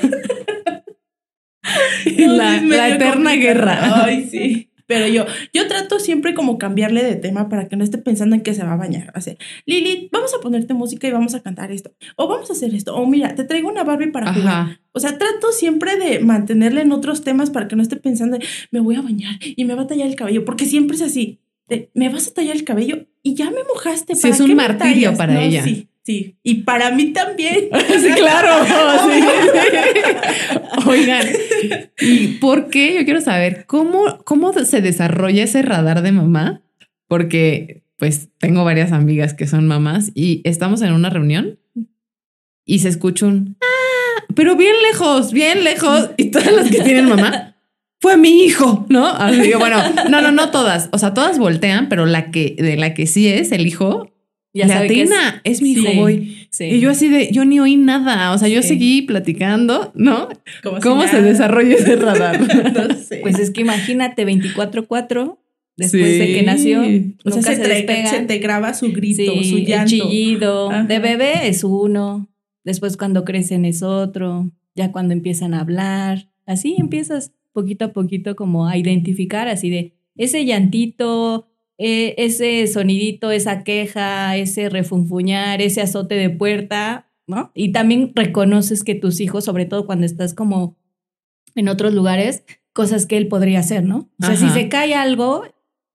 No, 2.17 2.33
la, 2.67 2.89
eterna 2.89 3.31
complicado. 3.31 3.39
guerra. 3.39 4.03
Ay, 4.05 4.27
sí. 4.29 4.68
Pero 4.89 5.05
yo, 5.05 5.27
yo 5.53 5.67
trato 5.67 5.99
siempre 5.99 6.33
como 6.33 6.57
cambiarle 6.57 7.03
de 7.03 7.15
tema 7.15 7.47
para 7.47 7.67
que 7.67 7.75
no 7.75 7.83
esté 7.83 7.99
pensando 7.99 8.35
en 8.35 8.41
que 8.41 8.55
se 8.55 8.63
va 8.63 8.73
a 8.73 8.75
bañar. 8.75 9.13
O 9.15 9.21
sea, 9.21 9.35
Lili, 9.67 10.09
vamos 10.11 10.33
a 10.33 10.41
ponerte 10.41 10.73
música 10.73 11.07
y 11.07 11.11
vamos 11.11 11.35
a 11.35 11.43
cantar 11.43 11.71
esto. 11.71 11.91
O 12.15 12.27
vamos 12.27 12.49
a 12.49 12.53
hacer 12.53 12.73
esto. 12.73 12.95
O 12.95 13.05
mira, 13.05 13.35
te 13.35 13.43
traigo 13.43 13.69
una 13.69 13.83
Barbie 13.83 14.07
para 14.09 14.33
jugar. 14.33 14.79
O 14.91 14.99
sea, 14.99 15.19
trato 15.19 15.51
siempre 15.51 15.95
de 15.97 16.21
mantenerle 16.21 16.81
en 16.81 16.91
otros 16.91 17.23
temas 17.23 17.51
para 17.51 17.67
que 17.67 17.75
no 17.75 17.83
esté 17.83 17.97
pensando, 17.97 18.39
me 18.71 18.79
voy 18.79 18.95
a 18.95 19.03
bañar 19.03 19.35
y 19.41 19.63
me 19.63 19.75
va 19.75 19.83
a 19.83 19.87
tallar 19.87 20.07
el 20.07 20.15
cabello, 20.15 20.43
porque 20.43 20.65
siempre 20.65 20.95
es 20.95 21.03
así, 21.03 21.39
de, 21.67 21.91
me 21.93 22.09
vas 22.09 22.27
a 22.27 22.33
tallar 22.33 22.55
el 22.55 22.63
cabello 22.63 23.05
y 23.21 23.35
ya 23.35 23.51
me 23.51 23.63
mojaste. 23.71 24.15
Sí, 24.15 24.23
¿para 24.23 24.33
es 24.33 24.39
un 24.41 24.55
martirio 24.55 25.09
tallas?". 25.09 25.17
para 25.19 25.33
No, 25.35 25.39
ella. 25.39 25.63
Sí, 25.63 25.88
sí. 26.09 26.37
Y 26.41 26.63
para 26.63 26.91
mí 26.91 27.13
también. 27.13 27.69
Sí, 28.01 28.09
claro. 28.15 28.65
sí. 29.09 30.87
Oigan, 30.87 31.27
¿y 31.99 32.27
por 32.39 32.69
qué? 32.69 32.95
Yo 32.95 33.05
quiero 33.05 33.21
saber 33.21 33.65
cómo, 33.67 34.17
cómo 34.23 34.53
se 34.53 34.81
desarrolla 34.81 35.43
ese 35.43 35.61
radar 35.61 36.01
de 36.01 36.11
mamá, 36.11 36.61
porque 37.07 37.83
pues 37.97 38.29
tengo 38.39 38.63
varias 38.63 38.91
amigas 38.91 39.33
que 39.33 39.45
son 39.47 39.67
mamás 39.67 40.11
y 40.15 40.41
estamos 40.45 40.81
en 40.81 40.93
una 40.93 41.09
reunión 41.09 41.59
y 42.65 42.79
se 42.79 42.87
escucha 42.89 43.25
un 43.25 43.57
"Ah", 43.61 44.23
pero 44.35 44.55
bien 44.55 44.73
lejos, 44.91 45.33
bien 45.33 45.63
lejos, 45.63 46.09
y 46.17 46.31
todas 46.31 46.51
las 46.53 46.69
que 46.69 46.81
tienen 46.81 47.09
mamá. 47.09 47.57
Fue 48.01 48.15
mi 48.15 48.45
hijo, 48.45 48.85
¿no? 48.89 49.05
Así 49.07 49.41
que, 49.41 49.57
bueno, 49.57 49.77
no, 50.09 50.21
no, 50.21 50.31
no 50.31 50.49
todas. 50.51 50.87
O 50.93 50.97
sea, 50.97 51.13
todas 51.13 51.37
voltean, 51.37 51.89
pero 51.89 52.05
la 52.05 52.31
que 52.31 52.55
de 52.57 52.77
la 52.77 52.93
que 52.93 53.05
sí 53.05 53.27
es 53.27 53.51
el 53.51 53.67
hijo, 53.67 54.09
Ya 54.53 54.65
es- 54.83 55.09
es, 55.43 55.61
mi 55.61 55.71
hijo, 55.73 56.07
Sí. 56.49 56.63
Y 56.65 56.79
yo 56.79 56.89
así 56.89 57.07
de, 57.07 57.29
yo 57.31 57.45
ni 57.45 57.59
oí 57.59 57.77
nada, 57.77 58.31
o 58.31 58.37
sea, 58.39 58.47
yo 58.47 58.61
Sí. 58.63 58.69
seguí 58.69 59.01
platicando, 59.03 59.91
¿no? 59.93 60.27
Como 60.63 60.77
si 60.77 60.81
¿Cómo 60.81 61.07
se 61.07 61.21
desarrolla 61.21 61.75
ese 61.75 61.95
radar? 61.95 62.39
No 62.73 62.95
sé. 62.95 63.17
Pues 63.21 63.37
es 63.37 63.51
que 63.51 63.61
imagínate 63.61 64.25
24-4 64.25 65.37
después 65.77 66.03
Sí. 66.13 66.17
de 66.19 66.33
que 66.33 66.41
nació. 66.43 66.79
o 66.81 66.83
sea, 66.83 66.93
nunca 67.25 67.41
se, 67.55 67.55
se, 67.63 67.67
despega. 67.67 68.09
se 68.09 68.19
te 68.21 68.37
graba 68.39 68.73
su 68.73 68.91
grito, 68.91 69.21
Sí, 69.23 69.43
su 69.51 69.57
el 69.57 69.65
llanto. 69.65 69.89
chillido. 69.89 70.71
Ajá. 70.71 70.83
De 70.83 70.99
bebé 70.99 71.47
es 71.47 71.63
uno. 71.63 72.27
Después 72.63 72.97
cuando 72.97 73.23
crecen 73.25 73.65
es 73.65 73.83
otro. 73.83 74.51
Ya 74.75 74.91
cuando 74.91 75.13
empiezan 75.13 75.53
a 75.53 75.59
hablar. 75.61 76.29
Así 76.45 76.75
empiezas 76.77 77.33
poquito 77.53 77.85
a 77.85 77.93
poquito 77.93 78.35
como 78.35 78.67
a 78.67 78.77
identificar 78.77 79.47
así 79.47 79.69
de 79.69 79.93
ese 80.15 80.45
llantito, 80.45 81.47
eh, 81.79 82.13
ese 82.17 82.67
sonidito, 82.67 83.31
esa 83.31 83.63
queja, 83.63 84.35
ese 84.35 84.67
refunfuñar, 84.69 85.61
ese 85.61 85.81
azote 85.81 86.15
de 86.15 86.29
puerta, 86.29 87.09
¿no? 87.25 87.51
Y 87.55 87.71
también 87.71 88.11
reconoces 88.13 88.83
que 88.83 88.95
tus 88.95 89.21
hijos, 89.21 89.45
sobre 89.45 89.65
todo 89.65 89.85
cuando 89.85 90.05
estás 90.05 90.33
como 90.33 90.77
en 91.55 91.69
otros 91.69 91.93
lugares, 91.93 92.43
cosas 92.73 93.05
que 93.05 93.17
él 93.17 93.27
podría 93.27 93.59
hacer, 93.59 93.83
¿no? 93.85 94.09
O 94.21 94.25
sea, 94.25 94.35
si 94.35 94.49
se 94.49 94.67
cae 94.67 94.93
algo, 94.93 95.43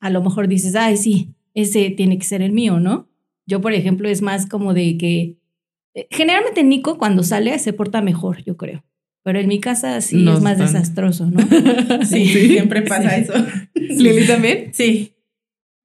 a 0.01 0.11
lo 0.11 0.23
mejor 0.23 0.49
dices, 0.49 0.75
ay, 0.75 0.97
sí, 0.97 1.35
ese 1.53 1.90
tiene 1.90 2.18
que 2.18 2.25
ser 2.25 2.40
el 2.42 2.53
mío, 2.53 2.81
¿no? 2.81 3.09
Yo, 3.47 3.61
por 3.61 3.75
ejemplo, 3.75 4.09
es 4.09 4.23
más 4.23 4.47
como 4.47 4.73
de 4.73 4.97
que 4.97 5.37
eh, 5.94 6.07
generalmente 6.11 6.64
Nico 6.64 6.97
cuando 6.99 7.23
sale 7.23 7.59
se 7.59 7.73
porta 7.75 8.01
mejor, 8.01 8.42
yo 8.42 8.57
creo. 8.57 8.83
Pero 9.23 9.38
en 9.38 9.49
mi 9.49 9.61
casa 9.61 10.01
sí 10.01 10.16
No 10.23 10.35
es 10.35 10.40
más 10.42 10.57
tan. 10.59 10.66
desastroso, 10.66 11.27
¿no? 11.27 11.38
Sí, 12.07 12.27
siempre 12.27 12.83
pasa 12.83 13.16
eso. 13.16 13.33
¿Lili 13.75 14.27
también? 14.27 14.70
Sí. 14.73 15.13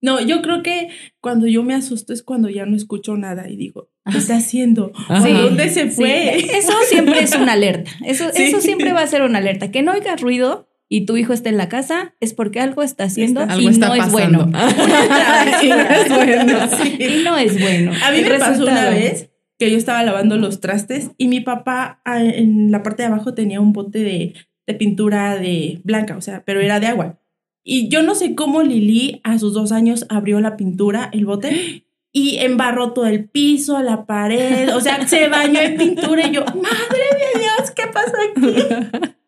No, 0.01 0.21
yo 0.21 0.41
creo 0.41 0.63
que 0.63 0.89
cuando 1.19 1.45
yo 1.47 1.62
me 1.63 1.73
asusto 1.73 2.13
es 2.13 2.23
cuando 2.23 2.49
ya 2.49 2.65
no 2.65 2.75
escucho 2.75 3.17
nada 3.17 3.49
y 3.49 3.57
digo, 3.57 3.89
¿qué 4.09 4.17
está 4.17 4.38
haciendo? 4.38 4.91
¿A 5.09 5.19
dónde 5.27 5.69
se 5.69 5.89
Sí, 5.89 5.95
fue? 5.95 6.38
Eso 6.57 6.71
siempre 6.88 7.19
es 7.21 7.35
una 7.35 7.53
alerta. 7.53 7.91
Eso, 8.05 8.29
Sí. 8.33 8.43
eso 8.43 8.62
siempre 8.62 8.93
va 8.93 9.01
a 9.01 9.07
ser 9.07 9.23
una 9.23 9.39
alerta. 9.39 9.71
Que 9.71 9.81
no 9.81 9.91
oigas 9.91 10.21
ruido 10.21 10.69
y 10.88 11.05
tu 11.05 11.17
hijo 11.17 11.33
esté 11.33 11.49
en 11.49 11.57
la 11.57 11.67
casa 11.69 12.15
es 12.21 12.33
porque 12.33 12.59
algo 12.62 12.81
está 12.81 13.03
haciendo 13.03 13.41
Está- 13.41 13.53
y 13.55 13.57
Algo 13.57 13.69
está 13.69 13.88
no 13.89 13.95
es 13.95 14.12
bueno. 14.12 14.49
Y 15.63 15.67
no 15.67 15.75
es 15.89 16.09
bueno. 16.09 16.53
Y 16.99 17.23
no 17.23 17.38
es 17.38 17.59
bueno. 17.59 17.91
A 18.03 18.12
mí 18.12 18.19
El 18.19 18.29
me 18.29 18.39
pasó 18.39 18.63
una 18.63 18.89
vez 18.89 19.29
que 19.57 19.69
yo 19.69 19.77
estaba 19.77 20.01
lavando 20.03 20.38
los 20.38 20.62
trastes 20.62 21.12
y 21.17 21.27
mi 21.27 21.41
papá 21.41 22.01
ah, 22.05 22.23
en 22.23 22.71
la 22.71 22.81
parte 22.83 23.03
de 23.03 23.07
abajo 23.07 23.33
tenía 23.33 23.59
un 23.59 23.73
bote 23.73 23.99
de, 23.99 24.33
de 24.65 24.73
pintura 24.73 25.35
de 25.38 25.81
blanca, 25.83 26.15
o 26.15 26.21
sea, 26.21 26.43
pero 26.45 26.62
era 26.62 26.79
de 26.79 26.88
agua. 26.88 27.19
Y 27.63 27.89
yo 27.89 28.01
no 28.01 28.15
sé 28.15 28.35
cómo 28.35 28.63
Lili 28.63 29.21
a 29.23 29.37
sus 29.37 29.53
dos 29.53 29.71
años 29.71 30.05
abrió 30.09 30.39
la 30.39 30.57
pintura, 30.57 31.09
el 31.13 31.25
bote, 31.25 31.83
y 32.11 32.37
embarró 32.37 32.93
todo 32.93 33.05
el 33.05 33.29
piso, 33.29 33.79
la 33.83 34.05
pared, 34.05 34.75
o 34.75 34.81
sea, 34.81 35.07
se 35.07 35.27
bañó 35.27 35.59
en 35.59 35.77
pintura 35.77 36.27
y 36.27 36.31
yo, 36.31 36.41
madre 36.45 37.05
de 37.33 37.39
Dios, 37.39 37.71
¿qué 37.75 37.83
pasó 37.93 38.13
aquí? 38.31 39.09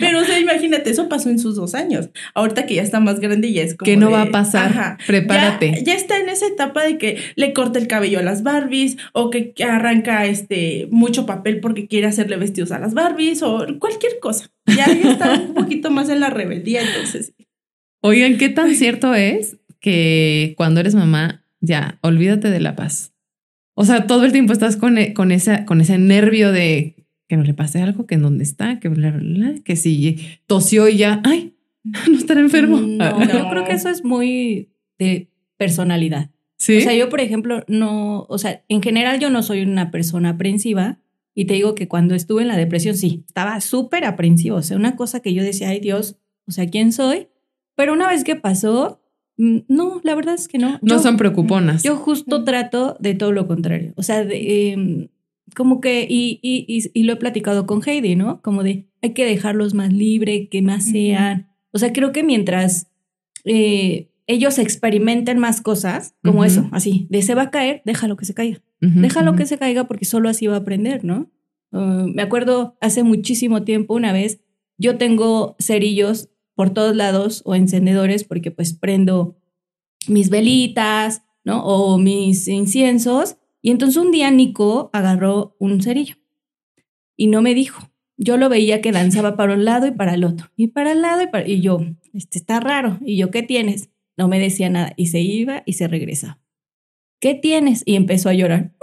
Pero, 0.00 0.20
o 0.20 0.24
sea, 0.24 0.38
imagínate, 0.38 0.90
eso 0.90 1.08
pasó 1.08 1.30
en 1.30 1.38
sus 1.38 1.56
dos 1.56 1.74
años. 1.74 2.10
Ahorita 2.34 2.66
que 2.66 2.74
ya 2.74 2.82
está 2.82 3.00
más 3.00 3.20
grande, 3.20 3.52
ya 3.54 3.62
es 3.62 3.74
como. 3.74 3.86
Que 3.86 3.96
no 3.96 4.08
de- 4.08 4.12
va 4.12 4.22
a 4.22 4.30
pasar. 4.30 4.66
Ajá. 4.70 4.98
Prepárate. 5.06 5.72
Ya, 5.78 5.82
ya 5.82 5.94
está 5.94 6.18
en 6.18 6.28
esa 6.28 6.46
etapa 6.46 6.84
de 6.84 6.98
que 6.98 7.18
le 7.36 7.54
corta 7.54 7.78
el 7.78 7.86
cabello 7.86 8.18
a 8.18 8.22
las 8.22 8.42
Barbies 8.42 8.98
o 9.14 9.30
que 9.30 9.54
arranca 9.66 10.26
este 10.26 10.88
mucho 10.90 11.24
papel 11.24 11.60
porque 11.60 11.88
quiere 11.88 12.06
hacerle 12.06 12.36
vestidos 12.36 12.70
a 12.70 12.78
las 12.78 12.92
Barbies 12.92 13.42
o 13.42 13.66
cualquier 13.78 14.18
cosa. 14.20 14.50
Ya, 14.66 14.86
ya 14.92 15.12
está 15.12 15.32
un 15.34 15.54
poquito 15.54 15.90
más 15.90 16.10
en 16.10 16.20
la 16.20 16.28
rebeldía, 16.28 16.82
entonces. 16.82 17.32
Oigan, 18.00 18.38
¿qué 18.38 18.48
tan 18.48 18.74
cierto 18.74 19.14
es 19.14 19.58
que 19.80 20.54
cuando 20.56 20.80
eres 20.80 20.94
mamá, 20.94 21.44
ya, 21.60 21.98
olvídate 22.02 22.50
de 22.50 22.60
la 22.60 22.76
paz? 22.76 23.12
O 23.74 23.84
sea, 23.84 24.06
todo 24.06 24.24
el 24.24 24.32
tiempo 24.32 24.52
estás 24.52 24.76
con, 24.76 24.96
e- 24.98 25.12
con, 25.12 25.32
esa, 25.32 25.64
con 25.64 25.80
ese 25.80 25.98
nervio 25.98 26.52
de 26.52 27.06
que 27.28 27.36
no 27.36 27.42
le 27.42 27.54
pase 27.54 27.82
algo, 27.82 28.06
que 28.06 28.14
en 28.14 28.22
dónde 28.22 28.44
está, 28.44 28.78
que 28.78 28.88
bla, 28.88 29.10
bla, 29.10 29.20
bla, 29.20 29.54
que 29.64 29.76
si 29.76 30.18
tosió 30.46 30.88
y 30.88 30.96
ya, 30.96 31.20
ay, 31.24 31.54
no 31.84 32.16
estará 32.16 32.40
enfermo. 32.40 32.78
No, 32.80 33.18
No. 33.18 33.24
yo 33.32 33.48
creo 33.50 33.64
que 33.64 33.72
eso 33.72 33.88
es 33.88 34.04
muy 34.04 34.70
de 34.98 35.30
personalidad. 35.56 36.30
Sí. 36.58 36.78
O 36.78 36.80
sea, 36.80 36.94
yo, 36.94 37.08
por 37.10 37.20
ejemplo, 37.20 37.64
no, 37.68 38.24
o 38.28 38.38
sea, 38.38 38.64
en 38.68 38.82
general 38.82 39.18
yo 39.20 39.28
no 39.28 39.42
soy 39.42 39.62
una 39.62 39.90
persona 39.90 40.30
aprensiva 40.30 41.00
y 41.34 41.44
te 41.44 41.54
digo 41.54 41.74
que 41.74 41.86
cuando 41.86 42.14
estuve 42.14 42.42
en 42.42 42.48
la 42.48 42.56
depresión, 42.56 42.96
sí, 42.96 43.24
estaba 43.26 43.60
súper 43.60 44.04
aprensivo. 44.06 44.56
O 44.56 44.62
sea, 44.62 44.76
una 44.78 44.96
cosa 44.96 45.20
que 45.20 45.34
yo 45.34 45.42
decía, 45.42 45.68
ay 45.68 45.80
Dios, 45.80 46.16
o 46.46 46.52
sea, 46.52 46.66
¿quién 46.70 46.92
soy? 46.92 47.28
Pero 47.76 47.92
una 47.92 48.08
vez 48.08 48.24
que 48.24 48.34
pasó, 48.36 49.00
mm, 49.36 49.58
no, 49.68 50.00
la 50.02 50.14
verdad 50.14 50.34
es 50.34 50.48
que 50.48 50.58
no. 50.58 50.72
no 50.72 50.78
Yo- 50.82 50.98
son 50.98 51.16
preocuponas. 51.16 51.82
Yo 51.82 51.96
justo 51.96 52.42
trato 52.44 52.96
de 52.98 53.14
todo 53.14 53.30
lo 53.32 53.46
contrario. 53.46 53.92
O 53.96 54.02
sea, 54.02 54.24
de, 54.24 54.72
em, 54.72 55.08
como 55.54 55.80
que, 55.80 56.06
y, 56.08 56.40
y, 56.42 56.64
y, 56.66 56.90
y 56.92 57.04
lo 57.04 57.12
he 57.12 57.16
platicado 57.16 57.66
con 57.66 57.80
Heidi, 57.86 58.16
¿no? 58.16 58.42
Como 58.42 58.62
de, 58.64 58.88
hay 59.02 59.10
que 59.14 59.24
dejarlos 59.24 59.74
más 59.74 59.92
libre, 59.92 60.48
que 60.48 60.60
más 60.62 60.84
sean. 60.84 61.48
O 61.70 61.78
sea, 61.78 61.92
creo 61.92 62.10
que 62.12 62.22
mientras 62.24 62.88
eh, 63.44 64.10
ellos 64.26 64.58
experimenten 64.58 65.38
más 65.38 65.60
cosas, 65.60 66.14
como 66.24 66.44
eso, 66.44 66.68
así, 66.72 67.06
de 67.10 67.22
se 67.22 67.34
va 67.36 67.42
a 67.42 67.50
caer, 67.50 67.82
déjalo 67.84 68.16
que 68.16 68.24
se 68.24 68.34
caiga. 68.34 68.60
Déjalo 68.80 69.30
ujú. 69.30 69.38
que 69.38 69.46
se 69.46 69.56
caiga 69.58 69.84
porque 69.86 70.04
solo 70.04 70.28
así 70.28 70.46
va 70.48 70.54
a 70.54 70.58
aprender, 70.58 71.04
¿no? 71.04 71.30
Uh, 71.70 72.08
me 72.12 72.22
acuerdo 72.22 72.76
hace 72.80 73.02
muchísimo 73.04 73.62
tiempo, 73.62 73.94
una 73.94 74.12
vez, 74.12 74.40
yo 74.78 74.98
tengo 74.98 75.56
cerillos 75.60 76.28
por 76.56 76.70
todos 76.70 76.96
lados 76.96 77.42
o 77.44 77.54
encendedores 77.54 78.24
porque 78.24 78.50
pues 78.50 78.72
prendo 78.72 79.36
mis 80.08 80.30
velitas, 80.30 81.22
¿no? 81.44 81.62
O 81.64 81.98
mis 81.98 82.48
inciensos. 82.48 83.36
Y 83.62 83.70
entonces 83.70 84.02
un 84.02 84.10
día 84.10 84.30
Nico 84.30 84.90
agarró 84.92 85.54
un 85.60 85.80
cerillo 85.82 86.16
y 87.16 87.28
no 87.28 87.42
me 87.42 87.54
dijo. 87.54 87.92
Yo 88.18 88.38
lo 88.38 88.48
veía 88.48 88.80
que 88.80 88.92
danzaba 88.92 89.36
para 89.36 89.52
un 89.52 89.66
lado 89.66 89.86
y 89.86 89.90
para 89.90 90.14
el 90.14 90.24
otro. 90.24 90.48
Y 90.56 90.68
para 90.68 90.92
el 90.92 91.02
lado 91.02 91.22
y 91.22 91.26
para... 91.26 91.46
Y 91.46 91.60
yo, 91.60 91.80
este 92.14 92.38
está 92.38 92.60
raro. 92.60 92.98
Y 93.04 93.18
yo, 93.18 93.30
¿qué 93.30 93.42
tienes? 93.42 93.90
No 94.16 94.26
me 94.26 94.38
decía 94.38 94.70
nada. 94.70 94.94
Y 94.96 95.08
se 95.08 95.20
iba 95.20 95.62
y 95.66 95.74
se 95.74 95.86
regresaba. 95.86 96.40
¿Qué 97.20 97.34
tienes? 97.34 97.82
Y 97.84 97.94
empezó 97.94 98.30
a 98.30 98.32
llorar. 98.32 98.74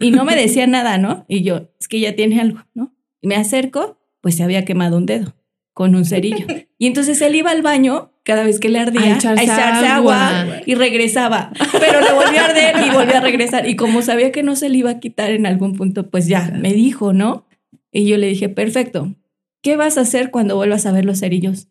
y 0.00 0.10
no 0.10 0.24
me 0.24 0.34
decía 0.34 0.66
nada, 0.66 0.96
¿no? 0.96 1.26
Y 1.28 1.42
yo, 1.42 1.68
es 1.78 1.86
que 1.86 2.00
ya 2.00 2.16
tiene 2.16 2.40
algo, 2.40 2.60
¿no? 2.72 2.96
Y 3.20 3.28
me 3.28 3.34
acerco, 3.34 3.98
pues 4.22 4.36
se 4.36 4.42
había 4.42 4.64
quemado 4.64 4.96
un 4.96 5.04
dedo 5.04 5.34
con 5.72 5.94
un 5.94 6.04
cerillo. 6.04 6.46
Y 6.78 6.86
entonces 6.88 7.22
él 7.22 7.36
iba 7.36 7.52
al 7.52 7.62
baño 7.62 8.10
cada 8.24 8.42
vez 8.42 8.58
que 8.58 8.68
le 8.68 8.80
ardía 8.80 9.14
A 9.14 9.16
echarse 9.16 9.48
agua. 9.86 10.40
agua. 10.40 10.56
y 10.66 10.74
regresaba, 10.74 11.52
pero 11.78 12.00
le 12.00 12.12
volvió 12.12 12.40
a 12.40 12.46
arder 12.46 12.74
y 12.84 12.90
volvió 12.90 13.18
a 13.18 13.20
regresar. 13.20 13.68
Y 13.68 13.76
como 13.76 14.02
sabía 14.02 14.32
que 14.32 14.42
no 14.42 14.56
se 14.56 14.68
le 14.68 14.78
iba 14.78 14.90
a 14.90 14.98
quitar 14.98 15.30
en 15.30 15.46
algún 15.46 15.74
punto, 15.76 16.10
pues 16.10 16.26
ya 16.26 16.50
me 16.50 16.72
dijo, 16.72 17.12
¿no? 17.12 17.46
Y 17.92 18.08
yo 18.08 18.16
le 18.18 18.26
dije, 18.26 18.48
perfecto, 18.48 19.14
¿qué 19.60 19.76
vas 19.76 19.96
a 19.96 20.00
hacer 20.00 20.32
cuando 20.32 20.56
vuelvas 20.56 20.86
a 20.86 20.90
ver 20.92 21.04
los 21.04 21.20
cerillos? 21.20 21.68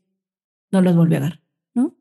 No 0.71 0.81
los 0.81 0.95
volví 0.95 1.15
a 1.15 1.19
dar, 1.19 1.41
¿no? 1.73 1.93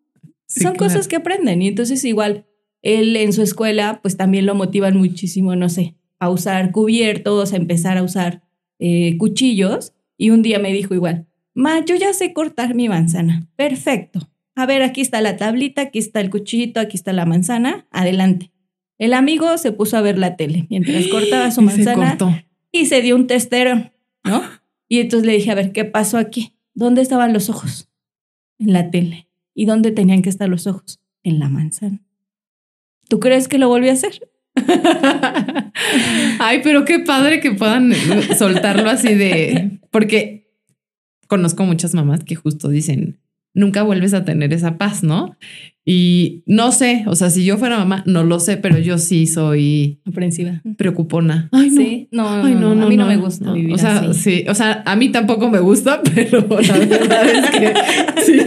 Sí, 0.46 0.60
Son 0.60 0.74
claro. 0.74 0.86
cosas 0.92 1.08
que 1.08 1.16
aprenden. 1.16 1.62
Y 1.62 1.66
entonces 1.66 2.04
igual 2.04 2.46
él 2.82 3.16
en 3.16 3.32
su 3.32 3.42
escuela, 3.42 3.98
pues 4.02 4.16
también 4.16 4.46
lo 4.46 4.54
motivan 4.54 4.96
muchísimo, 4.96 5.56
no 5.56 5.68
sé, 5.68 5.96
a 6.20 6.30
usar 6.30 6.70
cubiertos, 6.70 7.52
a 7.52 7.56
empezar 7.56 7.98
a 7.98 8.04
usar 8.04 8.44
eh, 8.78 9.16
cuchillos. 9.18 9.94
Y 10.16 10.30
un 10.30 10.42
día 10.42 10.60
me 10.60 10.72
dijo 10.72 10.94
igual, 10.94 11.26
Ma, 11.60 11.84
yo 11.84 11.94
ya 11.94 12.14
sé 12.14 12.32
cortar 12.32 12.74
mi 12.74 12.88
manzana. 12.88 13.46
Perfecto. 13.54 14.30
A 14.54 14.64
ver, 14.64 14.82
aquí 14.82 15.02
está 15.02 15.20
la 15.20 15.36
tablita, 15.36 15.82
aquí 15.82 15.98
está 15.98 16.22
el 16.22 16.30
cuchillito, 16.30 16.80
aquí 16.80 16.96
está 16.96 17.12
la 17.12 17.26
manzana. 17.26 17.86
Adelante. 17.90 18.50
El 18.96 19.12
amigo 19.12 19.58
se 19.58 19.70
puso 19.70 19.98
a 19.98 20.00
ver 20.00 20.16
la 20.16 20.36
tele 20.36 20.66
mientras 20.70 21.06
cortaba 21.08 21.50
su 21.50 21.60
Y 21.62 21.68
se 21.68 21.76
manzana 21.76 22.08
cortó. 22.16 22.34
y 22.72 22.86
se 22.86 23.02
dio 23.02 23.14
un 23.14 23.26
testero, 23.26 23.92
¿no? 24.24 24.42
Y 24.88 25.00
entonces 25.00 25.26
le 25.26 25.34
dije, 25.34 25.50
a 25.50 25.54
ver, 25.54 25.72
¿qué 25.72 25.84
pasó 25.84 26.16
aquí? 26.16 26.56
¿Dónde 26.72 27.02
estaban 27.02 27.34
los 27.34 27.50
ojos? 27.50 27.90
En 28.58 28.72
la 28.72 28.90
tele. 28.90 29.28
¿Y 29.54 29.66
dónde 29.66 29.90
tenían 29.90 30.22
que 30.22 30.30
estar 30.30 30.48
los 30.48 30.66
ojos? 30.66 30.98
En 31.24 31.40
la 31.40 31.50
manzana. 31.50 32.00
¿Tú 33.06 33.20
crees 33.20 33.48
que 33.48 33.58
lo 33.58 33.68
volvió 33.68 33.90
a 33.90 33.94
hacer? 33.94 34.30
Ay, 36.38 36.60
pero 36.64 36.86
qué 36.86 37.00
padre 37.00 37.40
que 37.40 37.50
puedan 37.52 37.92
soltarlo 38.38 38.88
así 38.88 39.14
de. 39.14 39.78
Porque 39.90 40.39
conozco 41.30 41.64
muchas 41.64 41.94
mamás 41.94 42.24
que 42.24 42.34
justo 42.34 42.68
dicen 42.68 43.18
nunca 43.54 43.82
vuelves 43.82 44.14
a 44.14 44.24
tener 44.24 44.52
esa 44.52 44.78
paz, 44.78 45.02
¿no? 45.02 45.36
Y 45.84 46.44
no 46.46 46.70
sé, 46.70 47.04
o 47.06 47.16
sea, 47.16 47.30
si 47.30 47.44
yo 47.44 47.58
fuera 47.58 47.78
mamá, 47.78 48.04
no 48.06 48.22
lo 48.22 48.38
sé, 48.38 48.56
pero 48.58 48.78
yo 48.78 48.96
sí 48.98 49.26
soy 49.26 50.00
Aprensiva. 50.06 50.60
preocupona. 50.76 51.48
Ay, 51.50 51.70
no. 51.70 51.80
Sí, 51.80 52.08
no, 52.12 52.28
Ay, 52.28 52.54
no, 52.54 52.74
no, 52.74 52.86
a 52.86 52.88
mí 52.88 52.96
no, 52.96 53.04
no, 53.04 53.08
me 53.08 53.16
gusta 53.16 53.46
no. 53.46 53.54
vivir 53.54 53.74
O 53.74 53.78
sea, 53.78 53.98
así. 54.00 54.20
sí, 54.20 54.44
o 54.48 54.54
sea, 54.54 54.82
a 54.86 54.94
mí 54.94 55.08
tampoco 55.08 55.50
me 55.50 55.58
gusta, 55.58 56.00
pero 56.14 56.46
la 56.48 56.78
verdad 56.78 57.24
es 57.28 57.50
que 57.50 58.22
sí. 58.24 58.40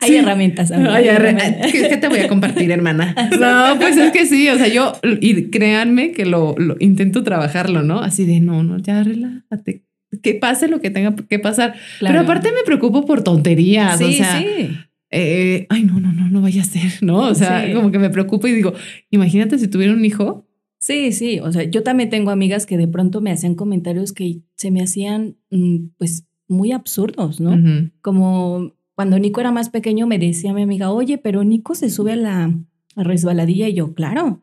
Hay 0.00 0.08
sí. 0.10 0.16
herramientas. 0.16 0.70
amiga, 0.72 0.94
Ay, 0.96 1.04
hay 1.08 1.16
herramientas. 1.16 1.72
¿Qué, 1.72 1.88
qué 1.88 1.96
te 1.96 2.08
voy 2.08 2.18
a 2.18 2.28
compartir, 2.28 2.70
hermana? 2.70 3.14
No, 3.40 3.78
pues 3.78 3.96
es 3.96 4.12
que 4.12 4.26
sí, 4.26 4.48
o 4.50 4.58
sea, 4.58 4.68
yo, 4.68 4.92
y 5.20 5.44
créanme 5.50 6.12
que 6.12 6.26
lo, 6.26 6.54
lo 6.58 6.76
intento 6.80 7.22
trabajarlo, 7.22 7.82
¿no? 7.82 8.00
Así 8.00 8.26
de, 8.26 8.40
no, 8.40 8.62
no, 8.64 8.78
ya 8.78 9.02
relájate, 9.02 9.84
que 10.22 10.34
pase 10.34 10.68
lo 10.68 10.80
que 10.80 10.90
tenga 10.90 11.14
que 11.16 11.38
pasar. 11.38 11.74
Claro. 11.98 12.12
Pero 12.12 12.20
aparte 12.24 12.48
me 12.52 12.62
preocupo 12.64 13.04
por 13.06 13.22
tonterías, 13.24 13.98
sí, 13.98 14.04
o 14.04 14.12
sea, 14.12 14.38
sí. 14.40 14.70
eh, 15.10 15.66
ay, 15.70 15.84
no, 15.84 16.00
no, 16.00 16.12
no, 16.12 16.28
no 16.28 16.40
vaya 16.42 16.62
a 16.62 16.64
ser, 16.64 17.02
¿no? 17.02 17.18
O 17.20 17.34
sea, 17.34 17.66
Sí. 17.66 17.72
como 17.72 17.90
que 17.90 17.98
me 17.98 18.10
preocupo 18.10 18.46
y 18.46 18.52
digo, 18.52 18.72
imagínate 19.10 19.58
si 19.58 19.68
tuviera 19.68 19.92
un 19.92 20.04
hijo. 20.04 20.46
Sí, 20.80 21.12
sí. 21.12 21.38
O 21.40 21.52
sea, 21.52 21.62
yo 21.62 21.82
también 21.82 22.10
tengo 22.10 22.30
amigas 22.32 22.66
que 22.66 22.76
de 22.76 22.88
pronto 22.88 23.20
me 23.20 23.30
hacían 23.30 23.54
comentarios 23.54 24.12
que 24.12 24.40
se 24.56 24.70
me 24.70 24.82
hacían, 24.82 25.36
mm, 25.50 25.76
pues, 25.96 26.26
muy 26.48 26.72
absurdos, 26.72 27.40
¿no? 27.40 27.56
Como 28.02 28.72
cuando 28.94 29.18
Nico 29.18 29.40
era 29.40 29.52
más 29.52 29.70
pequeño, 29.70 30.06
me 30.06 30.18
decía 30.18 30.52
mi 30.52 30.62
amiga, 30.62 30.90
oye, 30.90 31.16
pero 31.18 31.44
Nico 31.44 31.74
se 31.74 31.88
sube 31.88 32.12
a 32.12 32.16
la 32.16 32.54
resbaladilla 32.96 33.68
y 33.68 33.74
yo, 33.74 33.94
claro, 33.94 34.42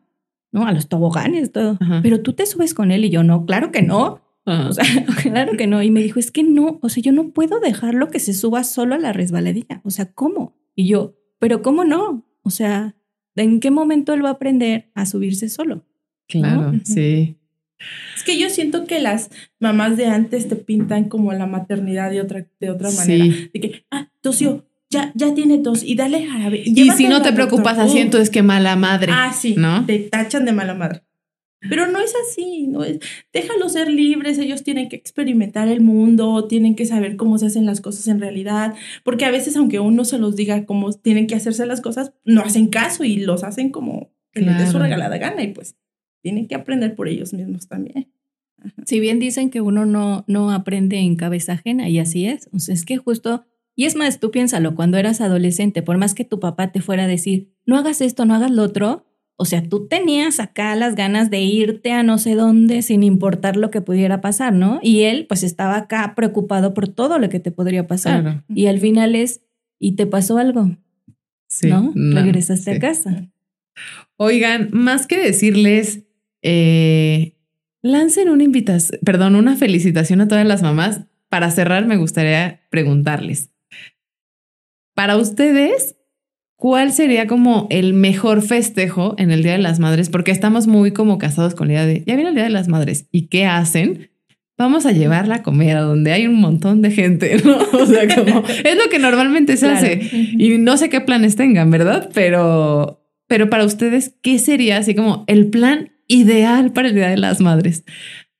¿no? 0.50 0.66
A 0.66 0.72
los 0.72 0.88
toboganes, 0.88 1.52
todo. 1.52 1.76
Ajá. 1.80 2.00
Pero 2.02 2.20
tú 2.20 2.32
te 2.32 2.46
subes 2.46 2.74
con 2.74 2.90
él 2.90 3.04
y 3.04 3.10
yo, 3.10 3.22
no, 3.22 3.46
claro 3.46 3.70
que 3.70 3.82
no. 3.82 4.20
Ah. 4.50 4.66
O 4.68 4.72
sea, 4.72 4.84
claro 5.22 5.56
que 5.56 5.66
no. 5.66 5.82
Y 5.82 5.90
me 5.90 6.02
dijo, 6.02 6.18
es 6.18 6.30
que 6.30 6.42
no, 6.42 6.78
o 6.82 6.88
sea, 6.88 7.02
yo 7.02 7.12
no 7.12 7.30
puedo 7.30 7.60
dejarlo 7.60 8.08
que 8.10 8.18
se 8.20 8.34
suba 8.34 8.64
solo 8.64 8.94
a 8.94 8.98
la 8.98 9.12
resbaladilla. 9.12 9.80
O 9.84 9.90
sea, 9.90 10.12
¿cómo? 10.12 10.56
Y 10.74 10.88
yo, 10.88 11.16
pero 11.38 11.62
¿cómo 11.62 11.84
no? 11.84 12.26
O 12.42 12.50
sea, 12.50 12.96
¿en 13.36 13.60
qué 13.60 13.70
momento 13.70 14.12
él 14.12 14.24
va 14.24 14.30
a 14.30 14.32
aprender 14.32 14.90
a 14.94 15.06
subirse 15.06 15.48
solo? 15.48 15.86
claro, 16.28 16.72
¿no? 16.72 16.80
sí. 16.84 17.36
Es 18.14 18.22
que 18.24 18.38
yo 18.38 18.50
siento 18.50 18.84
que 18.84 19.00
las 19.00 19.30
mamás 19.58 19.96
de 19.96 20.06
antes 20.06 20.48
te 20.48 20.54
pintan 20.56 21.04
como 21.08 21.32
la 21.32 21.46
maternidad 21.46 22.10
de 22.10 22.20
otra, 22.20 22.46
de 22.60 22.70
otra 22.70 22.90
Sí. 22.90 22.96
manera. 22.98 23.34
De 23.54 23.60
que, 23.60 23.86
ah, 23.90 24.10
tosió, 24.20 24.66
ya, 24.90 25.12
ya 25.14 25.32
tiene 25.34 25.58
tos 25.58 25.82
y 25.82 25.94
dale 25.94 26.26
jarabe. 26.26 26.60
Y 26.64 26.74
llévatelo 26.74 26.96
si 26.96 27.08
no 27.08 27.22
te 27.22 27.32
preocupas 27.32 27.78
así, 27.78 27.98
entonces 27.98 28.28
qué 28.28 28.42
mala 28.42 28.76
madre. 28.76 29.12
Ah, 29.14 29.32
sí, 29.32 29.54
¿no? 29.56 29.86
te 29.86 29.98
tachan 30.00 30.44
de 30.44 30.52
mala 30.52 30.74
madre. 30.74 31.02
Pero 31.68 31.86
no 31.86 32.00
es 32.00 32.14
así, 32.26 32.66
no 32.66 32.84
es. 32.84 32.98
Déjalos 33.32 33.72
ser 33.74 33.90
libres, 33.90 34.38
ellos 34.38 34.62
tienen 34.62 34.88
que 34.88 34.96
experimentar 34.96 35.68
el 35.68 35.80
mundo, 35.82 36.46
tienen 36.46 36.74
que 36.74 36.86
saber 36.86 37.16
cómo 37.16 37.36
se 37.38 37.46
hacen 37.46 37.66
las 37.66 37.80
cosas 37.82 38.08
en 38.08 38.18
realidad, 38.20 38.74
porque 39.04 39.26
a 39.26 39.30
veces 39.30 39.56
aunque 39.56 39.78
uno 39.78 40.04
se 40.04 40.18
los 40.18 40.36
diga 40.36 40.64
cómo 40.64 40.90
tienen 40.92 41.26
que 41.26 41.34
hacerse 41.34 41.66
las 41.66 41.80
cosas, 41.82 42.12
no 42.24 42.40
hacen 42.40 42.68
caso 42.68 43.04
y 43.04 43.16
los 43.18 43.44
hacen 43.44 43.70
como 43.70 44.10
que 44.32 44.40
les 44.40 44.56
dé 44.56 44.64
su 44.66 44.72
Claro. 44.72 44.84
regalada 44.84 45.18
gana 45.18 45.42
y 45.42 45.48
pues 45.52 45.76
tienen 46.22 46.46
que 46.48 46.54
aprender 46.54 46.94
por 46.94 47.08
ellos 47.08 47.32
mismos 47.34 47.68
también. 47.68 48.10
Si 48.86 49.00
bien 49.00 49.18
dicen 49.18 49.50
que 49.50 49.60
uno 49.60 49.86
no, 49.86 50.24
no 50.28 50.50
aprende 50.50 50.98
en 50.98 51.16
cabeza 51.16 51.54
ajena, 51.54 51.88
y 51.88 51.98
así 51.98 52.26
es. 52.26 52.48
O 52.52 52.58
sea, 52.58 52.74
es 52.74 52.84
que 52.84 52.98
justo, 52.98 53.46
y 53.74 53.86
es 53.86 53.96
más, 53.96 54.20
tú 54.20 54.30
piénsalo, 54.30 54.74
cuando 54.74 54.98
eras 54.98 55.20
adolescente, 55.22 55.82
por 55.82 55.96
más 55.96 56.14
que 56.14 56.24
tu 56.24 56.40
papá 56.40 56.70
te 56.70 56.80
fuera 56.82 57.04
a 57.04 57.08
decir, 57.08 57.54
no 57.64 57.78
hagas 57.78 58.00
esto, 58.02 58.24
no 58.26 58.34
hagas 58.34 58.50
lo 58.50 58.62
otro, 58.62 59.06
o 59.40 59.46
sea, 59.46 59.62
tú 59.62 59.88
tenías 59.88 60.38
acá 60.38 60.76
las 60.76 60.94
ganas 60.94 61.30
de 61.30 61.40
irte 61.40 61.92
a 61.92 62.02
no 62.02 62.18
sé 62.18 62.34
dónde 62.34 62.82
sin 62.82 63.02
importar 63.02 63.56
lo 63.56 63.70
que 63.70 63.80
pudiera 63.80 64.20
pasar, 64.20 64.52
¿no? 64.52 64.80
Y 64.82 65.04
él 65.04 65.24
pues 65.26 65.44
estaba 65.44 65.78
acá 65.78 66.12
preocupado 66.14 66.74
por 66.74 66.88
todo 66.88 67.18
lo 67.18 67.30
que 67.30 67.40
te 67.40 67.50
podría 67.50 67.86
pasar. 67.86 68.20
Claro. 68.20 68.44
Y 68.50 68.66
al 68.66 68.80
final 68.80 69.14
es, 69.14 69.40
¿y 69.78 69.92
te 69.92 70.04
pasó 70.04 70.36
algo? 70.36 70.76
Sí, 71.48 71.68
¿No? 71.68 71.90
no, 71.94 72.20
Regresaste 72.20 72.70
sí. 72.70 72.76
a 72.76 72.80
casa. 72.80 73.30
Oigan, 74.18 74.68
más 74.72 75.06
que 75.06 75.16
decirles, 75.16 76.02
eh, 76.42 77.38
lancen 77.80 78.28
una 78.28 78.44
invitación, 78.44 79.00
perdón, 79.02 79.36
una 79.36 79.56
felicitación 79.56 80.20
a 80.20 80.28
todas 80.28 80.46
las 80.46 80.60
mamás. 80.60 81.06
Para 81.30 81.50
cerrar, 81.50 81.86
me 81.86 81.96
gustaría 81.96 82.60
preguntarles, 82.68 83.48
para 84.94 85.16
ustedes, 85.16 85.96
¿cuál 86.60 86.92
sería 86.92 87.26
como 87.26 87.66
el 87.70 87.94
mejor 87.94 88.42
festejo 88.42 89.14
en 89.18 89.30
el 89.30 89.42
Día 89.42 89.52
de 89.52 89.58
las 89.58 89.80
Madres? 89.80 90.10
Porque 90.10 90.30
estamos 90.30 90.66
muy 90.68 90.92
como 90.92 91.16
casados 91.16 91.54
con 91.54 91.66
la 91.68 91.72
idea 91.74 91.86
de, 91.86 92.04
ya 92.06 92.14
viene 92.14 92.28
el 92.28 92.34
Día 92.36 92.44
de 92.44 92.50
las 92.50 92.68
Madres, 92.68 93.06
¿y 93.10 93.28
qué 93.28 93.46
hacen? 93.46 94.10
Vamos 94.58 94.84
a 94.84 94.92
llevarla 94.92 95.36
a 95.36 95.42
comer 95.42 95.78
a 95.78 95.80
donde 95.80 96.12
hay 96.12 96.26
un 96.26 96.34
montón 96.38 96.82
de 96.82 96.90
gente, 96.90 97.40
¿no? 97.44 97.56
O 97.72 97.86
sea, 97.86 98.06
como 98.14 98.44
es 98.46 98.76
lo 98.76 98.90
que 98.90 98.98
normalmente 98.98 99.56
se 99.56 99.66
Claro. 99.66 99.78
hace. 99.78 100.00
Y 100.12 100.58
no 100.58 100.76
sé 100.76 100.90
qué 100.90 101.00
planes 101.00 101.34
tengan, 101.34 101.70
¿verdad? 101.70 102.10
Pero, 102.12 103.02
pero 103.26 103.48
para 103.48 103.64
ustedes, 103.64 104.14
¿qué 104.22 104.38
sería 104.38 104.76
así 104.76 104.94
como 104.94 105.24
el 105.28 105.46
plan 105.48 105.92
ideal 106.08 106.72
para 106.72 106.88
el 106.88 106.94
Día 106.94 107.08
de 107.08 107.16
las 107.16 107.40
Madres? 107.40 107.84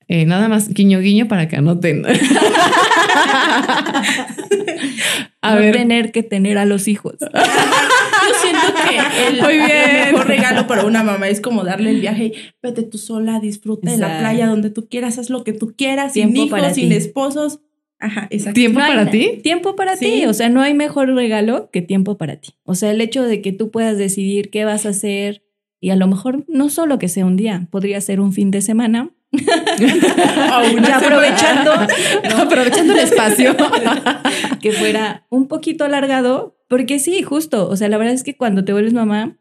Eh, 0.09 0.27
nada 0.27 0.49
más 0.49 0.69
guiño 0.69 1.01
guiño 1.01 1.27
para 1.27 1.49
que 1.49 1.57
anoten. 1.57 2.05
a 5.41 5.55
no 5.55 5.61
ver, 5.61 5.73
tener 5.75 6.13
que 6.13 6.23
tener 6.23 6.59
a 6.59 6.67
los 6.67 6.87
hijos. 6.89 7.15
Que 8.73 9.29
el, 9.29 9.43
Muy 9.43 9.55
bien. 9.55 9.71
el 9.71 10.13
mejor 10.13 10.27
regalo 10.29 10.67
para 10.67 10.85
una 10.85 11.03
mamá 11.03 11.29
es 11.29 11.41
como 11.41 11.65
darle 11.65 11.91
el 11.91 12.01
viaje, 12.01 12.25
y 12.27 12.33
vete 12.63 12.83
tú 12.83 12.99
sola, 12.99 13.41
disfruta 13.41 13.91
de 13.91 13.99
la 13.99 14.19
playa 14.21 14.47
donde 14.47 14.71
tú 14.71 14.89
quieras, 14.89 15.19
haz 15.19 15.31
lo 15.31 15.45
que 15.45 15.53
tú 15.53 15.75
quieras, 15.77 16.13
sin 16.15 16.33
Tiempo 16.33 16.47
hijos, 16.47 16.61
para 16.61 16.75
sin 16.75 16.93
esposos. 16.93 17.61
Ajá, 18.03 18.29
exacto. 18.31 18.55
¿tiempo 18.55 18.81
No 18.81 18.87
para 18.87 19.11
ti? 19.11 19.41
Tiempo 19.43 19.77
para 19.77 19.97
Sí. 19.97 20.05
ti. 20.07 20.27
O 20.27 20.33
sea, 20.33 20.49
no 20.49 20.63
hay 20.63 20.73
mejor 20.73 21.09
regalo 21.15 21.71
que 21.71 21.83
tiempo 21.83 22.17
para 22.17 22.37
ti. 22.37 22.55
O 22.65 22.75
sea, 22.75 22.91
el 22.93 23.01
hecho 23.03 23.23
de 23.25 23.43
que 23.43 23.53
tú 23.53 23.71
puedas 23.71 23.99
decidir 23.99 24.49
qué 24.51 24.65
vas 24.65 24.87
a 24.87 24.91
hacer 24.91 25.43
y 25.81 25.91
a 25.91 25.97
lo 25.97 26.07
mejor 26.07 26.45
no 26.49 26.71
solo 26.71 26.99
que 26.99 27.09
sea 27.09 27.27
un 27.27 27.37
día, 27.37 27.67
podría 27.71 28.01
ser 28.01 28.21
un 28.21 28.33
fin 28.33 28.51
de 28.51 28.63
semana. 28.63 29.11
Ya 30.83 30.97
aprovechando 30.97 31.73
Aprovechando 32.39 32.93
el 32.95 32.99
espacio. 33.01 33.57
que 34.63 34.73
fuera 34.73 35.27
un 35.31 35.47
poquito 35.49 35.85
alargado, 35.85 36.57
porque 36.71 37.01
sí, 37.01 37.21
justo. 37.23 37.69
O 37.69 37.77
sea, 37.77 37.89
la 37.89 37.99
verdad 37.99 38.15
es 38.15 38.23
que 38.23 38.37
cuando 38.37 38.65
te 38.65 38.73
vuelves 38.73 38.93
mamá, 38.95 39.37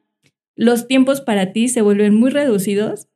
los 0.55 0.88
tiempos 0.88 1.21
para 1.21 1.53
ti 1.53 1.67
se 1.67 1.84
vuelven 1.84 2.15
muy 2.15 2.32
reducidos. 2.32 3.07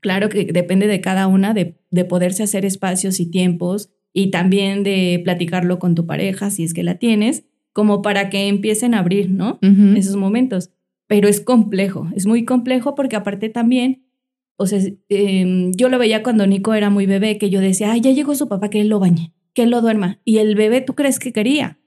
Claro 0.00 0.28
que 0.28 0.44
depende 0.44 0.86
de 0.86 1.00
cada 1.00 1.26
una, 1.26 1.52
de, 1.52 1.76
de 1.90 2.04
poderse 2.04 2.44
hacer 2.44 2.64
espacios 2.64 3.18
y 3.18 3.28
tiempos 3.28 3.90
y 4.12 4.30
también 4.30 4.84
de 4.84 5.20
platicarlo 5.24 5.80
con 5.80 5.96
tu 5.96 6.06
pareja, 6.06 6.50
si 6.50 6.62
es 6.62 6.72
que 6.72 6.84
la 6.84 7.00
tienes, 7.00 7.44
como 7.72 8.00
para 8.00 8.30
que 8.30 8.46
empiecen 8.46 8.94
a 8.94 9.00
abrir, 9.00 9.28
¿no? 9.28 9.58
Ujú. 9.60 9.96
esos 9.96 10.14
momentos. 10.14 10.70
Pero 11.08 11.26
es 11.26 11.40
complejo, 11.40 12.08
es 12.14 12.26
muy 12.26 12.44
complejo 12.44 12.94
porque 12.94 13.16
aparte 13.16 13.48
también, 13.48 14.06
o 14.56 14.68
sea, 14.68 14.78
eh, 15.08 15.70
yo 15.76 15.88
lo 15.88 15.98
veía 15.98 16.22
cuando 16.22 16.46
Nico 16.46 16.74
era 16.74 16.90
muy 16.90 17.06
bebé, 17.06 17.38
que 17.38 17.50
yo 17.50 17.60
decía, 17.60 17.90
ay, 17.90 18.02
ya 18.02 18.12
llegó 18.12 18.36
su 18.36 18.48
papá, 18.48 18.70
que 18.70 18.80
él 18.80 18.88
lo 18.88 19.00
bañe, 19.00 19.32
que 19.52 19.64
él 19.64 19.70
lo 19.70 19.80
duerma. 19.80 20.20
Y 20.24 20.38
el 20.38 20.54
bebé, 20.54 20.80
¿tú 20.80 20.94
crees 20.94 21.18
que 21.18 21.32
quería? 21.32 21.80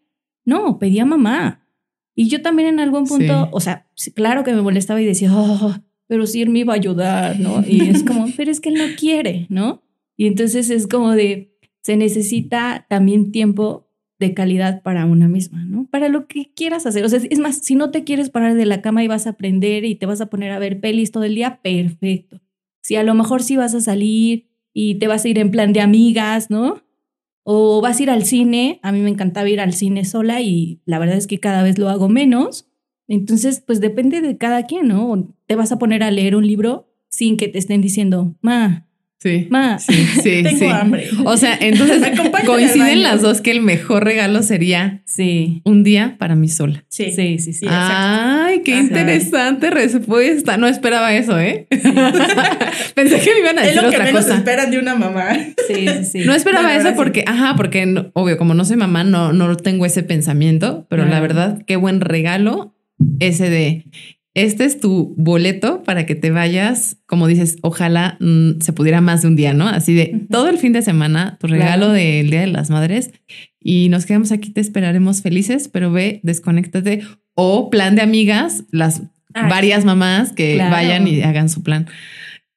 No, 0.46 0.80
pedía 0.80 1.06
mamá. 1.06 1.68
Y 2.16 2.30
yo 2.30 2.41
también 2.41 2.70
en 2.70 2.80
algún 2.80 3.06
punto, 3.06 3.43
Sí. 3.43 3.50
o 3.52 3.60
sea, 3.60 3.88
claro 4.14 4.43
que 4.43 4.54
me 4.54 4.62
molestaba 4.62 5.02
y 5.02 5.06
decía, 5.06 5.32
oh, 5.34 5.76
pero 6.08 6.26
sí 6.28 6.41
él 6.41 6.50
me 6.50 6.60
iba 6.60 6.74
a 6.74 6.78
ayudar, 6.78 7.39
¿no? 7.39 7.64
Y 7.68 7.89
es 7.89 8.04
como, 8.04 8.28
pero 8.38 8.52
es 8.52 8.62
que 8.62 8.70
él 8.70 8.76
no 8.76 8.96
quiere, 8.98 9.48
¿no? 9.50 9.82
Y 10.16 10.28
entonces 10.28 10.70
es 10.70 10.88
como 10.88 11.12
de, 11.12 11.58
se 11.82 11.98
necesita 11.98 12.86
también 12.89 13.32
tiempo 13.32 13.89
de 14.18 14.34
calidad 14.34 14.82
para 14.82 15.06
una 15.06 15.28
misma, 15.28 15.66
¿no? 15.66 15.88
Para 15.91 16.08
lo 16.08 16.28
que 16.28 16.54
quieras 16.56 16.86
hacer. 16.86 17.04
O 17.04 17.10
sea, 17.10 17.20
es 17.30 17.39
más, 17.39 17.58
si 17.58 17.76
no 17.76 17.91
te 17.91 18.06
quieres 18.06 18.30
parar 18.30 18.56
de 18.56 18.66
la 18.66 18.82
cama 18.82 19.04
y 19.04 19.10
vas 19.10 19.28
a 19.28 19.32
aprender 19.32 19.84
y 19.84 19.96
te 19.96 20.06
vas 20.06 20.22
a 20.22 20.28
poner 20.28 20.52
a 20.52 20.60
ver 20.60 20.80
pelis 20.80 21.12
todo 21.12 21.26
el 21.26 21.36
día, 21.36 21.60
perfecto. 21.62 22.39
Si 22.82 22.96
a 22.96 23.04
lo 23.04 23.14
mejor 23.14 23.43
sí 23.43 23.58
vas 23.58 23.76
a 23.76 23.82
salir 23.82 24.48
y 24.74 24.96
te 24.96 25.08
vas 25.08 25.26
a 25.26 25.28
ir 25.28 25.38
en 25.38 25.52
plan 25.52 25.74
de 25.74 25.82
amigas, 25.82 26.50
¿no? 26.50 26.82
O 27.48 27.80
vas 27.80 28.00
a 28.00 28.04
ir 28.04 28.10
al 28.10 28.26
cine, 28.26 28.80
a 28.82 28.91
mí 28.91 29.02
me 29.02 29.10
encantaba 29.12 29.48
ir 29.48 29.62
al 29.62 29.74
cine 29.74 30.04
sola 30.04 30.41
y 30.41 30.82
la 30.86 30.98
verdad 30.98 31.16
es 31.16 31.28
que 31.28 31.39
cada 31.39 31.62
vez 31.62 31.78
lo 31.78 31.89
hago 31.89 32.10
menos. 32.10 32.68
Entonces, 33.08 33.64
pues 33.66 33.80
depende 33.80 34.22
de 34.22 34.36
cada 34.39 34.64
quien, 34.64 34.88
¿no? 34.88 35.36
Te 35.46 35.56
vas 35.56 35.72
a 35.72 35.78
poner 35.78 36.02
a 36.02 36.10
leer 36.10 36.36
un 36.36 36.48
libro 36.48 36.91
sin 37.08 37.38
que 37.38 37.48
te 37.48 37.60
estén 37.60 37.82
diciendo, 37.82 38.36
ma, 38.41 38.85
Sí. 39.18 39.47
ma. 39.49 39.80
Sí, 39.80 39.93
sí, 40.22 40.22
Tengo 40.43 40.59
sí. 40.59 40.66
hambre. 40.66 41.07
O 41.24 41.36
sea, 41.38 41.57
entonces 41.59 42.03
coinciden 42.45 43.01
las 43.01 43.22
dos 43.22 43.41
que 43.41 43.51
el 43.51 43.61
mejor 43.61 44.03
regalo 44.03 44.43
sería 44.43 45.01
Sí, 45.05 45.61
un 45.66 45.84
día 45.84 46.16
para 46.20 46.36
mí 46.36 46.47
sola. 46.47 46.84
Sí. 46.89 47.11
sí, 47.16 47.39
sí, 47.39 47.53
sí. 47.53 47.66
Ay, 47.70 48.61
qué 48.63 48.78
interesante 48.78 49.70
respuesta. 49.72 50.57
No 50.57 50.68
esperaba 50.68 51.13
eso, 51.16 51.39
¿eh? 51.39 51.68
Pensé 52.95 53.20
que 53.20 53.32
me 53.34 53.39
iban 53.39 53.57
a 53.57 53.61
Es 53.61 53.68
decir 53.68 53.84
lo 53.84 53.89
que 53.89 53.95
otra 53.95 54.05
menos 54.05 54.24
cosa. 54.26 54.38
esperan 54.38 54.72
de 54.72 54.80
una 54.80 54.95
mamá. 54.95 55.34
Sí, 55.68 55.88
sí, 55.88 56.05
sí. 56.05 56.20
No 56.26 56.34
esperaba 56.34 56.68
Bueno, 56.74 56.89
eso 56.89 56.95
porque, 56.95 57.24
ajá, 57.26 57.55
porque 57.55 57.86
no- 57.86 58.11
obvio, 58.13 58.38
como 58.38 58.53
no 58.53 58.66
soy 58.66 58.78
mamá, 58.78 59.03
no, 59.03 59.34
no 59.34 59.55
tengo 59.57 59.86
ese 59.86 60.03
pensamiento, 60.03 60.86
pero 60.89 61.05
la 61.05 61.20
verdad, 61.20 61.63
qué 61.66 61.76
buen 61.78 62.01
regalo 62.01 62.76
ese 63.20 63.49
de, 63.49 63.86
este 64.36 64.66
es 64.66 64.80
tu 64.80 65.16
boleto 65.18 65.82
para 65.84 66.06
que 66.06 66.14
te 66.14 66.30
vayas, 66.30 66.98
como 67.08 67.26
dices, 67.28 67.58
ojalá 67.62 68.18
mm, 68.20 68.60
se 68.62 68.72
pudiera 68.74 69.02
más 69.02 69.24
de 69.24 69.30
un 69.30 69.36
día, 69.36 69.54
¿no? 69.54 69.68
Así 69.68 69.94
de 69.96 70.26
todo 70.30 70.50
el 70.50 70.58
fin 70.60 70.74
de 70.74 70.82
semana, 70.84 71.38
tu 71.40 71.48
regalo 71.48 71.86
Claro. 71.88 71.94
del 71.94 72.30
Día 72.30 72.42
de 72.42 72.48
las 72.48 72.70
Madres 72.70 73.12
y 73.60 73.90
nos 73.90 74.06
quedamos 74.06 74.32
aquí, 74.32 74.52
te 74.52 74.62
esperaremos 74.62 75.22
felices, 75.24 75.68
pero 75.68 75.92
ve, 75.92 76.20
desconéctate 76.24 77.02
o 77.34 77.70
plan 77.72 77.96
de 77.96 78.02
amigas, 78.04 78.64
las 78.72 79.02
Ah, 79.38 79.50
varias 79.50 79.84
mamás 79.84 80.32
que 80.32 80.54
Claro. 80.56 80.72
vayan 80.72 81.08
y 81.10 81.22
hagan 81.22 81.50
su 81.50 81.62
plan. 81.62 81.88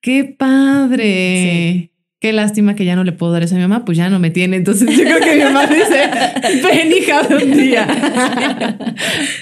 ¡Qué 0.00 0.22
padre! 0.24 1.90
Qué 2.20 2.32
lástima 2.32 2.74
que 2.74 2.84
ya 2.84 2.96
no 2.96 3.04
le 3.04 3.12
puedo 3.12 3.32
dar 3.32 3.44
eso 3.44 3.54
a 3.54 3.58
mi 3.58 3.62
mamá, 3.62 3.84
pues 3.84 3.96
ya 3.96 4.10
no 4.10 4.18
me 4.18 4.30
tiene. 4.30 4.56
Entonces 4.56 4.96
yo 4.96 5.04
creo 5.04 5.20
que 5.20 5.36
mi 5.36 5.44
mamá 5.44 5.66
dice, 5.66 6.62
ven 6.64 6.92
hija 6.92 7.22
de 7.22 7.36
un 7.36 7.56
día. 7.56 7.86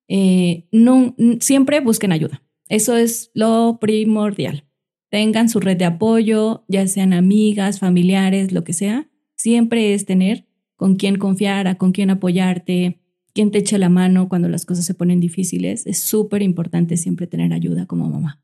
Eh, 0.08 0.68
no, 0.72 1.16
siempre 1.40 1.80
busquen 1.80 2.12
ayuda. 2.12 2.42
Eso 2.68 2.98
es 2.98 3.32
lo 3.34 3.78
primordial. 3.80 4.67
Tengan 5.10 5.50
su 5.50 5.60
red 5.60 5.78
de 5.78 5.86
apoyo, 5.86 6.66
ya 6.68 6.86
sean 6.88 7.14
amigas, 7.14 7.80
familiares, 7.80 8.52
lo 8.52 8.64
que 8.64 8.74
sea. 8.74 9.08
Siempre 9.36 9.94
es 9.94 10.06
tener 10.06 10.46
con 10.76 10.96
quién 10.96 11.18
confiar, 11.18 11.68
a 11.68 11.76
con 11.76 11.92
quién 11.92 12.10
apoyarte, 12.10 13.00
quién 13.34 13.52
te 13.52 13.60
eche 13.60 13.78
la 13.78 13.90
mano 13.90 14.30
cuando 14.30 14.50
las 14.50 14.66
cosas 14.66 14.86
se 14.86 14.94
ponen 14.94 15.20
difíciles. 15.20 15.86
Es 15.88 16.00
súper 16.00 16.42
importante 16.42 16.98
siempre 16.98 17.28
tener 17.28 17.54
ayuda 17.54 17.86
como 17.86 18.10
mamá. 18.10 18.42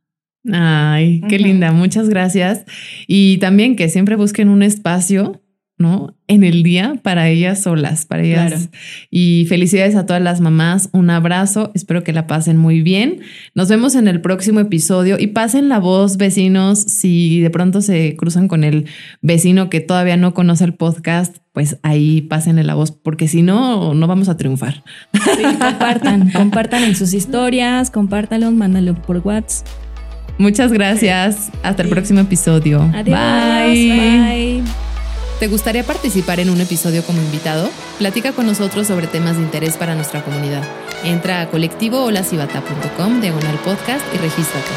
Ay, 0.52 1.22
qué 1.30 1.40
linda, 1.40 1.72
muchas 1.72 2.10
gracias. 2.10 2.66
Y 3.08 3.38
también 3.38 3.76
que 3.76 3.88
siempre 3.90 4.16
busquen 4.16 4.50
un 4.50 4.62
espacio, 4.62 5.42
¿no? 5.84 6.16
En 6.28 6.46
el 6.46 6.64
día 6.64 6.96
para 7.04 7.28
ellas 7.28 7.62
solas, 7.62 8.06
para 8.06 8.24
ellas. 8.24 8.54
Claro. 8.54 8.70
Y 9.12 9.46
felicidades 9.50 9.96
a 9.96 10.06
todas 10.06 10.22
las 10.22 10.40
mamás, 10.40 10.90
un 10.94 11.10
abrazo, 11.10 11.72
espero 11.76 12.04
que 12.04 12.14
la 12.14 12.26
pasen 12.26 12.58
muy 12.58 12.82
bien. 12.82 13.20
Nos 13.54 13.68
vemos 13.68 13.96
en 13.96 14.08
el 14.08 14.22
próximo 14.22 14.62
episodio 14.62 15.18
y 15.20 15.28
pasen 15.28 15.68
la 15.68 15.80
voz, 15.80 16.16
vecinos, 16.16 16.80
si 16.80 17.42
de 17.42 17.50
pronto 17.50 17.82
se 17.82 18.16
cruzan 18.16 18.48
con 18.48 18.64
el 18.64 18.86
vecino 19.22 19.70
que 19.70 19.82
todavía 19.82 20.16
no 20.16 20.34
conoce 20.34 20.64
el 20.64 20.74
podcast, 20.74 21.38
pues 21.52 21.78
ahí 21.84 22.22
pásenle 22.22 22.64
la 22.64 22.76
voz, 22.76 22.92
porque 22.92 23.28
si 23.28 23.42
no, 23.42 23.94
no 23.94 24.08
vamos 24.08 24.30
a 24.30 24.38
triunfar. 24.38 24.84
Sí, 25.14 25.44
compartan, 25.60 26.32
compartan 26.34 26.84
en 26.84 26.96
sus 26.96 27.14
historias, 27.14 27.92
compártanlo, 27.92 28.50
mándalo 28.52 28.96
por 28.96 29.18
WhatsApp. 29.18 29.68
Muchas 30.38 30.74
gracias, 30.74 31.52
hasta 31.62 31.84
el 31.84 31.90
próximo 31.90 32.22
episodio. 32.22 32.82
Adiós. 32.94 33.20
Bye. 33.20 34.62
Bye. 34.62 34.93
¿Te 35.44 35.50
gustaría 35.50 35.84
participar 35.84 36.40
en 36.40 36.50
un 36.50 36.62
episodio 36.62 37.04
como 37.04 37.22
invitado? 37.22 37.70
Platica 37.98 38.32
con 38.32 38.46
nosotros 38.46 38.88
sobre 38.88 39.08
temas 39.08 39.36
de 39.36 39.44
interés 39.44 39.76
para 39.76 39.94
nuestra 39.94 40.24
comunidad. 40.24 40.64
Entra 41.04 41.42
a 41.42 41.50
colectivoholacibata.com, 41.50 43.20
diagonal 43.20 43.58
podcast 43.58 44.06
y 44.16 44.20
regístrate. 44.20 44.70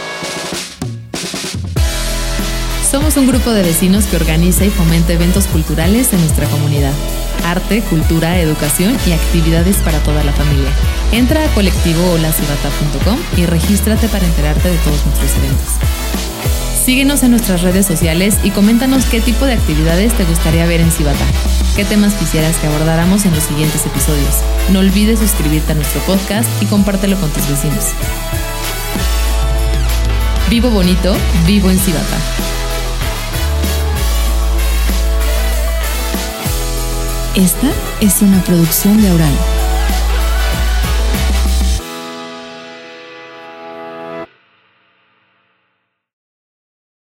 Somos 2.90 3.16
un 3.16 3.28
grupo 3.28 3.52
de 3.52 3.62
vecinos 3.62 4.06
que 4.06 4.16
organiza 4.16 4.64
y 4.64 4.70
fomenta 4.70 5.12
eventos 5.12 5.46
culturales 5.46 6.12
en 6.12 6.18
nuestra 6.18 6.48
comunidad. 6.48 6.92
Arte, 7.44 7.80
cultura, 7.82 8.40
educación 8.40 8.98
y 9.06 9.12
actividades 9.12 9.76
para 9.76 10.00
toda 10.00 10.24
la 10.24 10.32
familia. 10.32 10.70
Entra 11.12 11.44
a 11.44 11.54
colectivoholacibata.com 11.54 13.20
y 13.36 13.46
regístrate 13.46 14.08
para 14.08 14.26
enterarte 14.26 14.68
de 14.68 14.78
todos 14.78 15.06
nuestros 15.06 15.30
eventos. 15.36 16.65
Síguenos 16.86 17.24
en 17.24 17.32
nuestras 17.32 17.62
redes 17.62 17.84
sociales 17.84 18.36
y 18.44 18.50
coméntanos 18.50 19.06
qué 19.06 19.20
tipo 19.20 19.44
de 19.44 19.54
actividades 19.54 20.16
te 20.16 20.22
gustaría 20.22 20.66
ver 20.66 20.80
en 20.80 20.92
Cibata. 20.92 21.26
¿Qué 21.74 21.84
temas 21.84 22.14
quisieras 22.14 22.56
que 22.58 22.68
abordáramos 22.68 23.24
en 23.24 23.34
los 23.34 23.42
siguientes 23.42 23.84
episodios? 23.84 24.36
No 24.70 24.78
olvides 24.78 25.18
suscribirte 25.18 25.72
a 25.72 25.74
nuestro 25.74 26.00
podcast 26.02 26.48
y 26.62 26.66
compártelo 26.66 27.16
con 27.16 27.28
tus 27.30 27.48
vecinos. 27.48 27.86
Vivo 30.48 30.70
bonito, 30.70 31.16
vivo 31.44 31.70
en 31.70 31.78
Cibata. 31.80 32.18
Esta 37.34 37.72
es 38.00 38.22
una 38.22 38.40
producción 38.44 39.02
de 39.02 39.08
Aural. 39.08 39.65